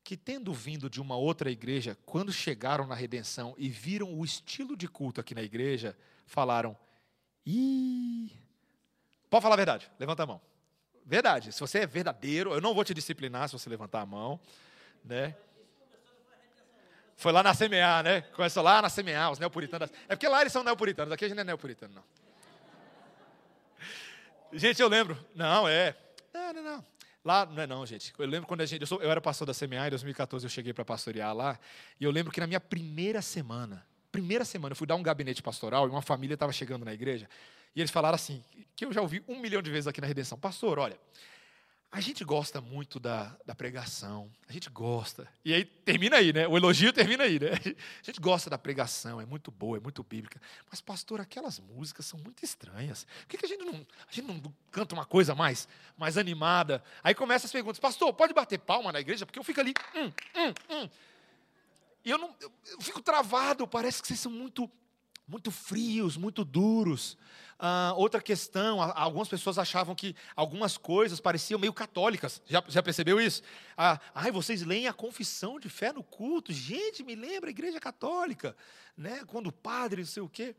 que, 0.03 0.15
tendo 0.15 0.53
vindo 0.53 0.87
de 0.87 1.01
uma 1.01 1.15
outra 1.15 1.49
igreja, 1.49 1.97
quando 2.05 2.31
chegaram 2.31 2.85
na 2.85 2.93
redenção 2.93 3.55
e 3.57 3.67
viram 3.67 4.13
o 4.13 4.23
estilo 4.23 4.77
de 4.77 4.87
culto 4.87 5.19
aqui 5.19 5.33
na 5.33 5.41
igreja, 5.41 5.97
falaram: 6.27 6.77
ih. 7.43 8.31
Pode 9.27 9.41
falar 9.41 9.55
a 9.55 9.57
verdade, 9.57 9.89
levanta 9.97 10.21
a 10.21 10.27
mão. 10.27 10.41
Verdade, 11.03 11.51
se 11.51 11.59
você 11.59 11.79
é 11.79 11.87
verdadeiro, 11.87 12.53
eu 12.53 12.61
não 12.61 12.75
vou 12.75 12.83
te 12.83 12.93
disciplinar 12.93 13.49
se 13.49 13.53
você 13.53 13.67
levantar 13.71 14.01
a 14.01 14.05
mão, 14.05 14.39
né? 15.03 15.35
Foi 17.15 17.31
lá 17.31 17.41
na 17.41 17.55
CMA, 17.55 18.03
né? 18.03 18.21
Começou 18.35 18.61
lá 18.61 18.83
na 18.83 18.89
CMA, 18.91 19.31
os 19.31 19.39
neopuritanos. 19.39 19.89
É 20.07 20.15
porque 20.15 20.27
lá 20.27 20.41
eles 20.41 20.53
são 20.53 20.63
neopuritanos, 20.63 21.11
aqui 21.11 21.25
a 21.25 21.27
gente 21.27 21.37
não 21.37 21.41
é 21.41 21.45
neopuritano, 21.45 21.95
não. 21.95 22.26
Gente, 24.53 24.81
eu 24.81 24.87
lembro. 24.87 25.17
Não, 25.35 25.67
é. 25.67 25.95
Não, 26.33 26.53
não, 26.53 26.63
não. 26.63 26.85
Lá, 27.23 27.45
não 27.45 27.61
é 27.61 27.67
não, 27.67 27.85
gente. 27.85 28.13
Eu 28.17 28.25
lembro 28.25 28.47
quando 28.47 28.61
a 28.61 28.65
gente. 28.65 28.81
Eu, 28.81 28.87
sou, 28.87 29.01
eu 29.01 29.11
era 29.11 29.19
pastor 29.19 29.45
da 29.45 29.53
CMA, 29.53 29.87
em 29.87 29.89
2014 29.89 30.45
eu 30.45 30.49
cheguei 30.49 30.73
para 30.73 30.85
pastorear 30.85 31.35
lá. 31.35 31.59
E 31.99 32.05
eu 32.05 32.11
lembro 32.11 32.31
que 32.31 32.39
na 32.39 32.47
minha 32.47 32.59
primeira 32.59 33.21
semana, 33.21 33.85
primeira 34.11 34.45
semana, 34.45 34.71
eu 34.71 34.75
fui 34.77 34.87
dar 34.87 34.95
um 34.95 35.03
gabinete 35.03 35.43
pastoral 35.43 35.87
e 35.87 35.89
uma 35.89 36.01
família 36.01 36.35
estava 36.35 36.53
chegando 36.53 36.85
na 36.85 36.93
igreja. 36.93 37.27
E 37.75 37.81
eles 37.81 37.91
falaram 37.91 38.15
assim, 38.15 38.41
que 38.75 38.85
eu 38.85 38.93
já 38.93 39.01
ouvi 39.01 39.21
um 39.27 39.39
milhão 39.39 39.61
de 39.61 39.69
vezes 39.69 39.87
aqui 39.87 39.99
na 39.99 40.07
Redenção: 40.07 40.39
Pastor, 40.39 40.79
olha, 40.79 40.97
a 41.89 42.01
gente 42.01 42.23
gosta 42.25 42.59
muito 42.59 42.99
da, 42.99 43.35
da 43.45 43.55
pregação, 43.55 44.29
a 44.47 44.51
gente 44.51 44.69
gosta. 44.69 45.27
E 45.43 45.53
aí 45.53 45.63
termina 45.63 46.17
aí, 46.17 46.33
né? 46.33 46.45
O 46.47 46.57
elogio 46.57 46.91
termina 46.91 47.23
aí, 47.23 47.39
né? 47.39 47.51
A 48.01 48.03
gente 48.03 48.19
gosta 48.19 48.49
da 48.49 48.57
pregação, 48.57 49.21
é 49.21 49.25
muito 49.25 49.49
boa, 49.51 49.77
é 49.77 49.79
muito 49.79 50.03
bíblica. 50.03 50.41
Mas, 50.69 50.81
pastor, 50.81 51.21
aquelas 51.21 51.59
músicas 51.59 52.05
são 52.05 52.19
muito 52.19 52.43
estranhas. 52.43 53.05
Por 53.21 53.27
que, 53.29 53.37
que 53.37 53.45
a, 53.45 53.49
gente 53.49 53.63
não, 53.63 53.73
a 53.73 54.11
gente 54.11 54.27
não 54.27 54.53
canta 54.69 54.95
uma 54.95 55.05
coisa 55.05 55.33
mais, 55.33 55.67
mais 55.97 56.17
animada? 56.17 56.83
Aí 57.01 57.15
começa 57.15 57.45
as 57.45 57.51
perguntas: 57.51 57.79
Pastor, 57.79 58.13
pode 58.13 58.33
bater 58.33 58.59
palma 58.59 58.91
na 58.91 58.99
igreja? 58.99 59.25
Porque 59.25 59.39
eu 59.39 59.43
fico 59.43 59.61
ali, 59.61 59.73
hum, 59.95 60.11
hum, 60.35 60.53
hum. 60.69 60.89
E 62.03 62.09
eu, 62.09 62.17
não, 62.17 62.35
eu, 62.41 62.51
eu 62.71 62.81
fico 62.81 63.01
travado, 63.01 63.67
parece 63.67 64.01
que 64.01 64.07
vocês 64.07 64.19
são 64.19 64.31
muito, 64.31 64.69
muito 65.27 65.51
frios, 65.51 66.15
muito 66.15 66.45
duros. 66.45 67.17
Ah, 67.59 67.93
outra 67.97 68.21
questão, 68.21 68.81
algumas 68.81 69.27
pessoas 69.27 69.57
achavam 69.57 69.93
que 69.93 70.15
algumas 70.35 70.77
coisas 70.77 71.19
pareciam 71.19 71.59
meio 71.59 71.73
católicas. 71.73 72.41
Já, 72.45 72.63
já 72.67 72.81
percebeu 72.81 73.19
isso? 73.19 73.41
Ah, 73.75 73.99
ai, 74.15 74.31
vocês 74.31 74.61
leem 74.61 74.87
a 74.87 74.93
confissão 74.93 75.59
de 75.59 75.67
fé 75.67 75.91
no 75.91 76.03
culto. 76.03 76.53
Gente, 76.53 77.03
me 77.03 77.15
lembra 77.15 77.49
a 77.49 77.51
igreja 77.51 77.79
católica, 77.79 78.55
né? 78.95 79.23
Quando 79.25 79.47
o 79.47 79.51
padre, 79.51 80.01
não 80.01 80.07
sei 80.07 80.23
o 80.23 80.29
quê. 80.29 80.55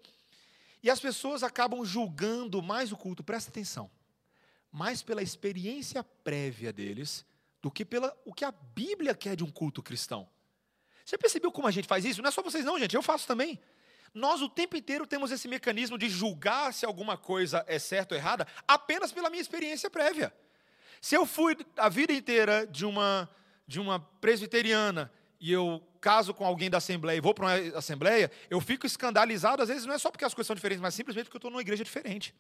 E 0.83 0.91
as 0.91 1.01
pessoas 1.01 1.43
acabam 1.43 1.85
julgando 1.85 2.63
mais 2.63 2.93
o 2.93 2.97
culto, 2.97 3.25
presta 3.25 3.51
atenção, 3.51 3.91
mais 4.71 5.03
pela 5.03 5.23
experiência 5.23 6.05
prévia 6.05 6.73
deles 6.73 7.25
do 7.61 7.71
que 7.71 7.85
pela 7.85 8.17
o 8.25 8.33
que 8.33 8.45
a 8.45 8.53
Bíblia 8.53 9.15
quer 9.15 9.35
de 9.35 9.43
um 9.43 9.51
culto 9.51 9.83
cristão. 9.83 10.29
Você 11.05 11.17
percebeu 11.17 11.51
como 11.51 11.67
a 11.67 11.71
gente 11.71 11.89
faz 11.89 12.05
isso? 12.05 12.21
Não 12.21 12.29
é 12.29 12.31
só 12.31 12.43
vocês 12.43 12.65
não, 12.65 12.79
gente, 12.79 12.95
eu 12.95 13.03
faço 13.03 13.27
também. 13.27 13.59
Nós 14.15 14.41
o 14.41 14.49
tempo 14.49 14.77
inteiro 14.77 15.07
temos 15.07 15.31
esse 15.31 15.47
mecanismo 15.49 15.99
de 15.99 16.09
julgar 16.09 16.73
se 16.73 16.87
alguma 16.87 17.17
coisa 17.17 17.65
é 17.67 17.79
certa 17.79 18.15
ou 18.15 18.19
errada 18.19 18.47
apenas 18.67 19.13
pela 19.13 19.31
minha 19.31 19.41
experiência 19.41 19.91
prévia. 19.91 20.33
Se 21.01 21.15
eu 21.15 21.25
fui 21.27 21.57
a 21.77 21.89
vida 21.89 22.13
inteira 22.13 22.67
de 22.67 22.85
uma, 22.85 23.29
de 23.67 23.79
uma 23.79 24.01
presbiteriana 24.01 25.13
e 25.41 25.53
eu 25.53 25.83
caso 26.01 26.33
com 26.35 26.45
alguém 26.45 26.71
da 26.71 26.79
Assembleia 26.79 27.19
e 27.19 27.21
vou 27.21 27.35
para 27.35 27.45
uma 27.45 27.79
Assembleia, 27.79 28.31
eu 28.51 28.61
fico 28.61 28.87
escandalizado, 28.87 29.63
às 29.63 29.69
vezes 29.69 29.85
não 29.85 29.95
é 29.95 29.99
só 29.99 30.11
porque 30.11 30.25
as 30.25 30.35
coisas 30.35 30.47
são 30.47 30.57
diferentes, 30.57 30.81
mas 30.81 30.95
simplesmente 30.95 31.25
porque 31.25 31.37
eu 31.37 31.39
estou 31.39 31.51
numa 31.51 31.61
igreja 31.61 31.85
diferente. 31.85 32.35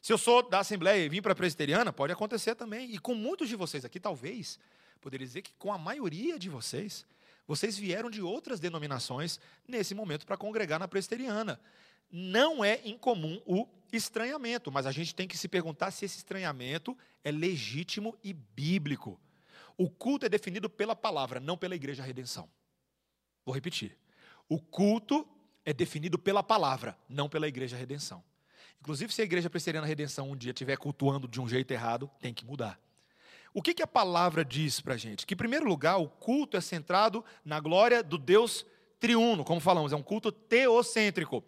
Se 0.00 0.12
eu 0.12 0.18
sou 0.18 0.48
da 0.48 0.60
Assembleia 0.60 1.04
e 1.04 1.08
vim 1.08 1.20
para 1.20 1.32
a 1.32 1.36
Presbiteriana, 1.36 1.92
pode 1.92 2.12
acontecer 2.12 2.54
também. 2.54 2.92
E 2.92 2.98
com 2.98 3.14
muitos 3.14 3.48
de 3.48 3.56
vocês 3.56 3.84
aqui, 3.84 3.98
talvez, 3.98 4.58
poderia 5.00 5.26
dizer 5.26 5.42
que 5.42 5.52
com 5.54 5.72
a 5.72 5.78
maioria 5.78 6.38
de 6.38 6.48
vocês, 6.48 7.04
vocês 7.48 7.78
vieram 7.78 8.10
de 8.10 8.20
outras 8.20 8.60
denominações 8.60 9.40
nesse 9.66 9.94
momento 9.94 10.26
para 10.26 10.36
congregar 10.36 10.78
na 10.78 10.86
Presbiteriana. 10.86 11.58
Não 12.10 12.62
é 12.62 12.80
incomum 12.84 13.40
o 13.46 13.66
estranhamento, 13.90 14.70
mas 14.70 14.84
a 14.84 14.92
gente 14.92 15.14
tem 15.14 15.26
que 15.26 15.36
se 15.36 15.48
perguntar 15.48 15.90
se 15.90 16.04
esse 16.04 16.18
estranhamento 16.18 16.96
é 17.24 17.30
legítimo 17.30 18.14
e 18.22 18.34
bíblico. 18.34 19.18
O 19.78 19.88
culto 19.88 20.26
é 20.26 20.28
definido 20.28 20.68
pela 20.68 20.94
palavra, 20.94 21.40
não 21.40 21.56
pela 21.56 21.74
igreja 21.74 22.02
redenção. 22.02 22.50
Vou 23.46 23.54
repetir. 23.54 23.96
O 24.46 24.60
culto 24.60 25.26
é 25.64 25.72
definido 25.72 26.18
pela 26.18 26.42
palavra, 26.42 26.98
não 27.08 27.30
pela 27.30 27.48
igreja 27.48 27.76
redenção. 27.76 28.22
Inclusive, 28.78 29.12
se 29.12 29.22
a 29.22 29.24
igreja 29.24 29.48
presbiteriana 29.48 29.86
redenção 29.86 30.30
um 30.30 30.36
dia 30.36 30.50
estiver 30.50 30.76
cultuando 30.76 31.26
de 31.26 31.40
um 31.40 31.48
jeito 31.48 31.70
errado, 31.70 32.10
tem 32.20 32.34
que 32.34 32.44
mudar. 32.44 32.78
O 33.52 33.62
que, 33.62 33.74
que 33.74 33.82
a 33.82 33.86
palavra 33.86 34.44
diz 34.44 34.80
para 34.80 34.94
a 34.94 34.96
gente? 34.96 35.26
Que, 35.26 35.34
em 35.34 35.36
primeiro 35.36 35.66
lugar, 35.66 35.96
o 35.96 36.08
culto 36.08 36.56
é 36.56 36.60
centrado 36.60 37.24
na 37.44 37.58
glória 37.60 38.02
do 38.02 38.18
Deus 38.18 38.64
triuno, 38.98 39.44
como 39.44 39.60
falamos, 39.60 39.92
é 39.92 39.96
um 39.96 40.02
culto 40.02 40.30
teocêntrico. 40.30 41.44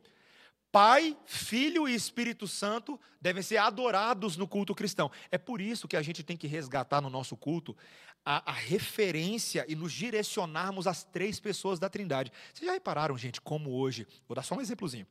Pai, 0.72 1.16
Filho 1.26 1.88
e 1.88 1.94
Espírito 1.94 2.46
Santo 2.46 2.98
devem 3.20 3.42
ser 3.42 3.57
adorados 3.57 4.36
no 4.36 4.46
culto 4.46 4.74
cristão. 4.74 5.11
É 5.30 5.36
por 5.36 5.61
isso 5.61 5.88
que 5.88 5.96
a 5.96 6.03
gente 6.03 6.22
tem 6.22 6.36
que 6.36 6.46
resgatar 6.46 7.01
no 7.01 7.11
nosso 7.11 7.36
culto 7.36 7.76
a, 8.24 8.53
a, 8.53 8.55
referência 8.55 9.64
e 9.68 9.74
nos 9.74 9.92
direcionarmos 9.92 10.86
às 10.86 11.03
três 11.03 11.40
pessoas 11.40 11.80
da 11.80 11.88
Trindade. 11.88 12.32
Vocês 12.55 12.66
já 12.66 12.72
repararam, 12.72 13.18
gente, 13.18 13.40
como 13.40 13.70
hoje, 13.72 14.07
vou 14.28 14.36
dar 14.36 14.44
só 14.44 14.55
um 14.55 14.61
exemplozinho. 14.61 15.09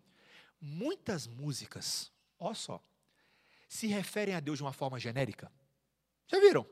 Muitas 0.62 1.28
músicas, 1.28 2.10
ó 2.40 2.54
só, 2.54 2.82
se 3.68 3.88
referem 3.88 4.36
a 4.36 4.40
Deus 4.40 4.60
de 4.60 4.64
uma 4.64 4.74
forma 4.74 4.98
genérica. 4.98 5.52
Já 6.28 6.40
viram? 6.40 6.66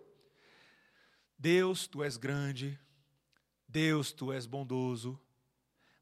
Deus, 1.38 1.88
tu 1.88 2.04
és 2.04 2.18
grande. 2.18 2.80
Deus, 3.68 4.12
tu 4.12 4.32
és 4.32 4.46
bondoso. 4.46 5.20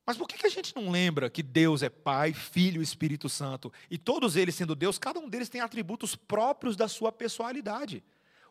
Mas 0.06 0.18
por 0.18 0.28
que 0.28 0.46
a 0.46 0.50
gente 0.50 0.76
não 0.76 0.92
lembra 0.92 1.30
que 1.32 1.42
Deus 1.42 1.82
é 1.82 1.90
Pai, 1.90 2.32
Filho 2.32 2.80
e 2.80 2.84
Espírito 2.84 3.28
Santo? 3.28 3.74
E 3.90 3.98
todos 3.98 4.36
eles 4.36 4.54
sendo 4.54 4.76
Deus, 4.76 5.00
cada 5.00 5.20
um 5.20 5.28
deles 5.28 5.50
tem 5.50 5.62
atributos 5.62 6.16
próprios 6.16 6.76
da 6.76 6.88
sua 6.88 7.12
pessoalidade. 7.12 8.04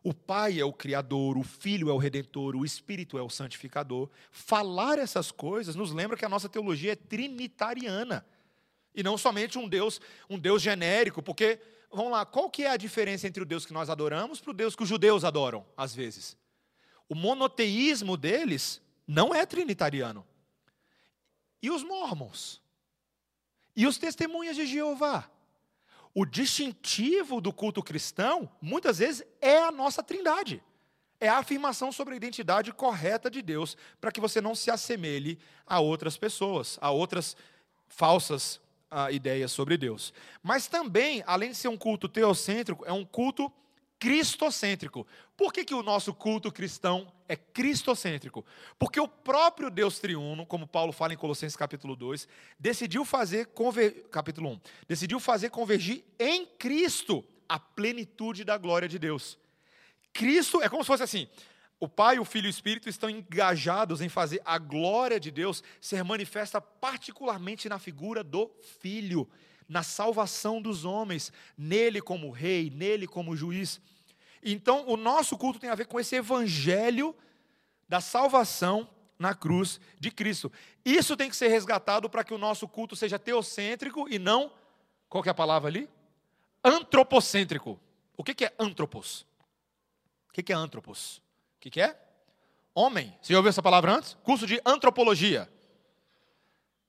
O 0.02 0.12
Pai 0.12 0.58
é 0.58 0.64
o 0.64 0.72
Criador, 0.72 1.38
o 1.38 1.44
Filho 1.44 1.88
é 1.88 1.92
o 1.92 1.96
Redentor, 1.96 2.56
o 2.56 2.64
Espírito 2.64 3.16
é 3.16 3.22
o 3.22 3.30
Santificador. 3.30 4.10
Falar 4.32 4.98
essas 4.98 5.30
coisas 5.30 5.76
nos 5.76 5.92
lembra 5.92 6.16
que 6.16 6.24
a 6.24 6.28
nossa 6.28 6.48
teologia 6.48 6.92
é 6.92 6.96
trinitariana. 6.96 8.26
E 8.92 9.02
não 9.02 9.16
somente 9.16 9.56
um 9.56 9.68
Deus, 9.68 10.00
um 10.28 10.38
Deus 10.38 10.60
genérico, 10.60 11.22
porque, 11.22 11.58
vamos 11.90 12.12
lá, 12.12 12.26
qual 12.26 12.50
que 12.50 12.64
é 12.64 12.70
a 12.70 12.76
diferença 12.76 13.28
entre 13.28 13.42
o 13.42 13.46
Deus 13.46 13.64
que 13.64 13.72
nós 13.72 13.88
adoramos 13.88 14.40
para 14.40 14.50
o 14.50 14.54
Deus 14.54 14.74
que 14.74 14.82
os 14.82 14.88
judeus 14.88 15.24
adoram, 15.24 15.64
às 15.76 15.94
vezes? 15.94 16.36
O 17.08 17.14
monoteísmo 17.14 18.16
deles 18.16 18.80
não 19.06 19.34
é 19.34 19.44
trinitariano. 19.44 20.26
E 21.62 21.70
os 21.70 21.82
mormons? 21.82 22.60
E 23.76 23.86
os 23.86 23.98
testemunhas 23.98 24.56
de 24.56 24.66
Jeová? 24.66 25.30
O 26.14 26.24
distintivo 26.24 27.40
do 27.40 27.52
culto 27.52 27.82
cristão, 27.82 28.48
muitas 28.60 28.98
vezes, 28.98 29.26
é 29.40 29.58
a 29.58 29.72
nossa 29.72 30.02
trindade. 30.02 30.62
É 31.20 31.28
a 31.28 31.38
afirmação 31.38 31.90
sobre 31.90 32.14
a 32.14 32.16
identidade 32.16 32.72
correta 32.72 33.30
de 33.30 33.42
Deus, 33.42 33.76
para 34.00 34.12
que 34.12 34.20
você 34.20 34.40
não 34.40 34.54
se 34.54 34.70
assemelhe 34.70 35.38
a 35.66 35.80
outras 35.80 36.16
pessoas, 36.16 36.78
a 36.80 36.90
outras 36.90 37.36
falsas 37.88 38.60
uh, 38.90 39.10
ideias 39.10 39.50
sobre 39.50 39.76
Deus. 39.76 40.12
Mas 40.42 40.66
também, 40.66 41.22
além 41.26 41.50
de 41.50 41.56
ser 41.56 41.68
um 41.68 41.76
culto 41.76 42.08
teocêntrico, 42.08 42.84
é 42.84 42.92
um 42.92 43.04
culto 43.04 43.52
cristocêntrico. 44.04 45.06
Por 45.34 45.50
que, 45.50 45.64
que 45.64 45.72
o 45.74 45.82
nosso 45.82 46.12
culto 46.12 46.52
cristão 46.52 47.10
é 47.26 47.34
cristocêntrico? 47.34 48.44
Porque 48.78 49.00
o 49.00 49.08
próprio 49.08 49.70
Deus 49.70 49.98
triuno, 49.98 50.44
como 50.44 50.66
Paulo 50.66 50.92
fala 50.92 51.14
em 51.14 51.16
Colossenses 51.16 51.56
capítulo 51.56 51.96
2, 51.96 52.28
decidiu 52.60 53.02
fazer 53.06 53.46
conver... 53.46 54.06
capítulo 54.10 54.50
1, 54.50 54.60
decidiu 54.86 55.18
fazer 55.18 55.48
convergir 55.48 56.04
em 56.18 56.44
Cristo 56.44 57.24
a 57.48 57.58
plenitude 57.58 58.44
da 58.44 58.58
glória 58.58 58.86
de 58.86 58.98
Deus. 58.98 59.38
Cristo 60.12 60.60
é 60.60 60.68
como 60.68 60.84
se 60.84 60.88
fosse 60.88 61.02
assim: 61.02 61.26
o 61.80 61.88
Pai, 61.88 62.18
o 62.18 62.26
Filho 62.26 62.44
e 62.44 62.48
o 62.48 62.50
Espírito 62.50 62.90
estão 62.90 63.08
engajados 63.08 64.02
em 64.02 64.10
fazer 64.10 64.42
a 64.44 64.58
glória 64.58 65.18
de 65.18 65.30
Deus 65.30 65.64
ser 65.80 66.04
manifesta 66.04 66.60
particularmente 66.60 67.70
na 67.70 67.78
figura 67.78 68.22
do 68.22 68.50
Filho, 68.80 69.26
na 69.66 69.82
salvação 69.82 70.60
dos 70.60 70.84
homens, 70.84 71.32
nele 71.56 72.02
como 72.02 72.30
rei, 72.30 72.68
nele 72.68 73.06
como 73.06 73.34
juiz. 73.34 73.80
Então, 74.44 74.86
o 74.86 74.96
nosso 74.96 75.38
culto 75.38 75.58
tem 75.58 75.70
a 75.70 75.74
ver 75.74 75.86
com 75.86 75.98
esse 75.98 76.14
evangelho 76.14 77.16
da 77.88 78.00
salvação 78.00 78.88
na 79.18 79.34
cruz 79.34 79.80
de 79.98 80.10
Cristo. 80.10 80.52
Isso 80.84 81.16
tem 81.16 81.30
que 81.30 81.36
ser 81.36 81.48
resgatado 81.48 82.10
para 82.10 82.22
que 82.22 82.34
o 82.34 82.38
nosso 82.38 82.68
culto 82.68 82.94
seja 82.94 83.18
teocêntrico 83.18 84.06
e 84.08 84.18
não, 84.18 84.52
qual 85.08 85.22
que 85.22 85.28
é 85.28 85.32
a 85.32 85.34
palavra 85.34 85.70
ali? 85.70 85.88
Antropocêntrico. 86.62 87.80
O 88.16 88.22
que 88.22 88.44
é 88.44 88.52
antropos? 88.58 89.26
O 90.28 90.32
que 90.32 90.52
é 90.52 90.56
antropos? 90.56 91.22
O 91.56 91.70
que 91.70 91.80
é? 91.80 91.98
Homem. 92.74 93.16
Você 93.22 93.32
já 93.32 93.38
ouviu 93.38 93.50
essa 93.50 93.62
palavra 93.62 93.92
antes? 93.92 94.14
Curso 94.22 94.46
de 94.46 94.60
antropologia. 94.64 95.48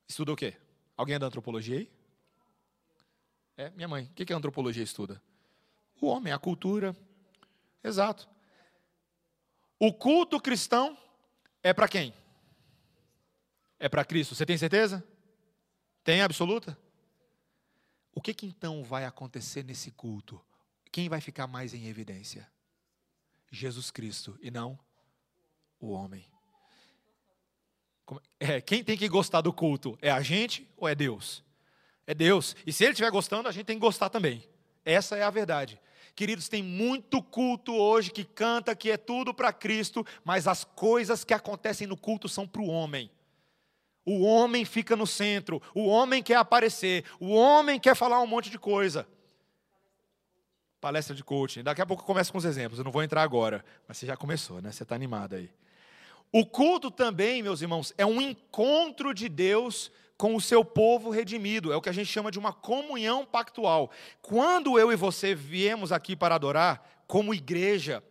Estuda 0.07 0.33
o 0.33 0.35
quê? 0.35 0.55
Alguém 0.97 1.15
é 1.15 1.19
da 1.19 1.27
antropologia 1.27 1.77
aí? 1.77 1.91
É, 3.57 3.69
minha 3.71 3.87
mãe. 3.87 4.09
O 4.11 4.13
que 4.13 4.33
a 4.33 4.35
antropologia 4.35 4.83
estuda? 4.83 5.21
O 6.01 6.07
homem, 6.07 6.33
a 6.33 6.39
cultura, 6.39 6.95
Exato. 7.85 8.27
O 9.79 9.93
culto 9.93 10.39
cristão 10.41 10.97
é 11.61 11.71
para 11.71 11.87
quem? 11.87 12.13
É 13.77 13.87
para 13.87 14.03
Cristo. 14.03 14.33
Você 14.33 14.45
tem 14.45 14.57
certeza? 14.57 15.05
Tem 16.03 16.21
absoluta? 16.21 16.77
O 18.13 18.21
que, 18.21 18.33
que 18.33 18.47
então 18.47 18.83
vai 18.83 19.05
acontecer 19.05 19.63
nesse 19.63 19.91
culto? 19.91 20.41
Quem 20.91 21.07
vai 21.07 21.21
ficar 21.21 21.45
mais 21.45 21.73
em 21.73 21.85
evidência? 21.85 22.49
Jesus 23.51 23.91
Cristo 23.91 24.37
e 24.41 24.49
não 24.49 24.79
o 25.79 25.91
homem. 25.91 26.25
É, 28.39 28.61
quem 28.61 28.83
tem 28.83 28.97
que 28.97 29.07
gostar 29.07 29.41
do 29.41 29.53
culto? 29.53 29.97
É 30.01 30.09
a 30.09 30.21
gente 30.21 30.67
ou 30.75 30.87
é 30.87 30.95
Deus? 30.95 31.43
É 32.07 32.15
Deus. 32.15 32.55
E 32.65 32.73
se 32.73 32.83
ele 32.83 32.93
estiver 32.93 33.11
gostando, 33.11 33.47
a 33.47 33.51
gente 33.51 33.65
tem 33.65 33.75
que 33.75 33.81
gostar 33.81 34.09
também. 34.09 34.47
Essa 34.83 35.17
é 35.17 35.23
a 35.23 35.29
verdade. 35.29 35.79
Queridos, 36.15 36.47
tem 36.47 36.63
muito 36.63 37.21
culto 37.21 37.73
hoje 37.73 38.09
que 38.09 38.23
canta 38.23 38.73
que 38.73 38.89
é 38.89 38.95
tudo 38.95 39.33
para 39.33 39.51
Cristo, 39.51 40.05
mas 40.23 40.47
as 40.47 40.63
coisas 40.63 41.25
que 41.25 41.33
acontecem 41.33 41.85
no 41.85 41.97
culto 41.97 42.29
são 42.29 42.47
para 42.47 42.61
o 42.61 42.67
homem. 42.67 43.11
O 44.05 44.23
homem 44.23 44.63
fica 44.63 44.95
no 44.95 45.05
centro, 45.05 45.61
o 45.73 45.87
homem 45.87 46.23
quer 46.23 46.35
aparecer, 46.35 47.03
o 47.19 47.33
homem 47.33 47.79
quer 47.79 47.95
falar 47.95 48.21
um 48.21 48.27
monte 48.27 48.49
de 48.49 48.57
coisa. 48.57 49.05
Palestra 50.79 51.13
de 51.13 51.23
coaching. 51.23 51.63
Daqui 51.63 51.81
a 51.81 51.85
pouco 51.85 52.03
eu 52.03 52.07
começo 52.07 52.31
com 52.31 52.37
os 52.37 52.45
exemplos, 52.45 52.79
eu 52.79 52.85
não 52.85 52.91
vou 52.91 53.03
entrar 53.03 53.21
agora, 53.21 53.65
mas 53.85 53.97
você 53.97 54.05
já 54.05 54.15
começou, 54.15 54.61
né? 54.61 54.71
Você 54.71 54.83
está 54.83 54.95
animado 54.95 55.35
aí. 55.35 55.49
O 56.31 56.45
culto 56.45 56.89
também, 56.89 57.43
meus 57.43 57.61
irmãos, 57.61 57.93
é 57.97 58.05
um 58.05 58.21
encontro 58.21 59.13
de 59.13 59.27
Deus 59.27 59.91
com 60.17 60.35
o 60.35 60.41
seu 60.41 60.63
povo 60.63 61.09
redimido. 61.09 61.71
É 61.71 61.75
o 61.75 61.81
que 61.81 61.89
a 61.89 61.93
gente 61.93 62.07
chama 62.07 62.31
de 62.31 62.39
uma 62.39 62.53
comunhão 62.53 63.25
pactual. 63.25 63.91
Quando 64.21 64.79
eu 64.79 64.91
e 64.91 64.95
você 64.95 65.35
viemos 65.35 65.91
aqui 65.91 66.15
para 66.15 66.35
adorar, 66.35 67.03
como 67.07 67.33
igreja, 67.33 68.03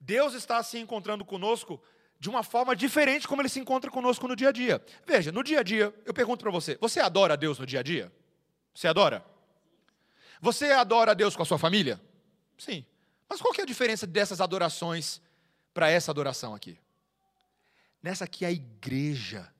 Deus 0.00 0.34
está 0.34 0.62
se 0.62 0.78
encontrando 0.78 1.24
conosco 1.24 1.82
de 2.18 2.30
uma 2.30 2.42
forma 2.42 2.74
diferente 2.76 3.26
como 3.26 3.42
ele 3.42 3.48
se 3.48 3.58
encontra 3.58 3.90
conosco 3.90 4.28
no 4.28 4.36
dia 4.36 4.50
a 4.50 4.52
dia. 4.52 4.84
Veja, 5.04 5.32
no 5.32 5.42
dia 5.42 5.60
a 5.60 5.62
dia, 5.62 5.92
eu 6.04 6.14
pergunto 6.14 6.42
para 6.42 6.50
você: 6.52 6.78
você 6.80 7.00
adora 7.00 7.34
a 7.34 7.36
Deus 7.36 7.58
no 7.58 7.66
dia 7.66 7.80
a 7.80 7.82
dia? 7.82 8.12
Você 8.74 8.88
adora? 8.88 9.24
Você 10.40 10.70
adora 10.72 11.12
a 11.12 11.14
Deus 11.14 11.36
com 11.36 11.42
a 11.42 11.46
sua 11.46 11.58
família? 11.58 12.00
Sim. 12.56 12.84
Mas 13.28 13.40
qual 13.40 13.52
que 13.52 13.60
é 13.60 13.64
a 13.64 13.66
diferença 13.66 14.06
dessas 14.06 14.40
adorações 14.40 15.20
para 15.72 15.90
essa 15.90 16.10
adoração 16.10 16.54
aqui? 16.54 16.78
Nessa 18.02 18.24
aqui, 18.24 18.44
a 18.44 18.50
igreja 18.50 19.51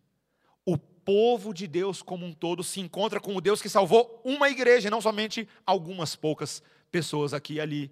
povo 1.05 1.53
de 1.53 1.66
Deus 1.66 2.03
como 2.03 2.24
um 2.24 2.32
todo 2.32 2.62
se 2.62 2.80
encontra 2.80 3.20
com 3.20 3.36
o 3.36 3.40
Deus 3.40 3.61
que 3.61 3.68
salvou 3.68 4.20
uma 4.24 4.48
igreja, 4.48 4.90
não 4.90 5.00
somente 5.00 5.48
algumas 5.66 6.16
poucas 6.16 6.62
pessoas 6.90 7.34
aqui 7.34 7.55
e 7.55 7.61
ali. 7.61 7.90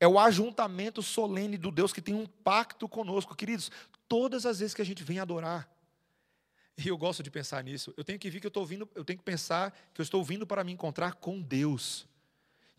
É 0.00 0.06
o 0.06 0.18
ajuntamento 0.18 1.02
solene 1.02 1.56
do 1.56 1.70
Deus 1.70 1.92
que 1.92 2.00
tem 2.00 2.14
um 2.14 2.26
pacto 2.26 2.88
conosco, 2.88 3.34
queridos. 3.34 3.70
Todas 4.08 4.46
as 4.46 4.60
vezes 4.60 4.74
que 4.74 4.82
a 4.82 4.84
gente 4.84 5.02
vem 5.02 5.18
adorar, 5.18 5.68
E 6.78 6.86
eu 6.86 6.96
gosto 6.96 7.24
de 7.24 7.30
pensar 7.30 7.62
nisso. 7.64 7.92
Eu 7.96 8.04
tenho 8.04 8.20
que 8.20 8.30
vir 8.30 8.38
que 8.40 8.46
eu 8.46 8.54
estou 8.54 8.64
vindo, 8.64 8.88
eu 8.94 9.04
tenho 9.04 9.18
que 9.18 9.24
pensar 9.24 9.72
que 9.92 10.00
eu 10.00 10.04
estou 10.04 10.22
vindo 10.22 10.46
para 10.46 10.62
me 10.62 10.72
encontrar 10.72 11.14
com 11.14 11.40
Deus. 11.40 12.06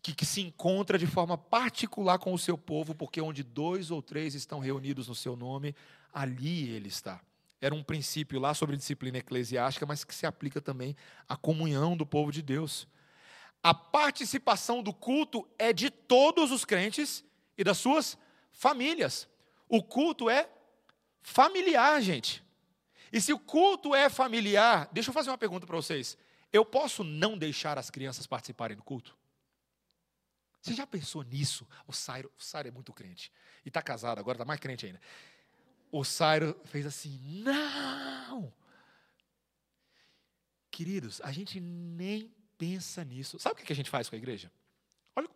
Que, 0.01 0.15
que 0.15 0.25
se 0.25 0.39
encontra 0.39 0.97
de 0.97 1.05
forma 1.05 1.37
particular 1.37 2.17
com 2.17 2.33
o 2.33 2.39
seu 2.39 2.57
povo, 2.57 2.95
porque 2.95 3.19
onde 3.19 3.43
dois 3.43 3.91
ou 3.91 4.01
três 4.01 4.33
estão 4.33 4.59
reunidos 4.59 5.09
no 5.09 5.15
seu 5.15 5.35
nome, 5.35 5.75
ali 6.13 6.69
ele 6.69 6.87
está. 6.87 7.21
Era 7.61 7.75
um 7.75 7.83
princípio 7.83 8.39
lá 8.39 8.53
sobre 8.53 8.77
disciplina 8.77 9.17
eclesiástica, 9.17 9.85
mas 9.85 10.03
que 10.03 10.15
se 10.15 10.25
aplica 10.25 10.61
também 10.61 10.95
à 11.27 11.35
comunhão 11.35 11.97
do 11.97 12.05
povo 12.05 12.31
de 12.31 12.41
Deus. 12.41 12.87
A 13.61 13.73
participação 13.73 14.81
do 14.81 14.93
culto 14.93 15.47
é 15.57 15.73
de 15.73 15.89
todos 15.89 16.51
os 16.51 16.63
crentes 16.63 17.23
e 17.57 17.63
das 17.63 17.77
suas 17.77 18.17
famílias. 18.51 19.27
O 19.67 19.83
culto 19.83 20.29
é 20.29 20.49
familiar, 21.21 22.01
gente. 22.01 22.43
E 23.11 23.19
se 23.19 23.33
o 23.33 23.39
culto 23.39 23.93
é 23.93 24.09
familiar, 24.09 24.87
deixa 24.91 25.09
eu 25.09 25.13
fazer 25.13 25.29
uma 25.29 25.37
pergunta 25.37 25.67
para 25.67 25.75
vocês. 25.75 26.17
Eu 26.53 26.63
posso 26.63 27.03
não 27.03 27.37
deixar 27.37 27.77
as 27.77 27.89
crianças 27.89 28.25
participarem 28.25 28.77
do 28.77 28.83
culto? 28.83 29.17
Você 30.61 30.73
já 30.73 30.85
pensou 30.85 31.23
nisso? 31.23 31.67
O 31.87 31.93
Sairo, 31.93 32.31
o 32.37 32.43
Sairo 32.43 32.69
é 32.69 32.71
muito 32.71 32.93
crente. 32.93 33.31
E 33.65 33.69
está 33.69 33.81
casado, 33.81 34.19
agora 34.19 34.35
está 34.35 34.45
mais 34.45 34.59
crente 34.59 34.85
ainda. 34.85 34.99
O 35.91 36.03
Sairo 36.03 36.59
fez 36.65 36.85
assim: 36.85 37.19
não! 37.43 38.53
Queridos, 40.69 41.19
a 41.21 41.31
gente 41.31 41.59
nem 41.59 42.33
pensa 42.57 43.03
nisso. 43.03 43.39
Sabe 43.39 43.61
o 43.61 43.65
que 43.65 43.73
a 43.73 43.75
gente 43.75 43.89
faz 43.89 44.09
com 44.09 44.15
a 44.15 44.17
igreja? 44.17 44.51
Olha 45.15 45.29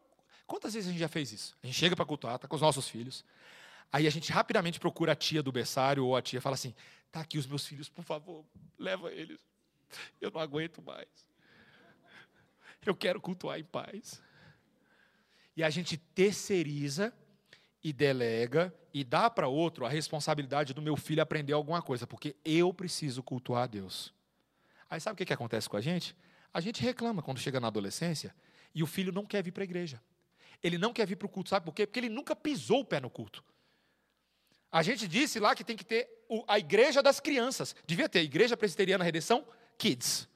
quantas 0.46 0.74
vezes 0.74 0.88
a 0.88 0.92
gente 0.92 1.00
já 1.00 1.08
fez 1.08 1.32
isso. 1.32 1.58
A 1.62 1.66
gente 1.66 1.78
chega 1.78 1.96
para 1.96 2.06
cultuar, 2.06 2.36
está 2.36 2.48
com 2.48 2.56
os 2.56 2.62
nossos 2.62 2.88
filhos. 2.88 3.26
Aí 3.92 4.08
a 4.08 4.10
gente 4.10 4.32
rapidamente 4.32 4.80
procura 4.80 5.12
a 5.12 5.16
tia 5.16 5.44
do 5.44 5.52
berçário 5.52 6.06
ou 6.06 6.16
a 6.16 6.22
tia 6.22 6.42
fala 6.42 6.56
assim: 6.56 6.74
tá 7.12 7.22
aqui 7.22 7.38
os 7.38 7.48
meus 7.48 7.66
filhos, 7.66 7.90
por 7.90 8.04
favor, 8.04 8.46
leva 8.78 9.12
eles. 9.12 9.40
Eu 10.20 10.32
não 10.32 10.42
aguento 10.42 10.82
mais. 10.82 11.08
Eu 12.86 12.96
quero 12.96 13.22
cultuar 13.22 13.60
em 13.60 13.64
paz. 13.64 14.22
E 15.56 15.64
a 15.64 15.70
gente 15.70 15.98
terceiriza 15.98 17.14
e 17.84 17.92
delega 17.92 18.74
e 18.94 19.04
dá 19.04 19.30
para 19.30 19.48
outro 19.48 19.86
a 19.86 19.90
responsabilidade 19.90 20.74
do 20.74 20.82
meu 20.82 20.96
filho 20.96 21.22
aprender 21.22 21.54
alguma 21.54 21.82
coisa, 21.82 22.08
porque 22.08 22.36
eu 22.46 22.74
preciso 22.74 23.22
cultuar 23.22 23.64
a 23.64 23.68
Deus. 23.68 24.14
Aí 24.90 25.00
sabe 25.02 25.16
o 25.16 25.18
que, 25.18 25.26
que 25.26 25.34
acontece 25.34 25.68
com 25.68 25.76
a 25.76 25.82
gente? 25.82 26.16
A 26.54 26.62
gente 26.62 26.82
reclama 26.82 27.22
quando 27.22 27.40
chega 27.40 27.60
na 27.60 27.68
adolescência 27.68 28.34
e 28.74 28.84
o 28.84 28.88
filho 28.88 29.12
não 29.12 29.26
quer 29.26 29.44
vir 29.44 29.52
para 29.52 29.64
a 29.64 29.66
igreja. 29.66 30.02
Ele 30.62 30.78
não 30.78 30.94
quer 30.94 31.06
vir 31.06 31.18
para 31.18 31.26
o 31.26 31.30
culto, 31.30 31.50
sabe 31.50 31.66
por 31.66 31.74
quê? 31.74 31.86
Porque 31.86 32.00
ele 32.00 32.10
nunca 32.10 32.36
pisou 32.36 32.82
o 32.82 32.86
pé 32.86 33.00
no 33.00 33.10
culto. 33.10 33.44
A 34.72 34.82
gente 34.82 35.08
disse 35.08 35.40
lá 35.40 35.54
que 35.54 35.64
tem 35.64 35.76
que 35.76 35.84
ter 35.84 36.10
a 36.48 36.58
igreja 36.58 37.04
das 37.04 37.20
crianças. 37.20 37.76
Devia 37.86 38.10
ter 38.10 38.22
Igreja 38.22 38.58
Presbiteriana 38.58 39.04
Redenção 39.04 39.46
Kids. 39.78 40.28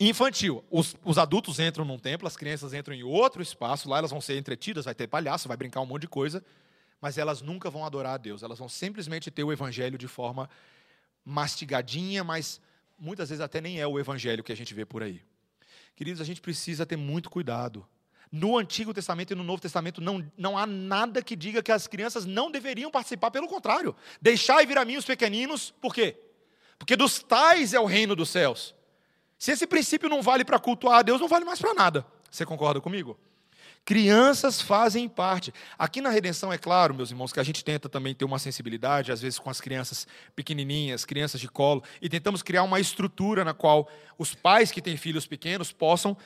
Infantil. 0.00 0.64
Os, 0.70 0.94
os, 1.04 1.18
adultos 1.18 1.58
entram 1.58 1.84
num 1.84 1.98
templo, 1.98 2.28
as 2.28 2.36
crianças 2.36 2.72
entram 2.72 2.94
em 2.94 3.02
outro 3.02 3.42
espaço, 3.42 3.88
lá 3.88 3.98
elas 3.98 4.10
vão 4.10 4.20
ser 4.20 4.38
entretidas, 4.38 4.84
vai 4.84 4.94
ter 4.94 5.08
palhaço, 5.08 5.48
vai 5.48 5.56
brincar 5.56 5.80
um 5.80 5.86
monte 5.86 6.02
de 6.02 6.08
coisa, 6.08 6.44
mas 7.00 7.18
elas 7.18 7.42
nunca 7.42 7.68
vão 7.68 7.84
adorar 7.84 8.14
a 8.14 8.16
Deus. 8.16 8.42
Elas 8.42 8.58
vão 8.58 8.68
simplesmente 8.68 9.30
ter 9.30 9.42
o 9.42 9.52
evangelho 9.52 9.98
de 9.98 10.06
forma 10.06 10.48
mastigadinha, 11.24 12.22
mas 12.22 12.60
muitas 12.96 13.28
vezes 13.28 13.40
até 13.40 13.60
nem 13.60 13.80
é 13.80 13.86
o 13.86 13.98
evangelho 13.98 14.44
que 14.44 14.52
a 14.52 14.56
gente 14.56 14.72
vê 14.72 14.84
por 14.84 15.02
aí. 15.02 15.20
Queridos, 15.96 16.20
a 16.20 16.24
gente 16.24 16.40
precisa 16.40 16.86
ter 16.86 16.96
muito 16.96 17.28
cuidado 17.28 17.84
no 18.30 18.56
Antigo 18.56 18.94
Testamento 18.94 19.32
e 19.32 19.36
no 19.36 19.42
Novo 19.42 19.60
Testamento 19.60 20.00
não, 20.00 20.24
não 20.36 20.56
há 20.56 20.66
nada 20.66 21.22
que 21.22 21.34
diga 21.34 21.62
que 21.62 21.72
as 21.72 21.86
crianças 21.88 22.24
não 22.24 22.52
deveriam 22.52 22.90
participar, 22.90 23.30
pelo 23.30 23.48
contrário. 23.48 23.96
Deixai 24.20 24.64
vir 24.64 24.78
a 24.78 24.84
mim 24.84 24.96
os 24.96 25.04
pequeninos, 25.04 25.72
por 25.80 25.92
quê? 25.92 26.16
Porque 26.78 26.94
dos 26.94 27.20
tais 27.20 27.74
é 27.74 27.80
o 27.80 27.86
reino 27.86 28.14
dos 28.14 28.28
céus. 28.28 28.74
Se 29.38 29.52
esse 29.52 29.66
princípio 29.66 30.08
não 30.08 30.20
vale 30.20 30.44
para 30.44 30.58
cultuar 30.58 30.98
a 30.98 31.02
Deus, 31.02 31.20
não 31.20 31.28
vale 31.28 31.44
mais 31.44 31.60
para 31.60 31.72
nada. 31.72 32.04
Você 32.30 32.44
concorda 32.44 32.80
comigo? 32.80 33.18
Crianças 33.84 34.60
fazem 34.60 35.08
parte. 35.08 35.54
Aqui 35.78 36.00
na 36.00 36.10
redenção, 36.10 36.52
é 36.52 36.58
claro, 36.58 36.92
meus 36.92 37.10
irmãos, 37.10 37.32
que 37.32 37.40
a 37.40 37.42
gente 37.42 37.64
tenta 37.64 37.88
também 37.88 38.14
ter 38.14 38.24
uma 38.24 38.38
sensibilidade, 38.38 39.12
às 39.12 39.22
vezes 39.22 39.38
com 39.38 39.48
as 39.48 39.60
crianças 39.60 40.06
pequenininhas, 40.36 41.06
crianças 41.06 41.40
de 41.40 41.48
colo, 41.48 41.82
e 42.02 42.08
tentamos 42.08 42.42
criar 42.42 42.64
uma 42.64 42.80
estrutura 42.80 43.44
na 43.44 43.54
qual 43.54 43.88
os 44.18 44.34
pais 44.34 44.70
que 44.70 44.82
têm 44.82 44.96
filhos 44.96 45.26
pequenos 45.26 45.72
possam. 45.72 46.16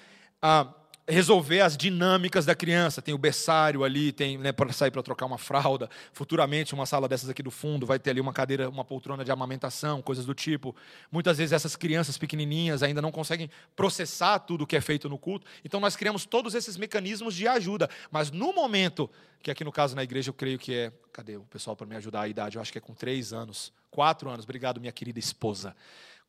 Ah, 0.40 0.74
resolver 1.06 1.60
as 1.60 1.76
dinâmicas 1.76 2.46
da 2.46 2.54
criança. 2.54 3.02
Tem 3.02 3.12
o 3.12 3.18
berçário 3.18 3.84
ali, 3.84 4.12
tem 4.12 4.38
né, 4.38 4.52
para 4.52 4.72
sair 4.72 4.90
para 4.90 5.02
trocar 5.02 5.26
uma 5.26 5.38
fralda. 5.38 5.90
Futuramente, 6.12 6.74
uma 6.74 6.86
sala 6.86 7.08
dessas 7.08 7.28
aqui 7.28 7.42
do 7.42 7.50
fundo 7.50 7.86
vai 7.86 7.98
ter 7.98 8.10
ali 8.10 8.20
uma 8.20 8.32
cadeira, 8.32 8.68
uma 8.68 8.84
poltrona 8.84 9.24
de 9.24 9.30
amamentação, 9.30 10.00
coisas 10.00 10.24
do 10.24 10.34
tipo. 10.34 10.74
Muitas 11.10 11.38
vezes 11.38 11.52
essas 11.52 11.76
crianças 11.76 12.16
pequenininhas 12.16 12.82
ainda 12.82 13.02
não 13.02 13.10
conseguem 13.10 13.50
processar 13.74 14.38
tudo 14.40 14.62
o 14.62 14.66
que 14.66 14.76
é 14.76 14.80
feito 14.80 15.08
no 15.08 15.18
culto. 15.18 15.46
Então 15.64 15.80
nós 15.80 15.96
criamos 15.96 16.24
todos 16.24 16.54
esses 16.54 16.76
mecanismos 16.76 17.34
de 17.34 17.48
ajuda. 17.48 17.88
Mas 18.10 18.30
no 18.30 18.52
momento, 18.52 19.10
que 19.42 19.50
aqui 19.50 19.64
no 19.64 19.72
caso 19.72 19.96
na 19.96 20.04
igreja 20.04 20.30
eu 20.30 20.34
creio 20.34 20.58
que 20.58 20.74
é. 20.74 20.92
Cadê 21.12 21.36
o 21.36 21.42
pessoal 21.42 21.76
para 21.76 21.86
me 21.86 21.96
ajudar 21.96 22.22
a 22.22 22.28
idade? 22.28 22.56
Eu 22.56 22.62
acho 22.62 22.72
que 22.72 22.78
é 22.78 22.80
com 22.80 22.94
três 22.94 23.32
anos. 23.32 23.72
Quatro 23.90 24.30
anos. 24.30 24.44
Obrigado, 24.44 24.80
minha 24.80 24.92
querida 24.92 25.18
esposa. 25.18 25.76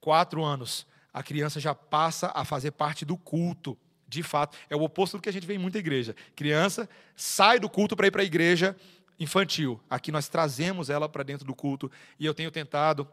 Quatro 0.02 0.44
anos. 0.44 0.86
A 1.14 1.22
criança 1.22 1.60
já 1.60 1.76
passa 1.76 2.32
a 2.34 2.44
fazer 2.44 2.72
parte 2.72 3.06
do 3.06 3.16
culto 3.16 3.78
de 4.14 4.24
fato, 4.24 4.58
é 4.70 4.76
o 4.76 4.82
oposto 4.82 5.18
do 5.18 5.22
que 5.22 5.30
a 5.30 5.34
gente 5.34 5.46
vê 5.46 5.56
em 5.56 5.60
muita 5.60 5.78
igreja. 5.78 6.16
Criança 6.36 6.90
sai 7.16 7.60
do 7.60 7.70
culto 7.70 7.96
para 7.96 8.08
ir 8.08 8.12
para 8.12 8.22
a 8.22 8.26
igreja 8.26 8.76
infantil. 9.20 9.80
Aqui 9.90 10.12
nós 10.12 10.28
trazemos 10.28 10.90
ela 10.90 11.08
para 11.08 11.24
dentro 11.24 11.46
do 11.46 11.56
culto 11.56 11.92
e 12.20 12.26
eu 12.26 12.34
tenho 12.34 12.52
tentado 12.52 13.08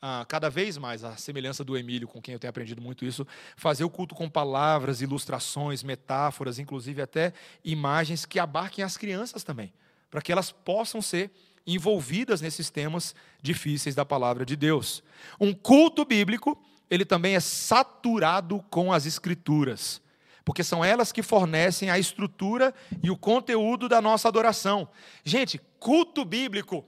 ah, 0.00 0.24
cada 0.28 0.50
vez 0.50 0.76
mais, 0.76 1.02
a 1.04 1.16
semelhança 1.16 1.64
do 1.64 1.76
Emílio, 1.76 2.06
com 2.06 2.20
quem 2.20 2.34
eu 2.34 2.38
tenho 2.38 2.50
aprendido 2.50 2.82
muito 2.82 3.04
isso, 3.04 3.26
fazer 3.56 3.84
o 3.84 3.90
culto 3.90 4.14
com 4.14 4.28
palavras, 4.28 5.00
ilustrações, 5.00 5.82
metáforas, 5.82 6.58
inclusive 6.58 7.00
até 7.00 7.32
imagens 7.64 8.24
que 8.24 8.38
abarquem 8.38 8.84
as 8.84 8.96
crianças 8.96 9.42
também, 9.42 9.72
para 10.10 10.20
que 10.20 10.30
elas 10.30 10.52
possam 10.52 11.00
ser 11.00 11.30
envolvidas 11.66 12.40
nesses 12.40 12.70
temas 12.70 13.14
difíceis 13.42 13.94
da 13.94 14.04
palavra 14.04 14.44
de 14.44 14.54
Deus. 14.54 15.02
Um 15.40 15.52
culto 15.52 16.04
bíblico, 16.04 16.56
ele 16.88 17.04
também 17.04 17.34
é 17.34 17.40
saturado 17.40 18.64
com 18.70 18.92
as 18.92 19.06
escrituras 19.06 20.00
porque 20.46 20.62
são 20.62 20.84
elas 20.84 21.10
que 21.10 21.24
fornecem 21.24 21.90
a 21.90 21.98
estrutura 21.98 22.72
e 23.02 23.10
o 23.10 23.16
conteúdo 23.16 23.88
da 23.88 24.00
nossa 24.00 24.28
adoração. 24.28 24.88
Gente, 25.24 25.60
culto 25.80 26.24
bíblico, 26.24 26.86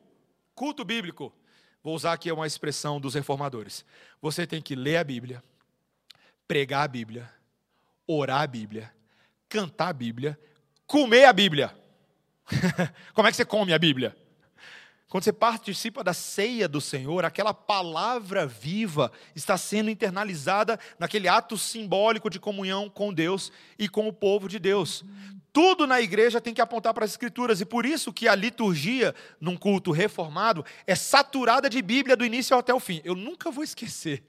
culto 0.54 0.84
bíblico, 0.84 1.34
vou 1.82 1.92
usar 1.92 2.12
aqui 2.12 2.30
uma 2.30 2.46
expressão 2.46 3.00
dos 3.00 3.14
reformadores. 3.14 3.84
Você 4.22 4.46
tem 4.46 4.62
que 4.62 4.76
ler 4.76 4.98
a 4.98 5.02
Bíblia, 5.02 5.42
pregar 6.46 6.84
a 6.84 6.88
Bíblia, 6.88 7.28
orar 8.06 8.42
a 8.42 8.46
Bíblia, 8.46 8.94
cantar 9.48 9.88
a 9.88 9.92
Bíblia, 9.92 10.38
comer 10.86 11.24
a 11.24 11.32
Bíblia. 11.32 11.76
Como 13.12 13.26
é 13.26 13.30
que 13.32 13.36
você 13.36 13.44
come 13.44 13.72
a 13.72 13.78
Bíblia? 13.78 14.16
Quando 15.08 15.24
você 15.24 15.32
participa 15.32 16.04
da 16.04 16.12
ceia 16.12 16.68
do 16.68 16.82
Senhor, 16.82 17.24
aquela 17.24 17.54
palavra 17.54 18.46
viva 18.46 19.10
está 19.34 19.56
sendo 19.56 19.88
internalizada 19.88 20.78
naquele 20.98 21.26
ato 21.26 21.56
simbólico 21.56 22.28
de 22.28 22.38
comunhão 22.38 22.90
com 22.90 23.12
Deus 23.12 23.50
e 23.78 23.88
com 23.88 24.06
o 24.06 24.12
povo 24.12 24.48
de 24.48 24.58
Deus. 24.58 25.02
Tudo 25.50 25.86
na 25.86 25.98
igreja 25.98 26.42
tem 26.42 26.52
que 26.52 26.60
apontar 26.60 26.92
para 26.92 27.06
as 27.06 27.12
Escrituras, 27.12 27.58
e 27.62 27.64
por 27.64 27.86
isso 27.86 28.12
que 28.12 28.28
a 28.28 28.34
liturgia, 28.34 29.14
num 29.40 29.56
culto 29.56 29.92
reformado, 29.92 30.62
é 30.86 30.94
saturada 30.94 31.70
de 31.70 31.80
Bíblia 31.80 32.14
do 32.14 32.24
início 32.24 32.54
até 32.54 32.74
o 32.74 32.78
fim. 32.78 33.00
Eu 33.02 33.14
nunca 33.14 33.50
vou 33.50 33.64
esquecer 33.64 34.22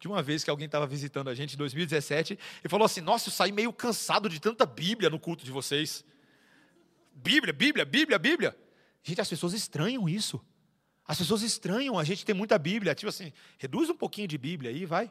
de 0.00 0.08
uma 0.08 0.22
vez 0.22 0.42
que 0.42 0.50
alguém 0.50 0.66
estava 0.66 0.86
visitando 0.86 1.28
a 1.28 1.34
gente 1.34 1.54
em 1.54 1.58
2017 1.58 2.38
e 2.64 2.68
falou 2.70 2.86
assim: 2.86 3.02
Nossa, 3.02 3.28
eu 3.28 3.32
saí 3.32 3.52
meio 3.52 3.72
cansado 3.72 4.30
de 4.30 4.40
tanta 4.40 4.64
Bíblia 4.64 5.10
no 5.10 5.20
culto 5.20 5.44
de 5.44 5.50
vocês. 5.50 6.04
Bíblia, 7.14 7.52
Bíblia, 7.52 7.84
Bíblia, 7.84 8.18
Bíblia. 8.18 8.56
Gente, 9.02 9.20
as 9.20 9.28
pessoas 9.28 9.52
estranham 9.52 10.08
isso. 10.08 10.40
As 11.04 11.18
pessoas 11.18 11.42
estranham 11.42 11.98
a 11.98 12.04
gente 12.04 12.24
ter 12.24 12.34
muita 12.34 12.58
Bíblia. 12.58 12.94
Tipo 12.94 13.08
assim, 13.08 13.32
reduz 13.58 13.90
um 13.90 13.96
pouquinho 13.96 14.28
de 14.28 14.38
Bíblia 14.38 14.70
aí, 14.70 14.86
vai. 14.86 15.10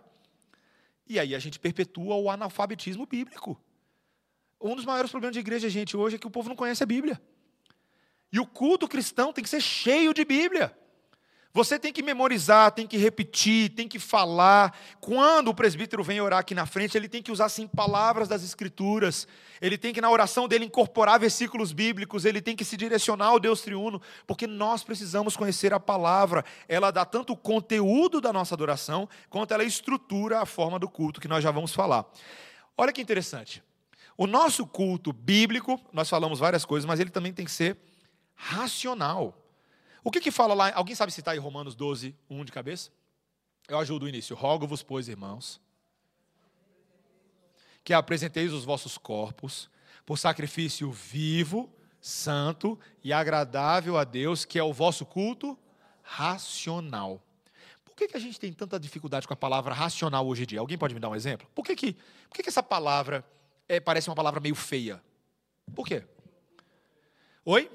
E 1.08 1.20
aí 1.20 1.36
a 1.36 1.40
gente 1.40 1.60
perpetua 1.60 2.16
o 2.16 2.30
analfabetismo 2.30 3.06
bíblico. 3.06 3.62
Um 4.60 4.76
dos 4.76 4.86
maiores 4.86 5.12
problemas 5.12 5.34
de 5.34 5.40
igreja, 5.40 5.70
gente, 5.70 5.98
hoje 5.98 6.16
é 6.16 6.20
que 6.20 6.28
o 6.28 6.32
povo 6.32 6.48
não 6.48 6.56
conhece 6.56 6.84
a 6.84 6.86
Bíblia. 6.86 7.22
E 8.32 8.40
o 8.40 8.46
culto 8.48 8.88
cristão 8.88 9.34
tem 9.34 9.44
que 9.44 9.50
ser 9.50 9.62
cheio 9.62 10.14
de 10.14 10.24
Bíblia. 10.24 10.78
Você 11.54 11.78
tem 11.78 11.92
que 11.92 12.02
memorizar, 12.02 12.72
tem 12.72 12.88
que 12.88 12.96
repetir, 12.96 13.70
tem 13.70 13.86
que 13.86 14.00
falar. 14.00 14.74
Quando 15.02 15.50
o 15.50 15.54
presbítero 15.54 16.02
vem 16.02 16.22
orar 16.22 16.40
aqui 16.40 16.56
na 16.56 16.66
frente, 16.66 16.98
ele 16.98 17.10
tem 17.10 17.22
que 17.22 17.32
usar 17.32 17.50
sim 17.50 17.68
palavras 17.68 18.30
das 18.30 18.42
Escrituras. 18.42 19.28
Ele 19.62 19.78
tem 19.78 19.94
que 19.94 20.00
na 20.00 20.10
oração 20.10 20.48
dele 20.48 20.64
incorporar 20.64 21.20
versículos 21.20 21.74
bíblicos. 21.74 22.24
Ele 22.24 22.42
tem 22.42 22.56
que 22.56 22.64
se 22.64 22.78
direcionar 22.78 23.28
ao 23.28 23.40
Deus 23.40 23.62
triuno, 23.62 24.02
porque 24.26 24.48
nós 24.48 24.82
precisamos 24.82 25.36
conhecer 25.36 25.74
a 25.74 25.80
palavra. 25.80 26.46
Ela 26.70 26.90
dá 26.90 27.04
tanto 27.04 27.34
o 27.34 27.38
conteúdo 27.38 28.22
da 28.22 28.32
nossa 28.32 28.56
adoração, 28.56 29.10
quanto 29.30 29.54
ela 29.54 29.64
estrutura 29.66 30.40
a 30.40 30.46
forma 30.46 30.80
do 30.80 30.90
culto 30.90 31.20
que 31.20 31.28
nós 31.28 31.44
já 31.44 31.52
vamos 31.52 31.74
falar. 31.74 32.06
Olha 32.78 32.94
que 32.94 33.02
interessante. 33.02 33.62
O 34.18 34.26
nosso 34.26 34.66
culto 34.66 35.12
bíblico, 35.12 35.80
nós 35.92 36.10
falamos 36.10 36.40
várias 36.40 36.64
coisas, 36.64 36.86
mas 36.86 37.00
ele 37.02 37.10
também 37.10 37.34
tem 37.34 37.44
que 37.44 37.52
ser 37.52 37.78
racional. 38.36 39.41
O 40.04 40.10
que 40.10 40.20
que 40.20 40.32
fala 40.32 40.54
lá? 40.54 40.74
Alguém 40.74 40.96
sabe 40.96 41.12
citar 41.12 41.36
em 41.36 41.40
Romanos 41.40 41.76
12, 41.76 42.16
1 42.30 42.46
de 42.46 42.52
cabeça? 42.52 42.90
Eu 43.68 43.78
ajudo 43.80 44.06
o 44.06 44.10
início. 44.10 44.36
Rogo-vos, 44.36 44.82
pois, 44.82 45.08
irmãos, 45.08 45.62
que 47.84 47.94
apresenteis 47.94 48.52
os 48.52 48.66
vossos 48.66 48.98
corpos 48.98 49.70
por 50.06 50.18
sacrifício 50.18 50.92
vivo, 50.92 51.72
santo 52.00 52.80
e 53.04 53.14
agradável 53.14 53.98
a 53.98 54.04
Deus, 54.04 54.44
que 54.44 54.58
é 54.58 54.64
o 54.64 54.74
vosso 54.74 55.06
culto 55.06 55.58
racional. 56.02 57.22
Por 57.86 57.96
que, 57.96 58.08
que 58.08 58.18
a 58.18 58.20
gente 58.20 58.40
tem 58.40 58.52
tanta 58.52 58.80
dificuldade 58.80 59.28
com 59.28 59.34
a 59.34 59.38
palavra 59.38 59.74
racional 59.74 60.26
hoje 60.28 60.44
em 60.44 60.48
dia? 60.48 60.60
Alguém 60.60 60.78
pode 60.78 60.96
me 60.96 61.00
dar 61.00 61.10
um 61.10 61.16
exemplo? 61.16 61.48
Por 61.54 61.64
que, 61.64 61.76
que, 61.76 61.94
por 61.94 62.36
que, 62.36 62.44
que 62.44 62.50
essa 62.50 62.64
palavra 62.64 63.24
é, 63.70 63.80
parece 63.80 64.10
uma 64.10 64.16
palavra 64.16 64.40
meio 64.40 64.56
feia? 64.56 65.02
Por 65.76 65.86
quê? 65.86 66.04
Oi? 67.46 67.70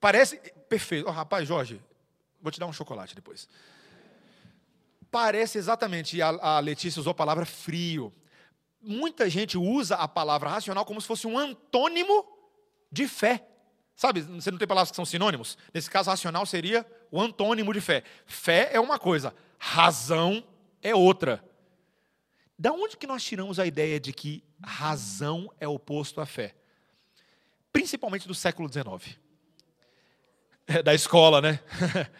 Parece. 0.00 0.38
Perfeito. 0.68 1.06
Oh, 1.08 1.10
rapaz, 1.10 1.46
Jorge, 1.46 1.80
vou 2.40 2.50
te 2.50 2.60
dar 2.60 2.66
um 2.66 2.72
chocolate 2.72 3.14
depois. 3.14 3.48
Parece 5.10 5.56
exatamente, 5.58 6.20
a, 6.20 6.28
a 6.28 6.60
Letícia 6.60 7.00
usou 7.00 7.12
a 7.12 7.14
palavra 7.14 7.46
frio. 7.46 8.12
Muita 8.80 9.30
gente 9.30 9.56
usa 9.56 9.96
a 9.96 10.06
palavra 10.06 10.50
racional 10.50 10.84
como 10.84 11.00
se 11.00 11.06
fosse 11.06 11.26
um 11.26 11.38
antônimo 11.38 12.26
de 12.90 13.08
fé. 13.08 13.46
Sabe, 13.94 14.20
você 14.20 14.50
não 14.50 14.58
tem 14.58 14.68
palavras 14.68 14.90
que 14.90 14.96
são 14.96 15.06
sinônimos? 15.06 15.56
Nesse 15.72 15.90
caso, 15.90 16.10
racional 16.10 16.44
seria 16.44 16.86
o 17.10 17.20
antônimo 17.20 17.72
de 17.72 17.80
fé. 17.80 18.04
Fé 18.26 18.68
é 18.72 18.78
uma 18.78 18.98
coisa, 18.98 19.34
razão 19.58 20.44
é 20.82 20.94
outra. 20.94 21.42
Da 22.58 22.72
onde 22.72 22.96
que 22.96 23.06
nós 23.06 23.24
tiramos 23.24 23.58
a 23.58 23.66
ideia 23.66 23.98
de 23.98 24.12
que 24.12 24.44
razão 24.62 25.50
é 25.58 25.66
oposto 25.66 26.20
à 26.20 26.26
fé? 26.26 26.54
Principalmente 27.72 28.28
do 28.28 28.34
século 28.34 28.70
XIX. 28.70 29.18
Da 30.84 30.94
escola, 30.94 31.40
né? 31.40 31.60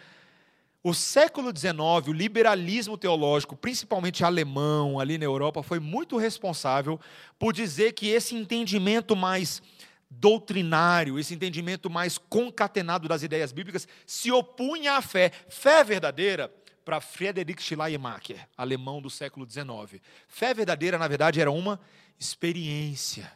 O 0.83 0.93
século 0.93 1.51
XIX, 1.53 1.73
o 2.07 2.13
liberalismo 2.13 2.97
teológico, 2.97 3.57
principalmente 3.57 4.23
alemão, 4.23 5.01
ali 5.01 5.17
na 5.17 5.25
Europa, 5.25 5.61
foi 5.61 5.81
muito 5.81 6.15
responsável 6.15 6.97
por 7.37 7.51
dizer 7.51 7.91
que 7.91 8.07
esse 8.07 8.33
entendimento 8.33 9.13
mais 9.13 9.61
doutrinário, 10.09 11.19
esse 11.19 11.33
entendimento 11.33 11.89
mais 11.89 12.17
concatenado 12.17 13.05
das 13.05 13.21
ideias 13.21 13.51
bíblicas, 13.51 13.85
se 14.05 14.31
opunha 14.31 14.93
à 14.93 15.01
fé. 15.01 15.29
Fé 15.49 15.83
verdadeira, 15.83 16.49
para 16.85 17.01
Friedrich 17.01 17.61
Schleiermacher, 17.61 18.47
alemão 18.55 19.01
do 19.01 19.09
século 19.09 19.45
XIX. 19.45 20.01
Fé 20.25 20.53
verdadeira, 20.53 20.97
na 20.97 21.09
verdade, 21.09 21.41
era 21.41 21.51
uma 21.51 21.81
experiência 22.17 23.29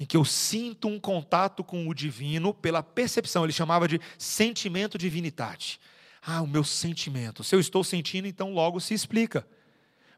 em 0.00 0.06
que 0.06 0.16
eu 0.16 0.24
sinto 0.24 0.88
um 0.88 0.98
contato 0.98 1.62
com 1.62 1.86
o 1.86 1.94
divino 1.94 2.54
pela 2.54 2.82
percepção. 2.82 3.44
Ele 3.44 3.52
chamava 3.52 3.86
de 3.86 4.00
sentimento 4.16 4.96
divinitate. 4.96 5.78
Ah, 6.22 6.40
o 6.40 6.46
meu 6.46 6.64
sentimento. 6.64 7.44
Se 7.44 7.54
eu 7.54 7.60
estou 7.60 7.84
sentindo, 7.84 8.26
então 8.26 8.54
logo 8.54 8.80
se 8.80 8.94
explica. 8.94 9.46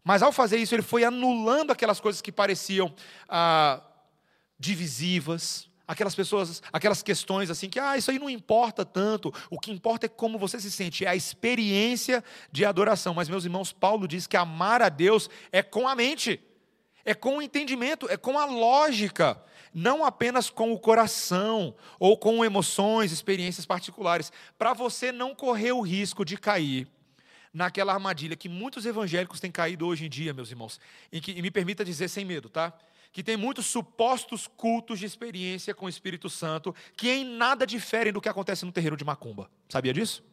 Mas 0.05 0.23
ao 0.23 0.31
fazer 0.31 0.59
isso, 0.59 0.73
ele 0.73 0.83
foi 0.83 1.03
anulando 1.03 1.73
aquelas 1.73 1.99
coisas 1.99 2.23
que 2.23 2.31
pareciam 2.31 2.95
ah, 3.29 3.83
divisivas, 4.57 5.69
aquelas 5.87 6.15
pessoas, 6.15 6.63
aquelas 6.73 7.03
questões 7.03 7.51
assim 7.51 7.69
que, 7.69 7.81
ah, 7.81 7.99
isso 7.99 8.13
aí 8.13 8.21
não 8.21 8.31
importa 8.31 8.85
tanto, 8.85 9.35
o 9.51 9.59
que 9.59 9.73
importa 9.73 10.07
é 10.07 10.09
como 10.09 10.39
você 10.39 10.61
se 10.61 10.71
sente, 10.71 11.05
é 11.05 11.09
a 11.09 11.17
experiência 11.17 12.23
de 12.53 12.65
adoração. 12.65 13.15
Mas, 13.15 13.29
meus 13.29 13.45
irmãos, 13.45 13.73
Paulo 13.73 14.07
diz 14.07 14.29
que 14.29 14.37
amar 14.37 14.81
a 14.81 14.89
Deus 14.89 15.29
é 15.51 15.61
com 15.61 15.89
a 15.89 15.97
mente, 15.97 16.41
é 17.05 17.15
com 17.15 17.39
o 17.39 17.43
entendimento, 17.43 18.09
é 18.09 18.17
com 18.17 18.39
a 18.39 18.45
lógica, 18.45 19.43
não 19.75 20.05
apenas 20.05 20.51
com 20.51 20.73
o 20.73 20.79
coração 20.79 21.75
ou 21.99 22.17
com 22.17 22.45
emoções, 22.45 23.13
experiências 23.13 23.67
particulares, 23.67 24.33
para 24.59 24.73
você 24.73 25.11
não 25.13 25.35
correr 25.35 25.73
o 25.73 25.81
risco 25.81 26.25
de 26.25 26.37
cair 26.37 26.89
naquela 27.53 27.93
armadilha 27.93 28.37
que 28.37 28.49
muitos 28.49 28.87
evangélicos 28.87 29.41
têm 29.41 29.51
caído 29.51 29.87
hoje 29.87 30.07
em 30.07 30.09
dia, 30.09 30.33
meus 30.33 30.51
irmãos, 30.51 30.81
em 31.13 31.21
que, 31.21 31.33
e 31.33 31.43
me 31.43 31.51
permita 31.51 31.85
dizer 31.85 32.09
sem 32.09 32.25
medo, 32.25 32.49
tá? 32.49 32.73
que 33.13 33.23
tem 33.23 33.37
muitos 33.37 33.67
supostos 33.67 34.47
cultos 34.47 34.99
de 34.99 35.05
experiência 35.05 35.75
com 35.75 35.85
o 35.85 35.89
Espírito 35.89 36.31
Santo 36.31 36.75
que 36.97 37.11
em 37.11 37.25
nada 37.25 37.67
diferem 37.67 38.13
do 38.13 38.21
que 38.21 38.29
acontece 38.29 38.65
no 38.65 38.73
terreiro 38.73 38.97
de 38.97 39.05
Macumba. 39.05 39.51
Sabia 39.69 39.93
disso? 39.93 40.25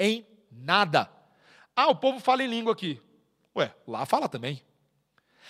Em 0.00 0.26
nada. 0.50 1.10
Ah, 1.74 1.88
o 1.88 1.94
povo 1.94 2.18
fala 2.18 2.42
em 2.42 2.46
língua 2.46 2.72
aqui. 2.72 3.00
Ué, 3.54 3.74
lá 3.86 4.06
fala 4.06 4.28
também. 4.28 4.62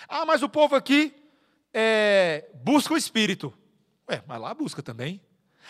Ah, 0.09 0.25
mas 0.25 0.43
o 0.43 0.49
povo 0.49 0.75
aqui 0.75 1.15
é, 1.73 2.49
busca 2.63 2.93
o 2.93 2.97
Espírito. 2.97 3.53
Ué, 4.09 4.23
mas 4.27 4.41
lá 4.41 4.53
busca 4.53 4.81
também. 4.81 5.21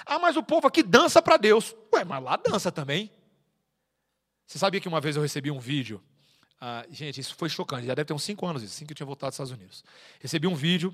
Ah, 0.05 0.19
mas 0.19 0.37
o 0.37 0.43
povo 0.43 0.67
aqui 0.67 0.83
dança 0.83 1.21
para 1.21 1.37
Deus. 1.37 1.75
Ué, 1.93 2.03
mas 2.03 2.23
lá 2.23 2.35
dança 2.35 2.71
também. 2.71 3.11
Você 4.45 4.57
sabia 4.57 4.79
que 4.79 4.87
uma 4.87 5.01
vez 5.01 5.15
eu 5.15 5.21
recebi 5.21 5.51
um 5.51 5.59
vídeo 5.59 6.01
ah, 6.59 6.85
gente, 6.89 7.21
isso 7.21 7.35
foi 7.35 7.49
chocante. 7.49 7.85
Já 7.85 7.93
deve 7.93 8.05
ter 8.05 8.13
uns 8.13 8.23
cinco 8.23 8.45
anos 8.45 8.63
isso, 8.63 8.73
assim 8.73 8.85
que 8.85 8.91
eu 8.91 8.95
tinha 8.95 9.05
voltado 9.05 9.29
dos 9.29 9.35
Estados 9.35 9.51
Unidos. 9.51 9.83
Recebi 10.19 10.47
um 10.47 10.55
vídeo 10.55 10.93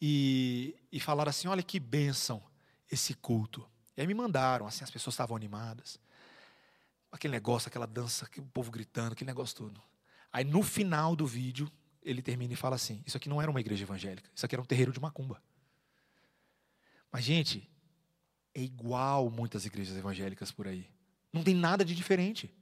e, 0.00 0.74
e 0.90 0.98
falaram 0.98 1.30
assim: 1.30 1.48
olha 1.48 1.62
que 1.62 1.78
bênção 1.78 2.42
esse 2.90 3.14
culto. 3.14 3.66
E 3.96 4.00
aí 4.00 4.06
me 4.06 4.14
mandaram, 4.14 4.66
assim, 4.66 4.82
as 4.82 4.90
pessoas 4.90 5.14
estavam 5.14 5.36
animadas. 5.36 6.00
Aquele 7.12 7.32
negócio, 7.32 7.68
aquela 7.68 7.86
dança, 7.86 8.28
o 8.38 8.42
povo 8.46 8.70
gritando, 8.70 9.12
aquele 9.12 9.28
negócio 9.28 9.56
todo. 9.56 9.80
Aí 10.32 10.44
no 10.44 10.62
final 10.62 11.14
do 11.14 11.26
vídeo, 11.26 11.70
ele 12.04 12.22
termina 12.22 12.52
e 12.52 12.56
fala 12.56 12.76
assim: 12.76 13.02
Isso 13.06 13.16
aqui 13.16 13.28
não 13.28 13.40
era 13.40 13.50
uma 13.50 13.60
igreja 13.60 13.84
evangélica, 13.84 14.28
isso 14.34 14.44
aqui 14.44 14.54
era 14.54 14.62
um 14.62 14.66
terreiro 14.66 14.92
de 14.92 15.00
macumba. 15.00 15.40
Mas, 17.10 17.24
gente, 17.24 17.68
é 18.54 18.60
igual 18.60 19.30
muitas 19.30 19.64
igrejas 19.64 19.96
evangélicas 19.96 20.50
por 20.50 20.66
aí. 20.66 20.86
Não 21.32 21.42
tem 21.42 21.54
nada 21.54 21.84
de 21.84 21.94
diferente. 21.94 22.52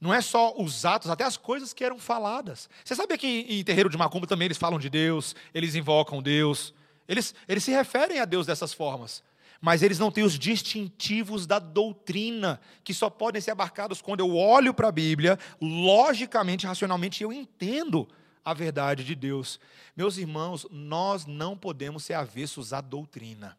Não 0.00 0.12
é 0.12 0.20
só 0.20 0.54
os 0.60 0.84
atos, 0.84 1.10
até 1.10 1.24
as 1.24 1.36
coisas 1.36 1.72
que 1.72 1.84
eram 1.84 1.98
faladas. 1.98 2.68
Você 2.84 2.94
sabia 2.94 3.16
que 3.16 3.26
em 3.26 3.62
terreiro 3.62 3.88
de 3.88 3.96
macumba 3.96 4.26
também 4.26 4.46
eles 4.46 4.58
falam 4.58 4.78
de 4.78 4.90
Deus, 4.90 5.34
eles 5.54 5.74
invocam 5.74 6.22
Deus, 6.22 6.74
eles, 7.06 7.34
eles 7.46 7.62
se 7.62 7.70
referem 7.70 8.18
a 8.18 8.24
Deus 8.24 8.46
dessas 8.46 8.72
formas. 8.72 9.22
Mas 9.60 9.82
eles 9.82 9.98
não 9.98 10.10
têm 10.10 10.24
os 10.24 10.38
distintivos 10.38 11.46
da 11.46 11.60
doutrina, 11.60 12.60
que 12.82 12.92
só 12.92 13.08
podem 13.08 13.40
ser 13.40 13.52
abarcados 13.52 14.02
quando 14.02 14.20
eu 14.20 14.36
olho 14.36 14.74
para 14.74 14.88
a 14.88 14.92
Bíblia, 14.92 15.38
logicamente, 15.60 16.66
racionalmente, 16.66 17.22
eu 17.22 17.32
entendo 17.32 18.08
a 18.44 18.54
verdade 18.54 19.04
de 19.04 19.14
Deus. 19.14 19.60
Meus 19.96 20.16
irmãos, 20.18 20.66
nós 20.70 21.26
não 21.26 21.56
podemos 21.56 22.04
ser 22.04 22.14
avessos 22.14 22.72
à 22.72 22.80
doutrina. 22.80 23.56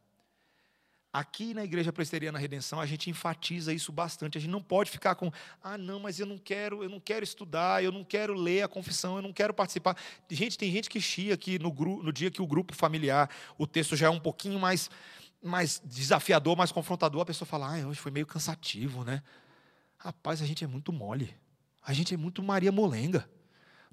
Aqui 1.13 1.53
na 1.53 1.63
Igreja 1.63 1.93
Presteriana 1.93 2.39
Redenção, 2.39 2.79
a 2.79 2.87
gente 2.87 3.07
enfatiza 3.07 3.71
isso 3.71 3.91
bastante. 3.91 4.35
A 4.35 4.41
gente 4.41 4.49
não 4.49 4.63
pode 4.63 4.89
ficar 4.89 5.13
com, 5.13 5.31
ah, 5.61 5.77
não, 5.77 5.99
mas 5.99 6.19
eu 6.19 6.25
não 6.25 6.39
quero, 6.39 6.83
eu 6.83 6.89
não 6.89 6.99
quero 6.99 7.23
estudar, 7.23 7.83
eu 7.83 7.91
não 7.91 8.03
quero 8.03 8.33
ler 8.33 8.63
a 8.63 8.67
confissão, 8.67 9.17
eu 9.17 9.21
não 9.21 9.31
quero 9.31 9.53
participar. 9.53 9.95
Gente, 10.27 10.57
tem 10.57 10.71
gente 10.71 10.89
que 10.89 10.99
chia 10.99 11.37
que 11.37 11.59
no, 11.59 11.71
no 11.71 12.11
dia 12.11 12.31
que 12.31 12.41
o 12.41 12.47
grupo 12.47 12.75
familiar, 12.75 13.29
o 13.59 13.67
texto 13.67 13.95
já 13.95 14.07
é 14.07 14.09
um 14.09 14.19
pouquinho 14.19 14.59
mais, 14.59 14.89
mais 15.39 15.79
desafiador, 15.85 16.57
mais 16.57 16.71
confrontador, 16.71 17.21
a 17.21 17.25
pessoa 17.25 17.47
fala, 17.47 17.77
ah, 17.77 17.87
hoje 17.87 17.99
foi 17.99 18.11
meio 18.11 18.25
cansativo, 18.25 19.03
né? 19.03 19.21
Rapaz, 19.99 20.41
a 20.41 20.47
gente 20.47 20.63
é 20.63 20.67
muito 20.67 20.91
mole. 20.91 21.37
A 21.85 21.93
gente 21.93 22.11
é 22.13 22.17
muito 22.17 22.41
Maria 22.41 22.71
Molenga. 22.71 23.29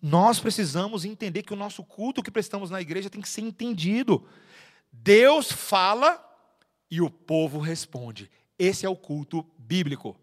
Nós 0.03 0.41
precisamos 0.41 1.05
entender 1.05 1.43
que 1.43 1.53
o 1.53 1.57
nosso 1.57 1.85
culto 1.85 2.23
que 2.23 2.31
prestamos 2.31 2.71
na 2.71 2.81
igreja 2.81 3.11
tem 3.11 3.21
que 3.21 3.29
ser 3.29 3.43
entendido. 3.43 4.27
Deus 4.93 5.53
fala 5.53 6.25
e 6.91 7.01
o 7.01 7.11
povo 7.11 7.59
responde. 7.59 8.31
Esse 8.59 8.85
é 8.85 8.89
o 8.89 8.97
culto 8.97 9.47
bíblico. 9.59 10.17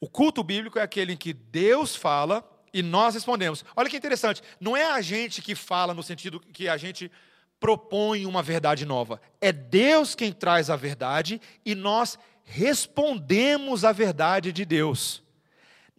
O 0.00 0.08
culto 0.08 0.42
bíblico 0.42 0.78
é 0.78 0.82
aquele 0.82 1.12
em 1.12 1.16
que 1.16 1.32
Deus 1.32 1.94
fala 1.94 2.44
e 2.72 2.82
nós 2.82 3.14
respondemos. 3.14 3.64
Olha 3.76 3.90
que 3.90 3.96
interessante, 3.96 4.42
não 4.58 4.76
é 4.76 4.84
a 4.84 5.00
gente 5.00 5.42
que 5.42 5.54
fala 5.54 5.92
no 5.92 6.02
sentido 6.02 6.40
que 6.40 6.68
a 6.68 6.76
gente 6.76 7.10
propõe 7.58 8.24
uma 8.24 8.42
verdade 8.42 8.86
nova. 8.86 9.20
É 9.40 9.52
Deus 9.52 10.14
quem 10.14 10.32
traz 10.32 10.70
a 10.70 10.76
verdade 10.76 11.40
e 11.64 11.74
nós 11.74 12.18
respondemos 12.44 13.84
à 13.84 13.92
verdade 13.92 14.52
de 14.52 14.64
Deus. 14.64 15.22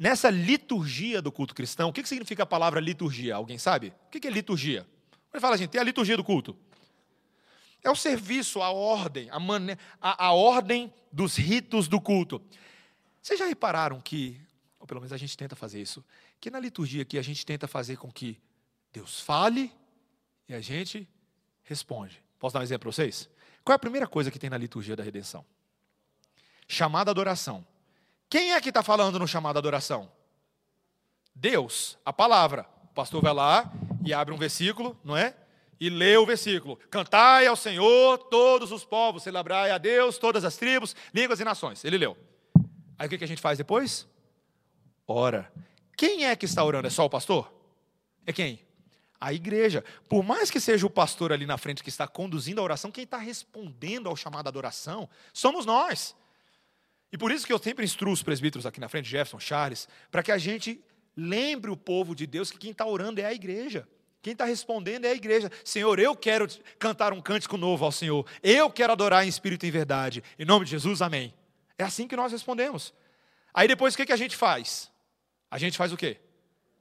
Nessa 0.01 0.31
liturgia 0.31 1.21
do 1.21 1.31
culto 1.31 1.53
cristão, 1.53 1.89
o 1.89 1.93
que 1.93 2.03
significa 2.07 2.41
a 2.41 2.45
palavra 2.47 2.79
liturgia? 2.79 3.35
Alguém 3.35 3.59
sabe? 3.59 3.93
O 4.07 4.09
que 4.09 4.27
é 4.27 4.31
liturgia? 4.31 4.83
Ele 5.31 5.39
fala, 5.39 5.55
gente, 5.55 5.69
tem 5.69 5.79
a 5.79 5.83
liturgia 5.83 6.17
do 6.17 6.23
culto. 6.23 6.57
É 7.83 7.89
o 7.91 7.95
serviço, 7.95 8.63
a 8.63 8.71
ordem, 8.71 9.29
a, 9.29 9.39
mane... 9.39 9.77
a, 10.01 10.25
a 10.25 10.31
ordem 10.31 10.91
dos 11.11 11.35
ritos 11.35 11.87
do 11.87 12.01
culto. 12.01 12.41
Vocês 13.21 13.37
já 13.37 13.45
repararam 13.45 14.01
que, 14.01 14.41
ou 14.79 14.87
pelo 14.87 15.01
menos 15.01 15.13
a 15.13 15.17
gente 15.17 15.37
tenta 15.37 15.55
fazer 15.55 15.79
isso, 15.79 16.03
que 16.39 16.49
na 16.49 16.59
liturgia 16.59 17.03
aqui 17.03 17.19
a 17.19 17.21
gente 17.21 17.45
tenta 17.45 17.67
fazer 17.67 17.97
com 17.97 18.11
que 18.11 18.41
Deus 18.91 19.19
fale 19.19 19.71
e 20.49 20.55
a 20.55 20.61
gente 20.61 21.07
responde. 21.61 22.23
Posso 22.39 22.55
dar 22.55 22.61
um 22.61 22.63
exemplo 22.63 22.89
para 22.89 22.91
vocês? 22.91 23.29
Qual 23.63 23.71
é 23.71 23.75
a 23.75 23.79
primeira 23.79 24.07
coisa 24.07 24.31
que 24.31 24.39
tem 24.39 24.49
na 24.49 24.57
liturgia 24.57 24.95
da 24.95 25.03
redenção? 25.03 25.45
Chamada 26.67 27.11
adoração. 27.11 27.63
Quem 28.31 28.53
é 28.53 28.61
que 28.61 28.69
está 28.69 28.81
falando 28.81 29.19
no 29.19 29.27
chamado 29.27 29.59
adoração? 29.59 30.11
Deus, 31.35 31.99
a 32.03 32.11
palavra. 32.11 32.65
O 32.85 32.93
pastor 32.93 33.21
vai 33.21 33.33
lá 33.33 33.71
e 34.03 34.13
abre 34.13 34.33
um 34.33 34.37
versículo, 34.37 34.97
não 35.03 35.15
é? 35.15 35.35
e 35.81 35.89
lê 35.89 36.15
o 36.15 36.25
versículo: 36.25 36.77
Cantai 36.89 37.47
ao 37.47 37.55
Senhor 37.55 38.17
todos 38.29 38.71
os 38.71 38.85
povos, 38.85 39.23
celebrai 39.23 39.71
a 39.71 39.77
Deus 39.77 40.17
todas 40.17 40.45
as 40.45 40.55
tribos, 40.55 40.95
línguas 41.13 41.39
e 41.39 41.43
nações. 41.43 41.83
Ele 41.83 41.97
leu. 41.97 42.15
Aí 42.97 43.07
o 43.07 43.09
que 43.09 43.23
a 43.23 43.27
gente 43.27 43.41
faz 43.41 43.57
depois? 43.57 44.07
ora. 45.07 45.51
Quem 45.97 46.25
é 46.25 46.35
que 46.37 46.45
está 46.45 46.63
orando? 46.63 46.87
É 46.87 46.89
só 46.89 47.03
o 47.03 47.09
pastor? 47.09 47.53
É 48.25 48.31
quem? 48.31 48.61
A 49.19 49.33
igreja. 49.33 49.83
Por 50.07 50.23
mais 50.23 50.49
que 50.49 50.59
seja 50.59 50.85
o 50.87 50.89
pastor 50.89 51.33
ali 51.33 51.45
na 51.45 51.57
frente 51.57 51.83
que 51.83 51.89
está 51.89 52.07
conduzindo 52.07 52.61
a 52.61 52.63
oração, 52.63 52.91
quem 52.91 53.03
está 53.03 53.17
respondendo 53.17 54.07
ao 54.07 54.15
chamado 54.15 54.47
à 54.47 54.49
adoração 54.49 55.09
somos 55.33 55.65
nós. 55.65 56.15
E 57.11 57.17
por 57.17 57.31
isso 57.31 57.45
que 57.45 57.51
eu 57.51 57.59
sempre 57.59 57.83
instruo 57.83 58.13
os 58.13 58.23
presbíteros 58.23 58.65
aqui 58.65 58.79
na 58.79 58.87
frente, 58.87 59.09
Jefferson, 59.09 59.39
Charles, 59.39 59.87
para 60.09 60.23
que 60.23 60.31
a 60.31 60.37
gente 60.37 60.81
lembre 61.15 61.69
o 61.69 61.75
povo 61.75 62.15
de 62.15 62.25
Deus 62.25 62.49
que 62.49 62.57
quem 62.57 62.71
está 62.71 62.85
orando 62.85 63.19
é 63.19 63.25
a 63.25 63.33
igreja. 63.33 63.87
Quem 64.21 64.33
está 64.33 64.45
respondendo 64.45 65.05
é 65.05 65.09
a 65.09 65.15
igreja. 65.15 65.51
Senhor, 65.65 65.99
eu 65.99 66.15
quero 66.15 66.47
cantar 66.77 67.11
um 67.11 67.19
cântico 67.19 67.57
novo 67.57 67.83
ao 67.83 67.91
Senhor. 67.91 68.25
Eu 68.43 68.69
quero 68.69 68.93
adorar 68.93 69.25
em 69.25 69.27
espírito 69.27 69.65
e 69.65 69.69
em 69.69 69.71
verdade. 69.71 70.23
Em 70.37 70.45
nome 70.45 70.63
de 70.63 70.71
Jesus, 70.71 71.01
amém. 71.01 71.33
É 71.77 71.83
assim 71.83 72.07
que 72.07 72.15
nós 72.15 72.31
respondemos. 72.31 72.93
Aí 73.53 73.67
depois 73.67 73.93
o 73.93 73.97
que, 73.97 74.05
que 74.05 74.13
a 74.13 74.17
gente 74.17 74.35
faz? 74.35 74.91
A 75.49 75.57
gente 75.57 75.77
faz 75.77 75.91
o 75.91 75.97
quê? 75.97 76.17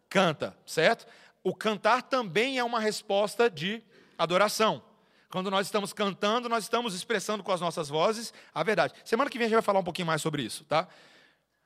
Canta, 0.08 0.56
certo? 0.66 1.06
O 1.42 1.54
cantar 1.54 2.02
também 2.02 2.58
é 2.58 2.64
uma 2.64 2.78
resposta 2.78 3.48
de 3.48 3.82
adoração. 4.18 4.82
Quando 5.30 5.50
nós 5.50 5.68
estamos 5.68 5.92
cantando, 5.92 6.48
nós 6.48 6.64
estamos 6.64 6.92
expressando 6.92 7.44
com 7.44 7.52
as 7.52 7.60
nossas 7.60 7.88
vozes 7.88 8.34
a 8.52 8.64
verdade. 8.64 8.94
Semana 9.04 9.30
que 9.30 9.38
vem 9.38 9.46
a 9.46 9.48
gente 9.48 9.56
vai 9.56 9.62
falar 9.62 9.78
um 9.78 9.84
pouquinho 9.84 10.06
mais 10.06 10.20
sobre 10.20 10.42
isso, 10.42 10.64
tá? 10.64 10.88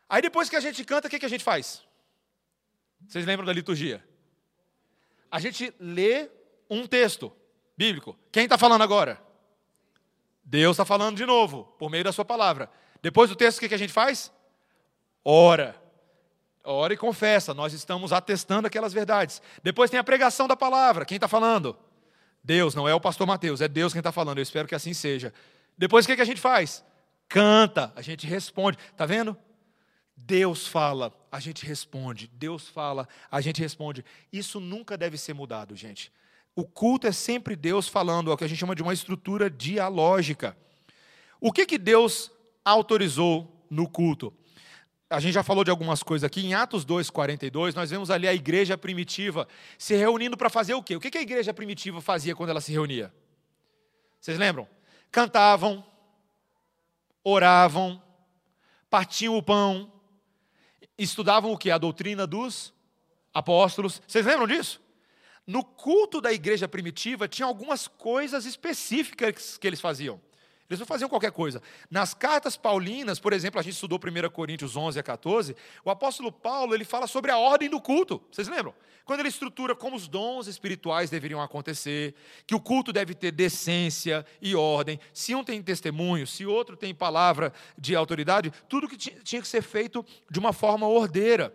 Aí 0.06 0.20
depois 0.20 0.50
que 0.50 0.56
a 0.56 0.60
gente 0.60 0.84
canta, 0.84 1.08
o 1.08 1.10
que, 1.10 1.18
que 1.18 1.24
a 1.24 1.30
gente 1.30 1.42
faz? 1.42 1.82
Vocês 3.08 3.24
lembram 3.24 3.46
da 3.46 3.52
liturgia? 3.52 4.04
A 5.30 5.40
gente 5.40 5.74
lê 5.80 6.30
um 6.68 6.86
texto 6.86 7.32
bíblico. 7.76 8.16
Quem 8.30 8.44
está 8.44 8.58
falando 8.58 8.82
agora? 8.82 9.20
Deus 10.44 10.74
está 10.74 10.84
falando 10.84 11.16
de 11.16 11.24
novo, 11.24 11.64
por 11.78 11.90
meio 11.90 12.04
da 12.04 12.12
sua 12.12 12.24
palavra. 12.24 12.70
Depois 13.00 13.30
do 13.30 13.36
texto, 13.36 13.56
o 13.56 13.60
que, 13.60 13.68
que 13.68 13.74
a 13.74 13.78
gente 13.78 13.92
faz? 13.92 14.30
Ora. 15.24 15.74
Ora 16.62 16.92
e 16.92 16.98
confessa, 16.98 17.54
nós 17.54 17.72
estamos 17.72 18.12
atestando 18.12 18.66
aquelas 18.66 18.92
verdades. 18.92 19.40
Depois 19.62 19.90
tem 19.90 19.98
a 19.98 20.04
pregação 20.04 20.46
da 20.46 20.56
palavra. 20.56 21.06
Quem 21.06 21.16
está 21.16 21.28
falando? 21.28 21.76
Deus, 22.44 22.74
não 22.74 22.86
é 22.86 22.94
o 22.94 23.00
pastor 23.00 23.26
Mateus, 23.26 23.62
é 23.62 23.68
Deus 23.68 23.92
quem 23.92 24.00
está 24.00 24.12
falando. 24.12 24.38
Eu 24.38 24.42
espero 24.42 24.68
que 24.68 24.74
assim 24.74 24.92
seja. 24.92 25.32
Depois 25.78 26.04
o 26.04 26.08
que, 26.08 26.16
que 26.16 26.22
a 26.22 26.26
gente 26.26 26.40
faz? 26.40 26.84
Canta, 27.26 27.90
a 27.96 28.02
gente 28.02 28.26
responde. 28.26 28.78
Está 28.92 29.06
vendo? 29.06 29.34
Deus 30.14 30.66
fala, 30.66 31.12
a 31.32 31.40
gente 31.40 31.64
responde. 31.64 32.30
Deus 32.34 32.68
fala, 32.68 33.08
a 33.30 33.40
gente 33.40 33.60
responde. 33.60 34.04
Isso 34.30 34.60
nunca 34.60 34.96
deve 34.96 35.16
ser 35.16 35.32
mudado, 35.32 35.74
gente. 35.74 36.12
O 36.54 36.64
culto 36.64 37.06
é 37.06 37.12
sempre 37.12 37.56
Deus 37.56 37.88
falando, 37.88 38.30
é 38.30 38.34
o 38.34 38.36
que 38.36 38.44
a 38.44 38.46
gente 38.46 38.58
chama 38.58 38.76
de 38.76 38.82
uma 38.82 38.92
estrutura 38.92 39.50
dialógica. 39.50 40.56
O 41.40 41.50
que, 41.50 41.66
que 41.66 41.78
Deus 41.78 42.30
autorizou 42.64 43.66
no 43.68 43.88
culto? 43.88 44.32
A 45.10 45.20
gente 45.20 45.34
já 45.34 45.42
falou 45.42 45.64
de 45.64 45.70
algumas 45.70 46.02
coisas 46.02 46.24
aqui. 46.24 46.44
Em 46.44 46.54
Atos 46.54 46.84
2, 46.84 47.10
42, 47.10 47.74
nós 47.74 47.90
vemos 47.90 48.10
ali 48.10 48.26
a 48.26 48.34
igreja 48.34 48.76
primitiva 48.76 49.46
se 49.78 49.94
reunindo 49.94 50.36
para 50.36 50.50
fazer 50.50 50.74
o 50.74 50.82
quê? 50.82 50.96
O 50.96 51.00
que 51.00 51.16
a 51.16 51.22
igreja 51.22 51.52
primitiva 51.52 52.00
fazia 52.00 52.34
quando 52.34 52.50
ela 52.50 52.60
se 52.60 52.72
reunia? 52.72 53.12
Vocês 54.20 54.38
lembram? 54.38 54.66
Cantavam, 55.10 55.84
oravam, 57.22 58.02
partiam 58.88 59.36
o 59.36 59.42
pão, 59.42 59.92
estudavam 60.96 61.52
o 61.52 61.58
que? 61.58 61.70
A 61.70 61.78
doutrina 61.78 62.26
dos 62.26 62.72
apóstolos. 63.32 64.00
Vocês 64.06 64.24
lembram 64.24 64.46
disso? 64.46 64.80
No 65.46 65.62
culto 65.62 66.20
da 66.20 66.32
igreja 66.32 66.66
primitiva 66.66 67.28
tinha 67.28 67.46
algumas 67.46 67.86
coisas 67.86 68.46
específicas 68.46 69.58
que 69.58 69.66
eles 69.66 69.80
faziam. 69.80 70.20
Eles 70.68 70.80
não 70.80 70.86
faziam 70.86 71.10
qualquer 71.10 71.30
coisa. 71.30 71.62
Nas 71.90 72.14
cartas 72.14 72.56
paulinas, 72.56 73.20
por 73.20 73.32
exemplo, 73.32 73.60
a 73.60 73.62
gente 73.62 73.74
estudou 73.74 73.98
1 73.98 74.30
Coríntios 74.30 74.76
11 74.76 74.98
a 74.98 75.02
14, 75.02 75.54
o 75.84 75.90
apóstolo 75.90 76.32
Paulo 76.32 76.74
ele 76.74 76.84
fala 76.84 77.06
sobre 77.06 77.30
a 77.30 77.36
ordem 77.36 77.68
do 77.68 77.80
culto. 77.80 78.22
Vocês 78.30 78.48
lembram? 78.48 78.74
Quando 79.04 79.20
ele 79.20 79.28
estrutura 79.28 79.76
como 79.76 79.94
os 79.94 80.08
dons 80.08 80.46
espirituais 80.46 81.10
deveriam 81.10 81.42
acontecer, 81.42 82.14
que 82.46 82.54
o 82.54 82.60
culto 82.60 82.94
deve 82.94 83.14
ter 83.14 83.30
decência 83.30 84.24
e 84.40 84.56
ordem, 84.56 84.98
se 85.12 85.34
um 85.34 85.44
tem 85.44 85.62
testemunho, 85.62 86.26
se 86.26 86.46
outro 86.46 86.74
tem 86.76 86.94
palavra 86.94 87.52
de 87.76 87.94
autoridade, 87.94 88.50
tudo 88.66 88.88
que 88.88 88.96
tinha 88.96 89.42
que 89.42 89.48
ser 89.48 89.60
feito 89.60 90.04
de 90.30 90.38
uma 90.38 90.54
forma 90.54 90.88
ordeira. 90.88 91.54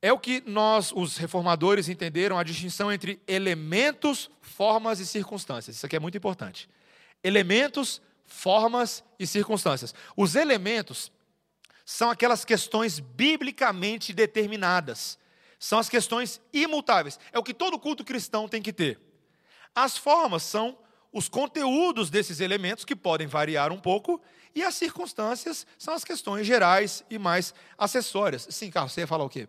É 0.00 0.10
o 0.10 0.18
que 0.18 0.42
nós, 0.46 0.92
os 0.96 1.18
reformadores, 1.18 1.90
entenderam 1.90 2.38
a 2.38 2.42
distinção 2.42 2.90
entre 2.90 3.20
elementos, 3.28 4.30
formas 4.40 4.98
e 4.98 5.06
circunstâncias. 5.06 5.76
Isso 5.76 5.84
aqui 5.84 5.96
é 5.96 6.00
muito 6.00 6.16
importante 6.16 6.66
elementos, 7.22 8.00
formas 8.24 9.04
e 9.18 9.26
circunstâncias. 9.26 9.94
Os 10.16 10.34
elementos 10.34 11.10
são 11.84 12.10
aquelas 12.10 12.44
questões 12.44 13.00
biblicamente 13.00 14.12
determinadas. 14.12 15.18
São 15.58 15.78
as 15.78 15.88
questões 15.88 16.40
imutáveis. 16.52 17.18
É 17.32 17.38
o 17.38 17.42
que 17.42 17.52
todo 17.52 17.78
culto 17.78 18.04
cristão 18.04 18.48
tem 18.48 18.62
que 18.62 18.72
ter. 18.72 18.98
As 19.74 19.96
formas 19.96 20.42
são 20.42 20.78
os 21.12 21.28
conteúdos 21.28 22.08
desses 22.08 22.40
elementos 22.40 22.84
que 22.84 22.94
podem 22.94 23.26
variar 23.26 23.72
um 23.72 23.80
pouco, 23.80 24.20
e 24.54 24.62
as 24.62 24.74
circunstâncias 24.74 25.66
são 25.78 25.94
as 25.94 26.04
questões 26.04 26.46
gerais 26.46 27.04
e 27.10 27.18
mais 27.18 27.52
acessórias. 27.76 28.46
Sim, 28.50 28.70
Carlos, 28.70 28.92
você 28.92 29.00
ia 29.00 29.06
falar 29.06 29.24
o 29.24 29.28
quê? 29.28 29.48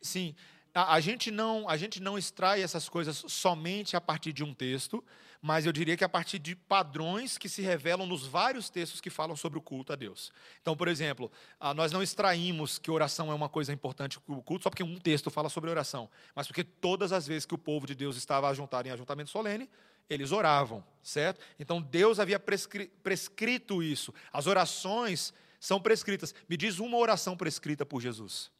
Sim, 0.00 0.34
a, 0.74 0.94
a, 0.94 1.00
gente 1.00 1.30
não, 1.30 1.68
a 1.68 1.76
gente 1.76 2.00
não 2.00 2.16
extrai 2.16 2.62
essas 2.62 2.88
coisas 2.88 3.24
somente 3.26 3.96
a 3.96 4.00
partir 4.00 4.32
de 4.32 4.44
um 4.44 4.54
texto, 4.54 5.02
mas 5.40 5.66
eu 5.66 5.72
diria 5.72 5.96
que 5.96 6.04
a 6.04 6.08
partir 6.08 6.38
de 6.38 6.54
padrões 6.54 7.38
que 7.38 7.48
se 7.48 7.62
revelam 7.62 8.06
nos 8.06 8.26
vários 8.26 8.68
textos 8.68 9.00
que 9.00 9.10
falam 9.10 9.36
sobre 9.36 9.58
o 9.58 9.62
culto 9.62 9.92
a 9.92 9.96
Deus. 9.96 10.32
Então, 10.60 10.76
por 10.76 10.88
exemplo, 10.88 11.30
nós 11.76 11.92
não 11.92 12.02
extraímos 12.02 12.78
que 12.78 12.90
oração 12.90 13.30
é 13.30 13.34
uma 13.34 13.48
coisa 13.48 13.72
importante 13.72 14.18
para 14.20 14.34
o 14.34 14.42
culto 14.42 14.64
só 14.64 14.70
porque 14.70 14.82
um 14.82 14.98
texto 14.98 15.30
fala 15.30 15.48
sobre 15.48 15.70
oração, 15.70 16.08
mas 16.34 16.46
porque 16.46 16.64
todas 16.64 17.12
as 17.12 17.26
vezes 17.26 17.46
que 17.46 17.54
o 17.54 17.58
povo 17.58 17.86
de 17.86 17.94
Deus 17.94 18.16
estava 18.16 18.48
ajuntado 18.48 18.88
em 18.88 18.90
ajuntamento 18.90 19.30
solene, 19.30 19.68
eles 20.08 20.32
oravam, 20.32 20.84
certo? 21.02 21.40
Então 21.58 21.80
Deus 21.80 22.18
havia 22.18 22.40
prescri 22.40 22.86
prescrito 23.02 23.82
isso. 23.82 24.12
As 24.32 24.46
orações 24.46 25.34
são 25.60 25.80
prescritas. 25.80 26.34
Me 26.48 26.56
diz 26.56 26.78
uma 26.78 26.96
oração 26.96 27.36
prescrita 27.36 27.84
por 27.84 28.00
Jesus 28.00 28.50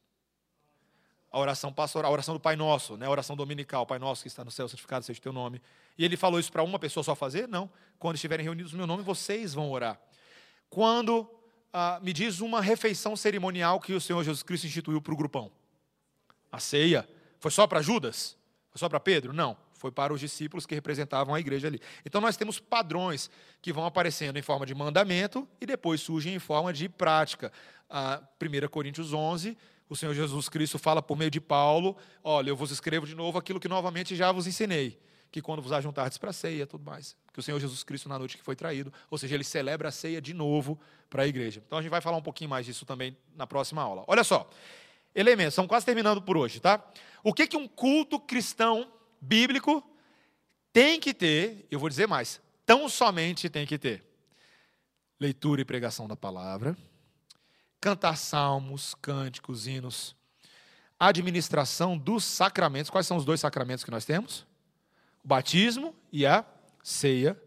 a 1.30 1.38
oração 1.38 1.72
pastoral, 1.72 2.10
a 2.10 2.12
oração 2.12 2.34
do 2.34 2.40
Pai 2.40 2.56
Nosso, 2.56 2.96
né? 2.96 3.06
a 3.06 3.10
oração 3.10 3.36
dominical, 3.36 3.84
Pai 3.84 3.98
Nosso 3.98 4.22
que 4.22 4.28
está 4.28 4.44
no 4.44 4.50
céu, 4.50 4.68
santificado 4.68 5.04
seja 5.04 5.18
o 5.18 5.22
teu 5.22 5.32
nome. 5.32 5.60
E 5.96 6.04
ele 6.04 6.16
falou 6.16 6.40
isso 6.40 6.50
para 6.50 6.62
uma 6.62 6.78
pessoa 6.78 7.04
só 7.04 7.14
fazer? 7.14 7.46
Não. 7.46 7.70
Quando 7.98 8.14
estiverem 8.14 8.44
reunidos 8.44 8.72
no 8.72 8.78
meu 8.78 8.86
nome, 8.86 9.02
vocês 9.02 9.52
vão 9.52 9.70
orar. 9.70 10.00
Quando 10.70 11.28
ah, 11.72 12.00
me 12.02 12.12
diz 12.12 12.40
uma 12.40 12.60
refeição 12.60 13.14
cerimonial 13.14 13.80
que 13.80 13.92
o 13.92 14.00
Senhor 14.00 14.22
Jesus 14.22 14.42
Cristo 14.42 14.66
instituiu 14.66 15.02
para 15.02 15.12
o 15.12 15.16
grupão? 15.16 15.50
A 16.50 16.58
ceia. 16.58 17.06
Foi 17.38 17.50
só 17.50 17.66
para 17.66 17.82
Judas? 17.82 18.36
Foi 18.70 18.78
só 18.78 18.88
para 18.88 18.98
Pedro? 18.98 19.32
Não. 19.32 19.56
Foi 19.74 19.92
para 19.92 20.12
os 20.12 20.20
discípulos 20.20 20.66
que 20.66 20.74
representavam 20.74 21.34
a 21.34 21.40
igreja 21.40 21.68
ali. 21.68 21.80
Então 22.04 22.20
nós 22.20 22.36
temos 22.36 22.58
padrões 22.58 23.30
que 23.60 23.72
vão 23.72 23.84
aparecendo 23.84 24.38
em 24.38 24.42
forma 24.42 24.66
de 24.66 24.74
mandamento 24.74 25.46
e 25.60 25.66
depois 25.66 26.00
surgem 26.00 26.34
em 26.34 26.38
forma 26.38 26.72
de 26.72 26.88
prática. 26.88 27.52
Ah, 27.88 28.20
1 28.40 28.68
Coríntios 28.68 29.12
11 29.12 29.56
o 29.88 29.96
Senhor 29.96 30.14
Jesus 30.14 30.48
Cristo 30.48 30.78
fala 30.78 31.00
por 31.00 31.16
meio 31.16 31.30
de 31.30 31.40
Paulo: 31.40 31.96
olha, 32.22 32.50
eu 32.50 32.56
vos 32.56 32.70
escrevo 32.70 33.06
de 33.06 33.14
novo 33.14 33.38
aquilo 33.38 33.58
que 33.58 33.68
novamente 33.68 34.14
já 34.14 34.30
vos 34.30 34.46
ensinei, 34.46 35.00
que 35.30 35.40
quando 35.40 35.62
vos 35.62 35.72
ajuntardes 35.72 36.18
para 36.18 36.30
a 36.30 36.32
ceia, 36.32 36.66
tudo 36.66 36.84
mais. 36.84 37.16
Que 37.32 37.40
o 37.40 37.42
Senhor 37.42 37.58
Jesus 37.58 37.82
Cristo, 37.82 38.08
na 38.08 38.18
noite 38.18 38.36
que 38.36 38.42
foi 38.42 38.54
traído, 38.54 38.92
ou 39.10 39.16
seja, 39.16 39.34
ele 39.34 39.44
celebra 39.44 39.88
a 39.88 39.92
ceia 39.92 40.20
de 40.20 40.34
novo 40.34 40.78
para 41.08 41.22
a 41.22 41.26
igreja. 41.26 41.62
Então 41.66 41.78
a 41.78 41.82
gente 41.82 41.90
vai 41.90 42.00
falar 42.00 42.16
um 42.16 42.22
pouquinho 42.22 42.50
mais 42.50 42.66
disso 42.66 42.84
também 42.84 43.16
na 43.34 43.46
próxima 43.46 43.82
aula. 43.82 44.04
Olha 44.06 44.24
só, 44.24 44.48
elementos, 45.14 45.54
estamos 45.54 45.68
quase 45.68 45.86
terminando 45.86 46.20
por 46.20 46.36
hoje, 46.36 46.60
tá? 46.60 46.84
O 47.24 47.32
que, 47.32 47.46
que 47.46 47.56
um 47.56 47.66
culto 47.66 48.20
cristão 48.20 48.90
bíblico 49.20 49.82
tem 50.72 51.00
que 51.00 51.14
ter, 51.14 51.66
eu 51.70 51.78
vou 51.78 51.88
dizer 51.88 52.06
mais, 52.06 52.40
tão 52.66 52.88
somente 52.88 53.48
tem 53.48 53.66
que 53.66 53.78
ter? 53.78 54.04
Leitura 55.18 55.62
e 55.62 55.64
pregação 55.64 56.06
da 56.06 56.14
palavra 56.14 56.76
cantar 57.80 58.16
salmos, 58.16 58.94
cânticos, 59.00 59.66
hinos, 59.66 60.16
administração 60.98 61.96
dos 61.96 62.24
sacramentos. 62.24 62.90
Quais 62.90 63.06
são 63.06 63.16
os 63.16 63.24
dois 63.24 63.40
sacramentos 63.40 63.84
que 63.84 63.90
nós 63.90 64.04
temos? 64.04 64.46
O 65.22 65.28
batismo 65.28 65.94
e 66.12 66.26
a 66.26 66.44
ceia, 66.82 67.40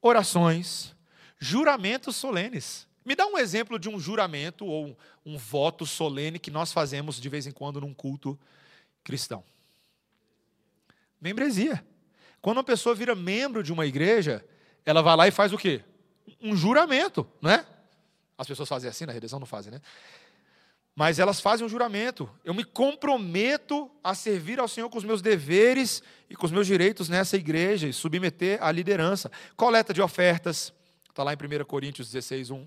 orações, 0.00 0.94
juramentos 1.38 2.16
solenes. 2.16 2.86
Me 3.04 3.14
dá 3.14 3.26
um 3.26 3.38
exemplo 3.38 3.78
de 3.78 3.88
um 3.88 3.98
juramento 3.98 4.66
ou 4.66 4.96
um 5.24 5.38
voto 5.38 5.86
solene 5.86 6.38
que 6.38 6.50
nós 6.50 6.72
fazemos 6.72 7.20
de 7.20 7.28
vez 7.28 7.46
em 7.46 7.52
quando 7.52 7.80
num 7.80 7.94
culto 7.94 8.38
cristão. 9.02 9.42
Membresia. 11.20 11.84
Quando 12.40 12.58
uma 12.58 12.64
pessoa 12.64 12.94
vira 12.94 13.14
membro 13.14 13.62
de 13.62 13.72
uma 13.72 13.86
igreja, 13.86 14.44
ela 14.84 15.02
vai 15.02 15.16
lá 15.16 15.28
e 15.28 15.30
faz 15.30 15.52
o 15.52 15.58
quê? 15.58 15.82
Um 16.40 16.54
juramento, 16.54 17.26
não 17.40 17.50
é? 17.50 17.66
As 18.38 18.46
pessoas 18.46 18.68
fazem 18.68 18.88
assim, 18.88 19.04
na 19.04 19.12
redenção 19.12 19.40
não 19.40 19.46
fazem, 19.46 19.72
né? 19.72 19.80
Mas 20.94 21.18
elas 21.18 21.40
fazem 21.40 21.66
um 21.66 21.68
juramento. 21.68 22.28
Eu 22.44 22.54
me 22.54 22.64
comprometo 22.64 23.90
a 24.02 24.14
servir 24.14 24.58
ao 24.58 24.66
Senhor 24.66 24.88
com 24.88 24.98
os 24.98 25.04
meus 25.04 25.20
deveres 25.20 26.02
e 26.30 26.36
com 26.36 26.46
os 26.46 26.52
meus 26.52 26.66
direitos 26.66 27.08
nessa 27.08 27.36
igreja 27.36 27.86
e 27.88 27.92
submeter 27.92 28.62
à 28.62 28.70
liderança. 28.72 29.30
Coleta 29.56 29.92
de 29.92 30.00
ofertas. 30.00 30.72
Está 31.08 31.22
lá 31.22 31.32
em 31.32 31.36
1 31.36 31.64
Coríntios 31.64 32.10
16, 32.10 32.50
1. 32.50 32.66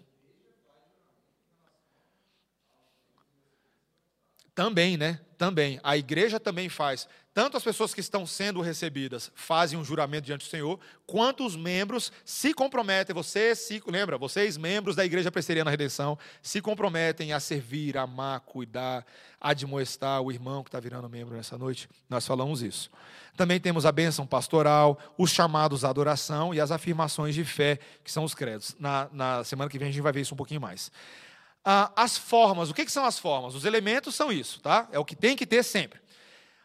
Também, 4.53 4.97
né? 4.97 5.19
Também. 5.38 5.80
A 5.84 5.97
igreja 5.97 6.39
também 6.39 6.69
faz. 6.69 7.07
Tanto 7.34 7.55
as 7.55 7.63
pessoas 7.63 7.93
que 7.93 8.01
estão 8.01 8.27
sendo 8.27 8.59
recebidas 8.59 9.32
fazem 9.34 9.79
um 9.79 9.86
juramento 9.86 10.25
diante 10.25 10.45
do 10.45 10.49
Senhor, 10.49 10.77
quanto 11.07 11.45
os 11.45 11.55
membros 11.55 12.11
se 12.25 12.53
comprometem. 12.53 13.13
Vocês 13.13 13.59
se 13.59 13.82
lembra, 13.88 14.17
vocês 14.17 14.57
membros 14.57 14.97
da 14.97 15.05
igreja 15.05 15.32
presbiteriana 15.32 15.71
redenção 15.71 16.19
se 16.41 16.61
comprometem 16.61 17.32
a 17.32 17.39
servir, 17.39 17.97
amar, 17.97 18.41
cuidar, 18.41 19.05
admoestar 19.39 20.21
o 20.21 20.29
irmão 20.29 20.61
que 20.61 20.67
está 20.67 20.79
virando 20.82 21.07
membro 21.07 21.34
nessa 21.34 21.57
noite. 21.57 21.88
Nós 22.09 22.27
falamos 22.27 22.61
isso. 22.61 22.91
Também 23.38 23.61
temos 23.61 23.86
a 23.86 23.93
bênção 23.93 24.27
pastoral, 24.27 24.99
os 25.17 25.32
chamados 25.32 25.86
à 25.86 25.89
adoração 25.89 26.53
e 26.53 26.59
as 26.59 26.69
afirmações 26.69 27.34
de 27.34 27.45
fé, 27.45 27.79
que 28.03 28.11
são 28.11 28.25
os 28.25 28.34
credos. 28.34 28.75
Na, 28.77 29.07
na 29.09 29.43
semana 29.45 29.69
que 29.69 29.79
vem 29.79 29.88
a 29.88 29.91
gente 29.91 30.01
vai 30.01 30.11
ver 30.11 30.19
isso 30.19 30.34
um 30.34 30.38
pouquinho 30.38 30.59
mais. 30.59 30.91
Ah, 31.63 31.93
as 31.95 32.17
formas, 32.17 32.69
o 32.69 32.73
que, 32.73 32.84
que 32.84 32.91
são 32.91 33.05
as 33.05 33.17
formas? 33.17 33.55
Os 33.55 33.63
elementos 33.63 34.15
são 34.15 34.34
isso, 34.34 34.59
tá? 34.59 34.89
É 34.91 34.99
o 34.99 35.05
que 35.05 35.15
tem 35.15 35.38
que 35.38 35.45
ter 35.45 35.63
sempre. 35.63 36.01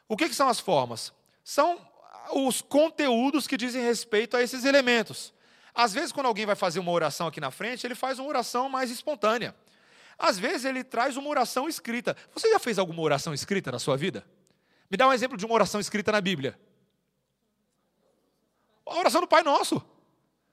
O 0.08 0.16
que, 0.16 0.28
que 0.28 0.34
são 0.34 0.48
as 0.48 0.60
formas? 0.60 1.12
São 1.42 1.80
os 2.32 2.60
conteúdos 2.60 3.46
que 3.46 3.56
dizem 3.56 3.82
respeito 3.82 4.36
a 4.36 4.42
esses 4.42 4.64
elementos. 4.64 5.32
Às 5.74 5.92
vezes, 5.92 6.12
quando 6.12 6.26
alguém 6.26 6.46
vai 6.46 6.56
fazer 6.56 6.78
uma 6.78 6.92
oração 6.92 7.26
aqui 7.26 7.40
na 7.40 7.50
frente, 7.50 7.86
ele 7.86 7.94
faz 7.94 8.18
uma 8.18 8.28
oração 8.28 8.68
mais 8.68 8.90
espontânea. 8.90 9.54
Às 10.18 10.38
vezes, 10.38 10.64
ele 10.64 10.82
traz 10.82 11.16
uma 11.16 11.28
oração 11.28 11.68
escrita. 11.68 12.16
Você 12.32 12.50
já 12.50 12.58
fez 12.58 12.78
alguma 12.78 13.02
oração 13.02 13.34
escrita 13.34 13.70
na 13.70 13.78
sua 13.78 13.96
vida? 13.96 14.24
Me 14.90 14.96
dá 14.96 15.06
um 15.06 15.12
exemplo 15.12 15.36
de 15.36 15.44
uma 15.44 15.54
oração 15.54 15.80
escrita 15.80 16.10
na 16.10 16.20
Bíblia. 16.20 16.58
A 18.86 18.98
oração 18.98 19.20
do 19.20 19.26
Pai 19.26 19.42
Nosso. 19.42 19.84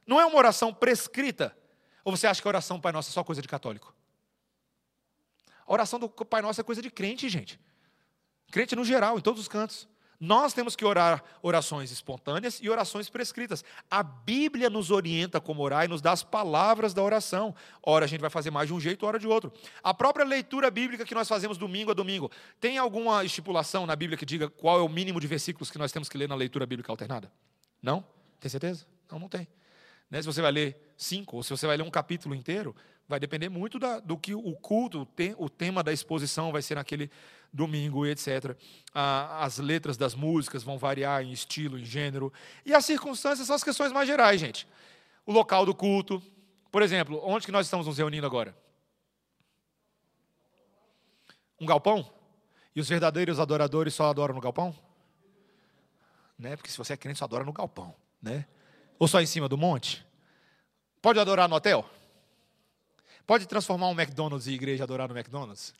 Não 0.05 0.19
é 0.19 0.25
uma 0.25 0.37
oração 0.37 0.73
prescrita. 0.73 1.55
Ou 2.03 2.15
você 2.15 2.27
acha 2.27 2.41
que 2.41 2.47
a 2.47 2.49
oração 2.49 2.77
do 2.77 2.81
Pai 2.81 2.91
Nosso 2.91 3.09
é 3.09 3.13
só 3.13 3.23
coisa 3.23 3.41
de 3.41 3.47
católico? 3.47 3.95
A 5.65 5.71
oração 5.71 5.97
do 5.97 6.09
Pai 6.09 6.41
Nosso 6.41 6.59
é 6.59 6.63
coisa 6.63 6.81
de 6.81 6.91
crente, 6.91 7.29
gente. 7.29 7.57
Crente 8.53 8.75
no 8.75 8.85
geral, 8.85 9.17
em 9.17 9.21
todos 9.21 9.41
os 9.41 9.47
cantos. 9.47 9.87
Nós 10.19 10.53
temos 10.53 10.75
que 10.75 10.85
orar 10.85 11.23
orações 11.41 11.89
espontâneas 11.89 12.59
e 12.61 12.69
orações 12.69 13.09
prescritas. 13.09 13.65
A 13.89 14.03
Bíblia 14.03 14.69
nos 14.69 14.91
orienta 14.91 15.41
como 15.41 15.63
orar 15.63 15.85
e 15.85 15.87
nos 15.87 16.03
dá 16.03 16.11
as 16.11 16.21
palavras 16.21 16.93
da 16.93 17.01
oração. 17.01 17.55
Ora 17.81 18.05
a 18.05 18.07
gente 18.07 18.21
vai 18.21 18.29
fazer 18.29 18.51
mais 18.51 18.67
de 18.67 18.73
um 18.75 18.79
jeito, 18.79 19.07
ora 19.07 19.17
de 19.17 19.25
outro. 19.25 19.51
A 19.81 19.91
própria 19.91 20.23
leitura 20.23 20.69
bíblica 20.69 21.03
que 21.03 21.15
nós 21.15 21.27
fazemos 21.27 21.57
domingo 21.57 21.89
a 21.89 21.95
domingo, 21.95 22.29
tem 22.61 22.77
alguma 22.77 23.25
estipulação 23.25 23.87
na 23.87 23.95
Bíblia 23.95 24.19
que 24.19 24.25
diga 24.25 24.47
qual 24.47 24.77
é 24.77 24.83
o 24.83 24.87
mínimo 24.87 25.19
de 25.19 25.25
versículos 25.25 25.71
que 25.71 25.79
nós 25.79 25.91
temos 25.91 26.07
que 26.07 26.15
ler 26.15 26.29
na 26.29 26.35
leitura 26.35 26.67
bíblica 26.67 26.91
alternada? 26.91 27.31
Não? 27.81 28.05
Tem 28.39 28.51
certeza? 28.51 28.85
Não, 29.11 29.17
não 29.17 29.27
tem. 29.27 29.47
Né? 30.11 30.21
Se 30.21 30.27
você 30.27 30.43
vai 30.43 30.51
ler 30.51 30.93
cinco, 30.95 31.37
ou 31.37 31.43
se 31.43 31.49
você 31.49 31.65
vai 31.65 31.75
ler 31.75 31.81
um 31.81 31.89
capítulo 31.89 32.35
inteiro, 32.35 32.75
vai 33.07 33.19
depender 33.19 33.49
muito 33.49 33.77
da, 33.77 33.99
do 33.99 34.17
que 34.17 34.33
o 34.33 34.53
culto, 34.55 35.01
o, 35.01 35.05
te, 35.05 35.35
o 35.37 35.49
tema 35.49 35.83
da 35.83 35.91
exposição 35.91 36.51
vai 36.51 36.61
ser 36.61 36.75
naquele 36.75 37.11
domingo, 37.51 38.05
etc. 38.05 38.57
Ah, 38.93 39.43
as 39.43 39.59
letras 39.59 39.97
das 39.97 40.15
músicas 40.15 40.63
vão 40.63 40.77
variar 40.77 41.21
em 41.23 41.31
estilo, 41.31 41.77
em 41.77 41.85
gênero. 41.85 42.33
E 42.65 42.73
as 42.73 42.85
circunstâncias 42.85 43.45
são 43.45 43.55
as 43.55 43.63
questões 43.63 43.91
mais 43.91 44.07
gerais, 44.07 44.39
gente. 44.39 44.67
O 45.25 45.31
local 45.31 45.65
do 45.65 45.75
culto. 45.75 46.21
Por 46.71 46.81
exemplo, 46.81 47.21
onde 47.23 47.45
que 47.45 47.51
nós 47.51 47.67
estamos 47.67 47.85
nos 47.85 47.97
reunindo 47.97 48.25
agora? 48.25 48.55
Um 51.59 51.65
galpão? 51.65 52.09
E 52.75 52.81
os 52.81 52.89
verdadeiros 52.89 53.39
adoradores 53.39 53.93
só 53.93 54.09
adoram 54.09 54.33
no 54.33 54.41
galpão? 54.41 54.75
Né? 56.37 56.55
Porque 56.55 56.71
se 56.71 56.77
você 56.77 56.93
é 56.93 56.97
crente, 56.97 57.19
só 57.19 57.25
adora 57.25 57.43
no 57.43 57.53
galpão. 57.53 57.93
Né? 58.19 58.45
Ou 58.97 59.07
só 59.07 59.21
em 59.21 59.25
cima 59.27 59.47
do 59.47 59.57
monte? 59.57 60.03
Pode 60.99 61.19
adorar 61.19 61.47
no 61.47 61.55
hotel? 61.55 61.87
Pode 63.25 63.47
transformar 63.47 63.87
um 63.87 63.99
McDonald's 63.99 64.47
e 64.47 64.53
igreja 64.53 64.83
adorar 64.83 65.07
no 65.07 65.17
McDonald's? 65.17 65.73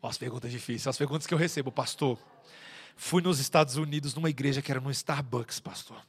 Oh, 0.00 0.06
as 0.06 0.18
perguntas 0.18 0.50
difíceis, 0.50 0.86
as 0.86 0.98
perguntas 0.98 1.26
que 1.26 1.34
eu 1.34 1.38
recebo, 1.38 1.70
pastor. 1.70 2.18
Fui 2.96 3.22
nos 3.22 3.38
Estados 3.38 3.76
Unidos 3.76 4.14
numa 4.14 4.30
igreja 4.30 4.62
que 4.62 4.70
era 4.70 4.80
no 4.80 4.90
Starbucks, 4.90 5.60
pastor. 5.60 6.00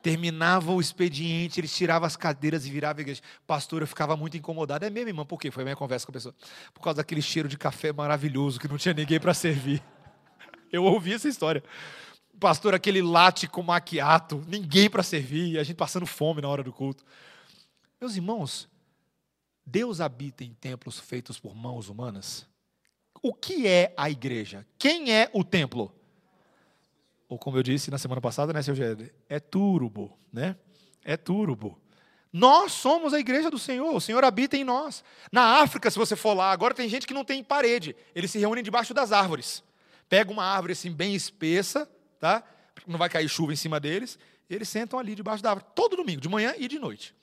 Terminava 0.00 0.70
o 0.70 0.80
expediente, 0.80 1.58
eles 1.58 1.74
tiravam 1.74 2.06
as 2.06 2.16
cadeiras 2.16 2.64
e 2.66 2.70
viravam 2.70 2.98
a 2.98 3.02
igreja. 3.02 3.20
Pastor, 3.46 3.82
eu 3.82 3.86
ficava 3.86 4.16
muito 4.16 4.36
incomodado. 4.36 4.84
É 4.84 4.90
mesmo, 4.90 5.10
irmão? 5.10 5.26
Por 5.26 5.40
quê? 5.40 5.50
Foi 5.50 5.62
a 5.62 5.64
minha 5.64 5.76
conversa 5.76 6.06
com 6.06 6.12
a 6.12 6.14
pessoa. 6.14 6.34
Por 6.72 6.80
causa 6.80 6.98
daquele 6.98 7.22
cheiro 7.22 7.48
de 7.48 7.58
café 7.58 7.92
maravilhoso 7.92 8.60
que 8.60 8.68
não 8.68 8.78
tinha 8.78 8.94
ninguém 8.94 9.18
para 9.18 9.34
servir. 9.34 9.82
Eu 10.70 10.84
ouvi 10.84 11.14
essa 11.14 11.28
história. 11.28 11.64
Pastor, 12.38 12.74
aquele 12.74 13.02
latte 13.02 13.48
com 13.48 13.62
maquiato, 13.62 14.44
ninguém 14.46 14.88
para 14.88 15.02
servir, 15.02 15.58
a 15.58 15.64
gente 15.64 15.76
passando 15.76 16.06
fome 16.06 16.40
na 16.40 16.48
hora 16.48 16.62
do 16.62 16.72
culto. 16.72 17.04
Meus 18.00 18.14
irmãos, 18.14 18.68
Deus 19.70 20.00
habita 20.00 20.42
em 20.42 20.54
templos 20.54 20.98
feitos 20.98 21.38
por 21.38 21.54
mãos 21.54 21.90
humanas? 21.90 22.46
O 23.22 23.34
que 23.34 23.66
é 23.66 23.92
a 23.96 24.08
igreja? 24.08 24.66
Quem 24.78 25.12
é 25.12 25.30
o 25.34 25.44
templo? 25.44 25.94
Ou 27.28 27.38
como 27.38 27.58
eu 27.58 27.62
disse 27.62 27.90
na 27.90 27.98
semana 27.98 28.20
passada, 28.20 28.50
né, 28.50 28.62
seu 28.62 28.74
Gede? 28.74 29.12
É 29.28 29.38
turbo, 29.38 30.18
né? 30.32 30.56
É 31.04 31.18
turbo. 31.18 31.78
Nós 32.32 32.72
somos 32.72 33.12
a 33.12 33.20
igreja 33.20 33.50
do 33.50 33.58
Senhor, 33.58 33.94
o 33.94 34.00
Senhor 34.00 34.24
habita 34.24 34.56
em 34.56 34.64
nós. 34.64 35.04
Na 35.30 35.60
África, 35.60 35.90
se 35.90 35.98
você 35.98 36.16
for 36.16 36.32
lá, 36.32 36.50
agora 36.50 36.72
tem 36.72 36.88
gente 36.88 37.06
que 37.06 37.14
não 37.14 37.24
tem 37.24 37.44
parede, 37.44 37.94
eles 38.14 38.30
se 38.30 38.38
reúnem 38.38 38.64
debaixo 38.64 38.94
das 38.94 39.12
árvores. 39.12 39.62
Pega 40.08 40.30
uma 40.30 40.44
árvore 40.44 40.72
assim 40.72 40.90
bem 40.90 41.14
espessa, 41.14 41.86
tá? 42.18 42.42
Não 42.86 42.98
vai 42.98 43.10
cair 43.10 43.28
chuva 43.28 43.52
em 43.52 43.56
cima 43.56 43.78
deles, 43.78 44.18
eles 44.48 44.68
sentam 44.68 44.98
ali 44.98 45.14
debaixo 45.14 45.42
da 45.42 45.50
árvore 45.50 45.70
todo 45.74 45.96
domingo, 45.96 46.22
de 46.22 46.28
manhã 46.28 46.54
e 46.56 46.68
de 46.68 46.78
noite. 46.78 47.14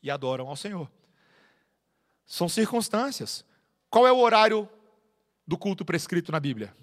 E 0.00 0.08
adoram 0.08 0.46
ao 0.46 0.54
Senhor. 0.54 0.88
São 2.26 2.48
circunstâncias. 2.48 3.44
Qual 3.90 4.06
é 4.06 4.12
o 4.12 4.18
horário 4.18 4.68
do 5.46 5.58
culto 5.58 5.84
prescrito 5.84 6.32
na 6.32 6.40
Bíblia? 6.40 6.74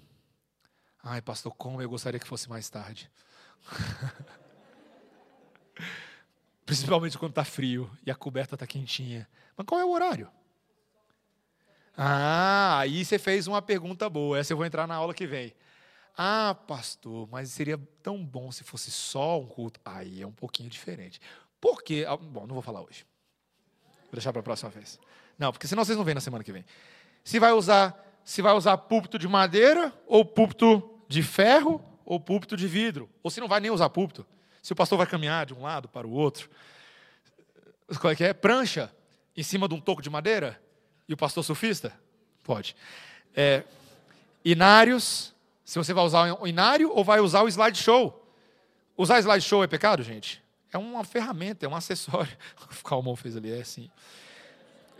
Ai, 1.02 1.20
pastor, 1.20 1.54
como 1.56 1.82
eu 1.82 1.88
gostaria 1.88 2.20
que 2.20 2.26
fosse 2.26 2.48
mais 2.48 2.70
tarde. 2.70 3.10
Principalmente 6.64 7.18
quando 7.18 7.32
está 7.32 7.44
frio 7.44 7.90
e 8.06 8.10
a 8.10 8.14
coberta 8.14 8.54
está 8.54 8.66
quentinha. 8.66 9.28
Mas 9.56 9.66
qual 9.66 9.80
é 9.80 9.84
o 9.84 9.90
horário? 9.90 10.30
Ah, 11.96 12.78
aí 12.78 13.04
você 13.04 13.18
fez 13.18 13.46
uma 13.46 13.60
pergunta 13.60 14.08
boa. 14.08 14.38
Essa 14.38 14.52
eu 14.52 14.56
vou 14.56 14.64
entrar 14.64 14.86
na 14.86 14.94
aula 14.94 15.12
que 15.12 15.26
vem. 15.26 15.54
Ah, 16.16 16.54
pastor, 16.66 17.28
mas 17.30 17.50
seria 17.50 17.78
tão 18.02 18.24
bom 18.24 18.52
se 18.52 18.62
fosse 18.64 18.90
só 18.90 19.40
um 19.40 19.46
culto. 19.46 19.80
Aí 19.84 20.22
é 20.22 20.26
um 20.26 20.32
pouquinho 20.32 20.70
diferente. 20.70 21.20
Por 21.60 21.82
quê? 21.82 22.04
Ah, 22.06 22.16
bom, 22.16 22.46
não 22.46 22.54
vou 22.54 22.62
falar 22.62 22.82
hoje. 22.82 23.04
Vou 24.04 24.12
deixar 24.12 24.32
para 24.32 24.40
a 24.40 24.44
próxima 24.44 24.70
vez. 24.70 24.98
Não, 25.38 25.52
porque 25.52 25.66
senão 25.66 25.84
vocês 25.84 25.96
não 25.96 26.04
vêm 26.04 26.14
na 26.14 26.20
semana 26.20 26.44
que 26.44 26.52
vem. 26.52 26.64
Se 27.24 27.38
vai 27.38 27.52
usar, 27.52 27.96
se 28.24 28.42
vai 28.42 28.52
usar 28.52 28.76
púlpito 28.76 29.18
de 29.18 29.28
madeira, 29.28 29.92
ou 30.06 30.24
púlpito 30.24 30.90
de 31.08 31.22
ferro, 31.22 31.82
ou 32.04 32.18
púlpito 32.20 32.56
de 32.56 32.66
vidro. 32.66 33.08
Ou 33.22 33.30
se 33.30 33.40
não 33.40 33.48
vai 33.48 33.60
nem 33.60 33.70
usar 33.70 33.88
púlpito. 33.88 34.26
Se 34.62 34.72
o 34.72 34.76
pastor 34.76 34.98
vai 34.98 35.06
caminhar 35.06 35.46
de 35.46 35.54
um 35.54 35.62
lado 35.62 35.88
para 35.88 36.06
o 36.06 36.10
outro. 36.10 36.48
Qual 38.00 38.12
é 38.12 38.16
que 38.16 38.24
é? 38.24 38.32
Prancha 38.32 38.92
em 39.36 39.42
cima 39.42 39.68
de 39.68 39.74
um 39.74 39.80
toco 39.80 40.02
de 40.02 40.10
madeira? 40.10 40.60
E 41.08 41.14
o 41.14 41.16
pastor 41.16 41.44
surfista? 41.44 41.92
Pode. 42.44 42.76
É, 43.34 43.64
inários, 44.44 45.34
se 45.64 45.78
você 45.78 45.92
vai 45.92 46.04
usar 46.04 46.40
o 46.40 46.46
inário 46.46 46.90
ou 46.92 47.04
vai 47.04 47.20
usar 47.20 47.42
o 47.42 47.48
slideshow. 47.48 48.18
Usar 48.96 49.18
slideshow 49.20 49.64
é 49.64 49.66
pecado, 49.66 50.02
gente? 50.02 50.42
É 50.72 50.78
uma 50.78 51.04
ferramenta, 51.04 51.66
é 51.66 51.68
um 51.68 51.74
acessório. 51.74 52.36
O 52.80 52.84
Calmon 52.84 53.16
fez 53.16 53.36
ali, 53.36 53.52
é 53.52 53.60
assim. 53.60 53.90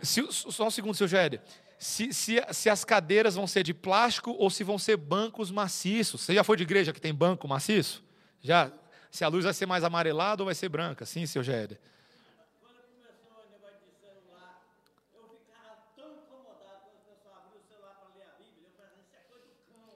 Se, 0.03 0.25
só 0.29 0.67
um 0.67 0.71
segundo, 0.71 0.95
seu 0.95 1.07
Géder. 1.07 1.41
Se, 1.79 2.13
se, 2.13 2.41
se, 2.51 2.69
as 2.69 2.83
cadeiras 2.83 3.35
vão 3.35 3.47
ser 3.47 3.63
de 3.63 3.73
plástico 3.73 4.31
ou 4.31 4.49
se 4.49 4.63
vão 4.63 4.77
ser 4.77 4.97
bancos 4.97 5.49
maciços. 5.49 6.21
Você 6.21 6.33
já 6.33 6.43
foi 6.43 6.57
de 6.57 6.63
igreja 6.63 6.93
que 6.93 7.01
tem 7.01 7.13
banco 7.13 7.47
maciço? 7.47 8.03
Já? 8.41 8.71
Se 9.09 9.23
a 9.23 9.27
luz 9.27 9.43
vai 9.43 9.53
ser 9.53 9.65
mais 9.65 9.83
amarelada 9.83 10.41
ou 10.41 10.45
vai 10.45 10.55
ser 10.55 10.69
branca? 10.69 11.05
Sim, 11.05 11.25
seu 11.25 11.43
Géder. 11.43 11.79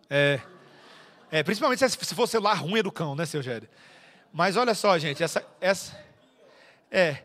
É, 0.10 0.40
é, 1.30 1.44
principalmente 1.44 1.88
se 1.88 2.16
for 2.16 2.28
celular 2.28 2.54
ruim 2.54 2.80
é 2.80 2.84
do 2.84 2.92
cão, 2.92 3.14
né, 3.14 3.26
seu 3.26 3.42
Géder? 3.42 3.70
Mas 4.32 4.56
olha 4.56 4.74
só, 4.74 4.98
gente, 4.98 5.22
essa, 5.22 5.46
essa, 5.60 5.98
é, 6.90 7.24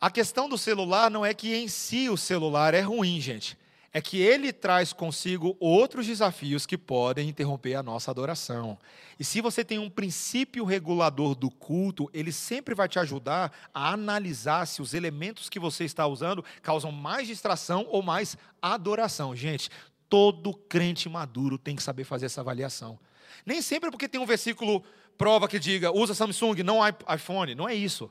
a 0.00 0.10
questão 0.10 0.48
do 0.48 0.56
celular 0.56 1.10
não 1.10 1.26
é 1.26 1.34
que 1.34 1.54
em 1.54 1.68
si 1.68 2.08
o 2.08 2.16
celular 2.16 2.72
é 2.72 2.80
ruim, 2.80 3.20
gente. 3.20 3.58
é 3.92 4.00
que 4.00 4.18
ele 4.22 4.52
traz 4.52 4.92
consigo 4.92 5.56
outros 5.58 6.06
desafios 6.06 6.64
que 6.64 6.78
podem 6.78 7.28
interromper 7.28 7.74
a 7.74 7.82
nossa 7.82 8.08
adoração. 8.10 8.78
E 9.18 9.24
se 9.24 9.40
você 9.40 9.64
tem 9.64 9.80
um 9.80 9.90
princípio 9.90 10.64
regulador 10.64 11.34
do 11.34 11.50
culto, 11.50 12.08
ele 12.14 12.30
sempre 12.30 12.72
vai 12.72 12.88
te 12.88 13.00
ajudar 13.00 13.52
a 13.74 13.92
analisar 13.92 14.64
se 14.66 14.80
os 14.80 14.94
elementos 14.94 15.48
que 15.48 15.58
você 15.58 15.84
está 15.84 16.06
usando 16.06 16.44
causam 16.62 16.92
mais 16.92 17.26
distração 17.26 17.84
ou 17.90 18.00
mais 18.00 18.36
adoração. 18.62 19.34
Gente, 19.34 19.68
todo 20.08 20.54
crente 20.54 21.08
maduro 21.08 21.58
tem 21.58 21.74
que 21.74 21.82
saber 21.82 22.04
fazer 22.04 22.26
essa 22.26 22.40
avaliação. 22.40 22.96
Nem 23.44 23.60
sempre 23.60 23.88
é 23.88 23.90
porque 23.90 24.08
tem 24.08 24.20
um 24.20 24.26
versículo 24.26 24.84
prova 25.18 25.48
que 25.48 25.58
diga 25.58 25.90
usa 25.90 26.14
Samsung, 26.14 26.62
não 26.62 26.78
iPhone. 27.12 27.56
Não 27.56 27.68
é 27.68 27.74
isso. 27.74 28.08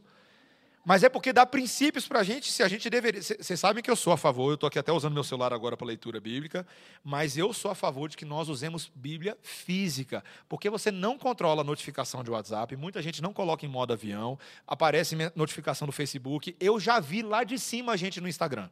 Mas 0.86 1.04
é 1.04 1.10
porque 1.10 1.34
dá 1.34 1.46
princípios 1.46 2.08
para 2.08 2.22
a 2.22 2.24
gente, 2.24 2.52
se 2.52 2.64
a 2.64 2.68
gente 2.68 2.90
deveria. 2.90 3.22
Vocês 3.22 3.60
sabem 3.60 3.84
que 3.84 3.92
eu 3.92 3.96
sou 3.96 4.14
a 4.14 4.18
favor, 4.18 4.50
eu 4.50 4.56
estou 4.56 4.68
aqui 4.68 4.80
até 4.80 4.92
usando 4.92 5.14
meu 5.14 5.24
celular 5.24 5.54
agora 5.54 5.76
para 5.76 5.86
leitura 5.86 6.20
bíblica, 6.20 6.66
mas 7.04 7.38
eu 7.38 7.54
sou 7.54 7.70
a 7.70 7.76
favor 7.76 8.10
de 8.10 8.16
que 8.16 8.26
nós 8.26 8.48
usemos 8.48 8.90
Bíblia 8.96 9.38
física, 9.42 10.24
porque 10.48 10.70
você 10.70 10.90
não 10.90 11.18
controla 11.18 11.62
a 11.62 11.64
notificação 11.64 12.24
de 12.24 12.32
WhatsApp, 12.32 12.76
muita 12.76 13.02
gente 13.02 13.22
não 13.22 13.34
coloca 13.34 13.66
em 13.66 13.70
modo 13.70 13.94
avião, 13.94 14.40
aparece 14.66 15.16
notificação 15.36 15.86
do 15.86 15.92
Facebook. 15.92 16.56
Eu 16.60 16.80
já 16.80 17.00
vi 17.00 17.22
lá 17.22 17.44
de 17.44 17.60
cima 17.60 17.94
a 17.94 17.98
gente 17.98 18.22
no 18.22 18.28
Instagram. 18.28 18.70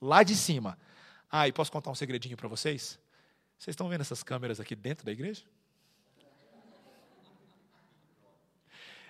Lá 0.00 0.22
de 0.22 0.36
cima. 0.36 0.78
Ah, 1.30 1.46
e 1.46 1.52
posso 1.52 1.70
contar 1.70 1.90
um 1.90 1.94
segredinho 1.94 2.36
para 2.36 2.48
vocês? 2.48 2.98
Vocês 3.58 3.74
estão 3.74 3.88
vendo 3.88 4.00
essas 4.00 4.22
câmeras 4.22 4.58
aqui 4.60 4.74
dentro 4.74 5.04
da 5.04 5.12
igreja? 5.12 5.42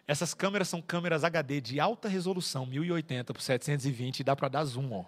Essas 0.07 0.34
câmeras 0.34 0.68
são 0.68 0.82
câmeras 0.82 1.24
HD 1.24 1.61
de 1.61 1.80
alta 1.80 2.09
resolução, 2.09 2.66
1080 2.66 3.32
por 3.32 3.40
720, 3.40 4.20
e 4.20 4.24
dá 4.24 4.34
para 4.34 4.48
dar 4.48 4.64
zoom, 4.64 4.92
ó. 4.92 5.05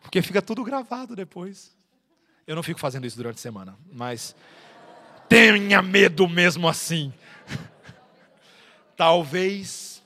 Porque 0.00 0.22
fica 0.22 0.40
tudo 0.40 0.64
gravado 0.64 1.14
depois. 1.14 1.76
Eu 2.46 2.54
não 2.54 2.62
fico 2.62 2.78
fazendo 2.78 3.06
isso 3.06 3.16
durante 3.16 3.36
a 3.36 3.40
semana, 3.40 3.76
mas 3.92 4.34
tenha 5.28 5.82
medo 5.82 6.28
mesmo 6.28 6.68
assim. 6.68 7.12
Talvez 8.96 10.02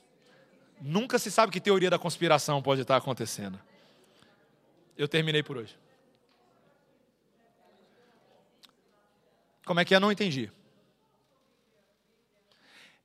nunca 0.80 1.18
se 1.18 1.30
sabe 1.30 1.53
que 1.53 1.61
teoria 1.61 1.90
da 1.90 1.98
conspiração 1.98 2.62
pode 2.62 2.80
estar 2.80 2.96
acontecendo. 2.96 3.61
Eu 4.96 5.07
terminei 5.07 5.42
por 5.42 5.59
hoje. 5.59 5.78
Como 9.64 9.78
é 9.78 9.84
que 9.84 9.94
é? 9.94 10.01
Não 10.01 10.11
entendi. 10.11 10.51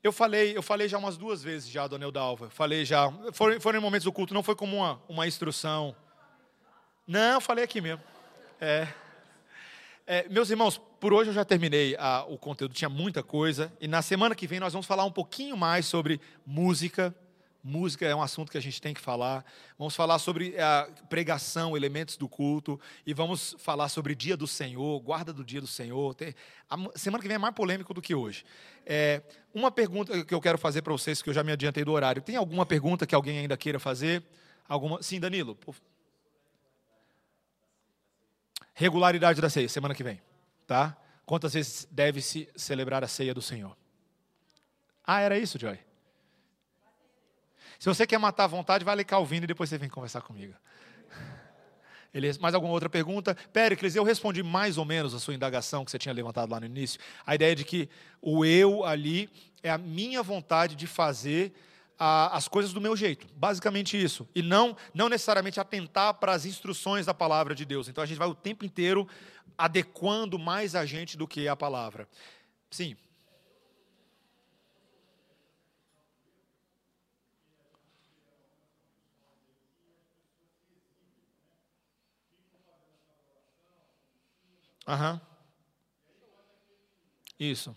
Eu 0.06 0.12
falei, 0.12 0.56
eu 0.56 0.62
falei 0.62 0.88
já 0.88 1.00
umas 1.00 1.18
duas 1.18 1.42
vezes 1.42 1.68
já, 1.68 1.88
dona 1.88 2.06
Eudalva. 2.06 2.48
Falei 2.52 2.86
já. 2.86 3.12
Foram, 3.34 3.60
foram 3.60 3.80
em 3.80 3.82
momentos 3.82 4.06
do 4.06 4.12
culto, 4.12 4.36
não 4.36 4.44
foi 4.44 4.56
como 4.56 4.78
uma, 4.78 5.02
uma 5.10 5.26
instrução. 5.26 5.96
Não, 7.08 7.42
falei 7.42 7.64
aqui 7.64 7.82
mesmo. 7.82 8.04
É. 8.62 8.88
É, 10.06 10.30
meus 10.30 10.52
irmãos, 10.52 10.80
por 11.00 11.12
hoje 11.12 11.32
eu 11.32 11.34
já 11.34 11.44
terminei 11.44 11.96
a, 11.98 12.24
o 12.30 12.38
conteúdo, 12.38 12.76
tinha 12.76 12.88
muita 12.88 13.24
coisa. 13.24 13.74
E 13.82 13.88
na 13.88 14.04
semana 14.04 14.36
que 14.36 14.46
vem 14.46 14.60
nós 14.60 14.74
vamos 14.74 14.86
falar 14.86 15.06
um 15.06 15.12
pouquinho 15.12 15.58
mais 15.58 15.88
sobre 15.88 16.22
música, 16.46 17.12
Música 17.68 18.06
é 18.06 18.14
um 18.14 18.22
assunto 18.22 18.52
que 18.52 18.60
a 18.60 18.62
gente 18.62 18.80
tem 18.80 18.94
que 18.94 19.02
falar. 19.02 19.44
Vamos 19.76 19.96
falar 19.96 20.20
sobre 20.20 20.56
a 20.60 20.88
pregação, 21.10 21.76
elementos 21.76 22.16
do 22.16 22.30
culto. 22.30 22.80
E 23.04 23.12
vamos 23.12 23.56
falar 23.58 23.90
sobre 23.90 24.14
dia 24.14 24.38
do 24.38 24.46
Senhor, 24.46 25.00
guarda 25.00 25.34
do 25.34 25.44
dia 25.44 25.60
do 25.60 25.66
Senhor. 25.66 26.16
A 26.70 26.78
semana 26.96 27.24
que 27.24 27.28
vem 27.28 27.34
é 27.34 27.40
mais 27.40 27.56
polêmico 27.56 27.92
do 27.92 28.04
que 28.04 28.14
hoje. 28.14 28.46
É, 28.86 29.20
uma 29.52 29.72
pergunta 29.72 30.24
que 30.24 30.32
eu 30.32 30.40
quero 30.40 30.60
fazer 30.60 30.84
para 30.84 30.94
vocês, 30.94 31.24
que 31.24 31.30
eu 31.32 31.34
já 31.34 31.44
me 31.44 31.52
adiantei 31.52 31.84
do 31.84 31.92
horário. 31.92 32.22
Tem 32.22 32.36
alguma 32.36 32.68
pergunta 32.68 33.08
que 33.08 33.16
alguém 33.16 33.40
ainda 33.40 33.58
queira 33.58 33.80
fazer? 33.80 34.24
Alguma? 34.70 35.02
Sim, 35.02 35.20
Danilo. 35.20 35.58
Regularidade 38.76 39.42
da 39.42 39.50
ceia, 39.50 39.68
semana 39.68 39.96
que 39.96 40.04
vem. 40.04 40.22
Tá? 40.68 40.96
Quantas 41.26 41.56
vezes 41.56 41.88
deve 41.90 42.22
se 42.22 42.48
celebrar 42.56 43.04
a 43.04 43.08
ceia 43.08 43.34
do 43.34 43.42
Senhor? 43.42 43.76
Ah, 45.04 45.22
era 45.22 45.40
isso, 45.40 45.58
Joy? 45.58 45.80
Se 47.80 47.88
você 47.88 48.06
quer 48.08 48.18
matar 48.18 48.46
a 48.46 48.48
vontade, 48.48 48.86
vai 48.86 48.96
ler 48.96 49.04
Calvino 49.04 49.46
e 49.46 49.48
depois 49.48 49.70
você 49.70 49.78
vem 49.78 49.90
conversar 49.90 50.22
comigo. 50.22 50.54
Ele, 52.14 52.32
mais 52.40 52.56
alguma 52.56 52.74
outra 52.74 52.90
pergunta? 52.90 53.36
Péricles, 53.52 53.96
eu 53.96 54.04
respondi 54.04 54.42
mais 54.42 54.78
ou 54.78 54.86
menos 54.86 55.14
a 55.14 55.20
sua 55.20 55.34
indagação 55.34 55.84
que 55.84 55.92
você 55.92 56.00
tinha 56.00 56.14
levantado 56.14 56.52
lá 56.52 56.60
no 56.60 56.66
início. 56.66 57.00
A 57.26 57.36
ideia 57.36 57.56
de 57.56 57.64
que 57.64 57.90
o 58.22 58.46
eu 58.46 58.86
ali 58.86 59.30
é 59.62 59.70
a 59.70 59.78
minha 59.78 60.24
vontade 60.24 60.76
de 60.76 60.88
fazer 60.88 61.54
a, 61.98 62.36
as 62.36 62.48
coisas 62.48 62.74
do 62.74 62.82
meu 62.82 62.96
jeito. 62.96 63.28
Basicamente 63.36 64.02
isso. 64.02 64.28
E 64.36 64.42
não, 64.42 64.76
não 64.94 65.10
necessariamente 65.10 65.60
atentar 65.60 66.14
para 66.16 66.34
as 66.34 66.46
instruções 66.46 67.06
da 67.06 67.14
palavra 67.14 67.56
de 67.56 67.66
Deus. 67.66 67.88
Então 67.88 68.04
a 68.04 68.08
gente 68.08 68.18
vai 68.18 68.28
o 68.28 68.36
tempo 68.36 68.66
inteiro 68.66 69.08
adequando 69.58 70.38
mais 70.38 70.76
a 70.76 70.86
gente 70.86 71.18
do 71.18 71.28
que 71.28 71.48
a 71.48 71.56
palavra. 71.56 72.08
Sim. 72.70 72.96
Aham. 84.88 85.20
Isso. 87.40 87.76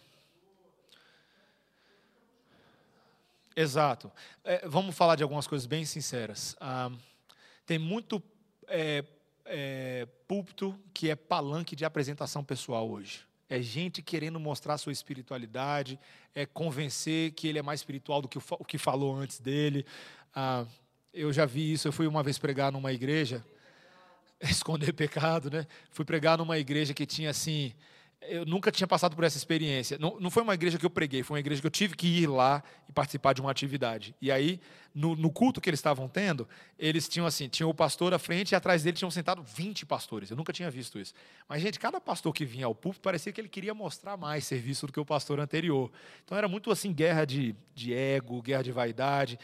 Exato. 3.56 4.12
É, 4.44 4.68
vamos 4.68 4.94
falar 4.94 5.16
de 5.16 5.22
algumas 5.22 5.46
coisas 5.46 5.66
bem 5.66 5.84
sinceras. 5.84 6.54
Ah, 6.60 6.90
tem 7.66 7.78
muito 7.78 8.22
é, 8.68 9.04
é, 9.46 10.06
púlpito 10.28 10.78
que 10.92 11.10
é 11.10 11.16
palanque 11.16 11.74
de 11.74 11.84
apresentação 11.84 12.44
pessoal 12.44 12.88
hoje. 12.88 13.26
É 13.48 13.60
gente 13.62 14.02
querendo 14.02 14.38
mostrar 14.38 14.76
sua 14.76 14.92
espiritualidade, 14.92 15.98
é 16.34 16.44
convencer 16.44 17.32
que 17.32 17.48
ele 17.48 17.58
é 17.58 17.62
mais 17.62 17.80
espiritual 17.80 18.20
do 18.20 18.28
que 18.28 18.38
o, 18.38 18.42
o 18.50 18.64
que 18.64 18.76
falou 18.76 19.16
antes 19.16 19.40
dele. 19.40 19.84
Ah, 20.34 20.66
eu 21.12 21.32
já 21.32 21.46
vi 21.46 21.72
isso. 21.72 21.88
Eu 21.88 21.92
fui 21.92 22.06
uma 22.06 22.22
vez 22.22 22.38
pregar 22.38 22.70
numa 22.70 22.92
igreja 22.92 23.42
esconder 24.42 24.92
pecado, 24.92 25.50
né? 25.50 25.66
Fui 25.90 26.04
pregar 26.04 26.38
numa 26.38 26.58
igreja 26.58 26.94
que 26.94 27.06
tinha 27.06 27.30
assim. 27.30 27.72
Eu 28.20 28.44
nunca 28.44 28.72
tinha 28.72 28.86
passado 28.86 29.14
por 29.14 29.22
essa 29.22 29.36
experiência. 29.36 29.96
Não, 29.96 30.18
não 30.18 30.28
foi 30.28 30.42
uma 30.42 30.52
igreja 30.52 30.76
que 30.76 30.84
eu 30.84 30.90
preguei, 30.90 31.22
foi 31.22 31.36
uma 31.36 31.40
igreja 31.40 31.60
que 31.60 31.66
eu 31.66 31.70
tive 31.70 31.94
que 31.94 32.06
ir 32.06 32.26
lá 32.26 32.64
e 32.88 32.92
participar 32.92 33.32
de 33.32 33.40
uma 33.40 33.48
atividade. 33.48 34.12
E 34.20 34.32
aí, 34.32 34.60
no, 34.92 35.14
no 35.14 35.30
culto 35.30 35.60
que 35.60 35.70
eles 35.70 35.78
estavam 35.78 36.08
tendo, 36.08 36.46
eles 36.76 37.08
tinham 37.08 37.26
assim: 37.26 37.48
tinha 37.48 37.66
o 37.66 37.72
pastor 37.72 38.12
à 38.12 38.18
frente 38.18 38.52
e 38.52 38.54
atrás 38.56 38.82
dele 38.82 38.96
tinham 38.96 39.10
sentado 39.10 39.42
20 39.42 39.86
pastores. 39.86 40.30
Eu 40.30 40.36
nunca 40.36 40.52
tinha 40.52 40.70
visto 40.70 40.98
isso. 40.98 41.14
Mas, 41.48 41.62
gente, 41.62 41.78
cada 41.78 42.00
pastor 42.00 42.32
que 42.32 42.44
vinha 42.44 42.66
ao 42.66 42.74
púlpito 42.74 43.02
parecia 43.02 43.32
que 43.32 43.40
ele 43.40 43.48
queria 43.48 43.72
mostrar 43.72 44.16
mais 44.16 44.44
serviço 44.44 44.86
do 44.86 44.92
que 44.92 45.00
o 45.00 45.06
pastor 45.06 45.38
anterior. 45.38 45.90
Então, 46.24 46.36
era 46.36 46.48
muito 46.48 46.72
assim: 46.72 46.92
guerra 46.92 47.24
de, 47.24 47.54
de 47.74 47.94
ego, 47.94 48.42
guerra 48.42 48.62
de 48.62 48.72
vaidade 48.72 49.38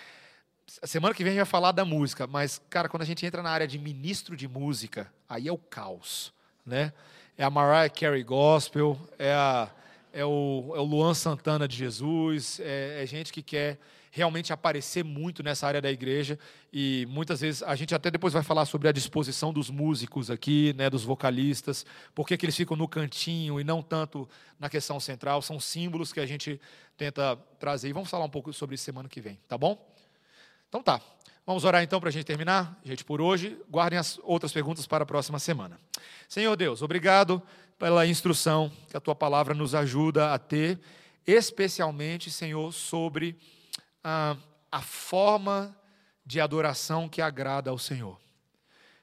semana 0.67 1.15
que 1.15 1.23
vem 1.23 1.33
a 1.33 1.35
gente 1.35 1.45
vai 1.45 1.51
falar 1.51 1.73
da 1.73 1.85
música, 1.85 2.27
mas, 2.27 2.61
cara, 2.71 2.89
quando 2.89 3.03
a 3.03 3.07
gente 3.07 3.25
entra 3.25 3.43
na 3.43 3.51
área 3.51 3.67
de 3.67 3.79
ministro 3.79 4.37
de 4.37 4.49
música, 4.49 5.13
aí 5.29 5.49
é 5.49 5.53
o 5.53 5.59
caos, 5.59 6.33
né? 6.65 6.93
É 7.37 7.45
a 7.45 7.51
Mariah 7.51 7.91
Carey 7.91 8.23
Gospel, 8.23 8.99
é, 9.19 9.33
a, 9.33 9.69
é, 10.13 10.25
o, 10.25 10.73
é 10.75 10.79
o 10.79 10.85
Luan 10.85 11.15
Santana 11.15 11.67
de 11.67 11.77
Jesus, 11.77 12.61
é, 12.61 13.03
é 13.03 13.07
gente 13.07 13.33
que 13.33 13.43
quer 13.43 13.79
realmente 14.15 14.53
aparecer 14.53 15.03
muito 15.03 15.43
nessa 15.43 15.67
área 15.67 15.83
da 15.83 15.91
igreja 15.91 16.39
e 16.73 17.05
muitas 17.11 17.41
vezes 17.41 17.65
a 17.65 17.75
gente 17.75 17.93
até 17.97 18.13
depois 18.13 18.33
vai 18.33 18.45
falar 18.45 18.65
sobre 18.65 18.89
a 18.89 18.93
disposição 18.93 19.53
dos 19.53 19.69
músicos 19.69 20.31
aqui, 20.31 20.73
né, 20.79 20.89
dos 20.89 21.03
vocalistas, 21.03 21.85
por 22.15 22.25
que 22.25 22.39
eles 22.41 22.55
ficam 22.55 22.77
no 22.77 22.87
cantinho 22.87 23.61
e 23.61 23.65
não 23.65 23.83
tanto 23.83 24.29
na 24.57 24.71
questão 24.71 25.01
central, 25.01 25.43
são 25.43 25.59
símbolos 25.59 26.13
que 26.13 26.21
a 26.21 26.27
gente 26.27 26.61
tenta 26.97 27.37
trazer 27.59 27.89
e 27.89 27.93
vamos 27.93 28.09
falar 28.09 28.25
um 28.25 28.31
pouco 28.31 28.53
sobre 28.53 28.77
isso 28.77 28.85
semana 28.85 29.09
que 29.09 29.21
vem, 29.21 29.37
tá 29.49 29.59
bom? 29.59 29.94
Então 30.75 30.83
tá. 30.83 31.01
Vamos 31.47 31.63
orar 31.63 31.85
então 31.85 32.01
para 32.01 32.09
a 32.09 32.13
gente 32.13 32.25
terminar, 32.25 32.77
gente, 32.85 33.05
por 33.05 33.21
hoje. 33.21 33.57
Guardem 33.71 33.97
as 33.97 34.19
outras 34.25 34.53
perguntas 34.53 34.89
para 34.89 35.05
a 35.05 35.07
próxima 35.07 35.39
semana. 35.39 35.79
Senhor 36.29 36.57
Deus, 36.57 36.83
obrigado 36.83 37.41
pela 37.79 38.05
instrução 38.05 38.73
que 38.89 38.97
a 38.97 39.01
tua 39.01 39.15
palavra 39.15 39.55
nos 39.55 39.73
ajuda 39.73 40.35
a 40.35 40.39
ter, 40.39 40.81
especialmente, 41.25 42.29
Senhor, 42.29 42.73
sobre 42.73 43.39
a, 44.03 44.37
a 44.69 44.83
forma 44.83 45.79
de 46.27 46.41
adoração 46.41 47.09
que 47.09 47.23
agrada 47.23 47.71
ao 47.71 47.79
Senhor. 47.79 48.21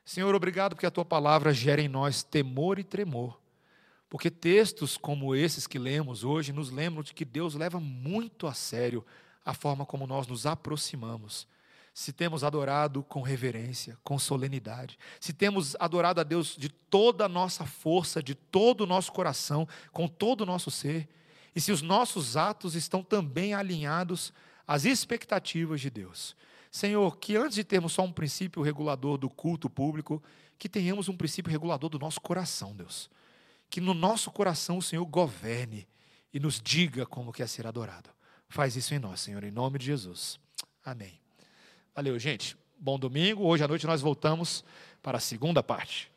Senhor, 0.04 0.36
obrigado 0.36 0.76
porque 0.76 0.86
a 0.86 0.92
tua 0.92 1.06
palavra 1.06 1.54
gera 1.54 1.82
em 1.82 1.88
nós 1.88 2.22
temor 2.22 2.80
e 2.80 2.84
tremor. 2.84 3.40
Porque 4.10 4.30
textos 4.30 4.98
como 4.98 5.34
esses 5.34 5.68
que 5.68 5.80
lemos 5.80 6.26
hoje 6.26 6.52
nos 6.52 6.70
lembram 6.70 7.02
de 7.02 7.14
que 7.14 7.24
Deus 7.24 7.56
leva 7.56 7.80
muito 7.80 8.46
a 8.46 8.54
sério 8.54 9.06
a 9.46 9.54
forma 9.54 9.86
como 9.86 10.06
nós 10.06 10.28
nos 10.28 10.46
aproximamos 10.46 11.48
se 11.94 12.14
temos 12.14 12.44
adorado 12.44 13.04
com 13.04 13.22
reverência, 13.22 13.98
com 14.04 14.18
solenidade, 14.18 14.98
se 15.20 15.34
temos 15.34 15.76
adorado 15.80 16.22
a 16.22 16.24
Deus 16.24 16.56
de 16.58 16.70
toda 16.70 17.26
a 17.26 17.30
nossa 17.30 17.66
força, 17.66 18.24
de 18.24 18.34
todo 18.34 18.82
o 18.82 18.88
nosso 18.88 19.12
coração, 19.12 19.68
com 19.92 20.08
todo 20.08 20.42
o 20.42 20.46
nosso 20.46 20.72
ser, 20.72 21.10
e 21.56 21.60
se 21.60 21.72
os 21.72 21.82
nossos 21.82 22.38
atos 22.38 22.76
estão 22.76 23.04
também 23.04 23.54
alinhados 23.54 24.34
às 24.66 24.86
expectativas 24.86 25.82
de 25.82 25.90
Deus. 25.90 26.36
Senhor, 26.72 27.18
que 27.18 27.36
antes 27.36 27.56
de 27.56 27.64
termos 27.66 27.92
só 27.92 28.04
um 28.04 28.12
princípio 28.12 28.62
regulador 28.62 29.18
do 29.18 29.30
culto 29.30 29.70
público, 29.70 30.24
que 30.58 30.70
tenhamos 30.70 31.10
um 31.10 31.18
princípio 31.18 31.52
regulador 31.52 31.90
do 31.90 32.00
nosso 32.00 32.22
coração, 32.22 32.74
Deus. 32.74 33.10
Que 33.70 33.82
no 33.82 33.94
nosso 33.94 34.32
coração 34.32 34.78
o 34.78 34.82
Senhor 34.82 35.06
governe 35.06 35.88
e 36.34 36.40
nos 36.40 36.62
diga 36.62 37.06
como 37.06 37.34
quer 37.34 37.44
é 37.44 37.48
ser 37.48 37.68
adorado. 37.68 38.10
Faz 38.48 38.76
isso 38.76 38.94
em 38.94 39.00
nós, 39.00 39.20
Senhor, 39.20 39.44
em 39.44 39.52
nome 39.52 39.80
de 39.80 39.86
Jesus. 39.86 40.40
Amém. 40.86 41.21
Valeu, 41.94 42.18
gente. 42.18 42.56
Bom 42.80 42.98
domingo. 42.98 43.44
Hoje 43.44 43.66
à 43.66 43.68
noite 43.68 43.86
nós 43.86 44.00
voltamos 44.00 44.64
para 45.04 45.18
a 45.18 45.22
segunda 45.22 45.62
parte. 45.62 46.10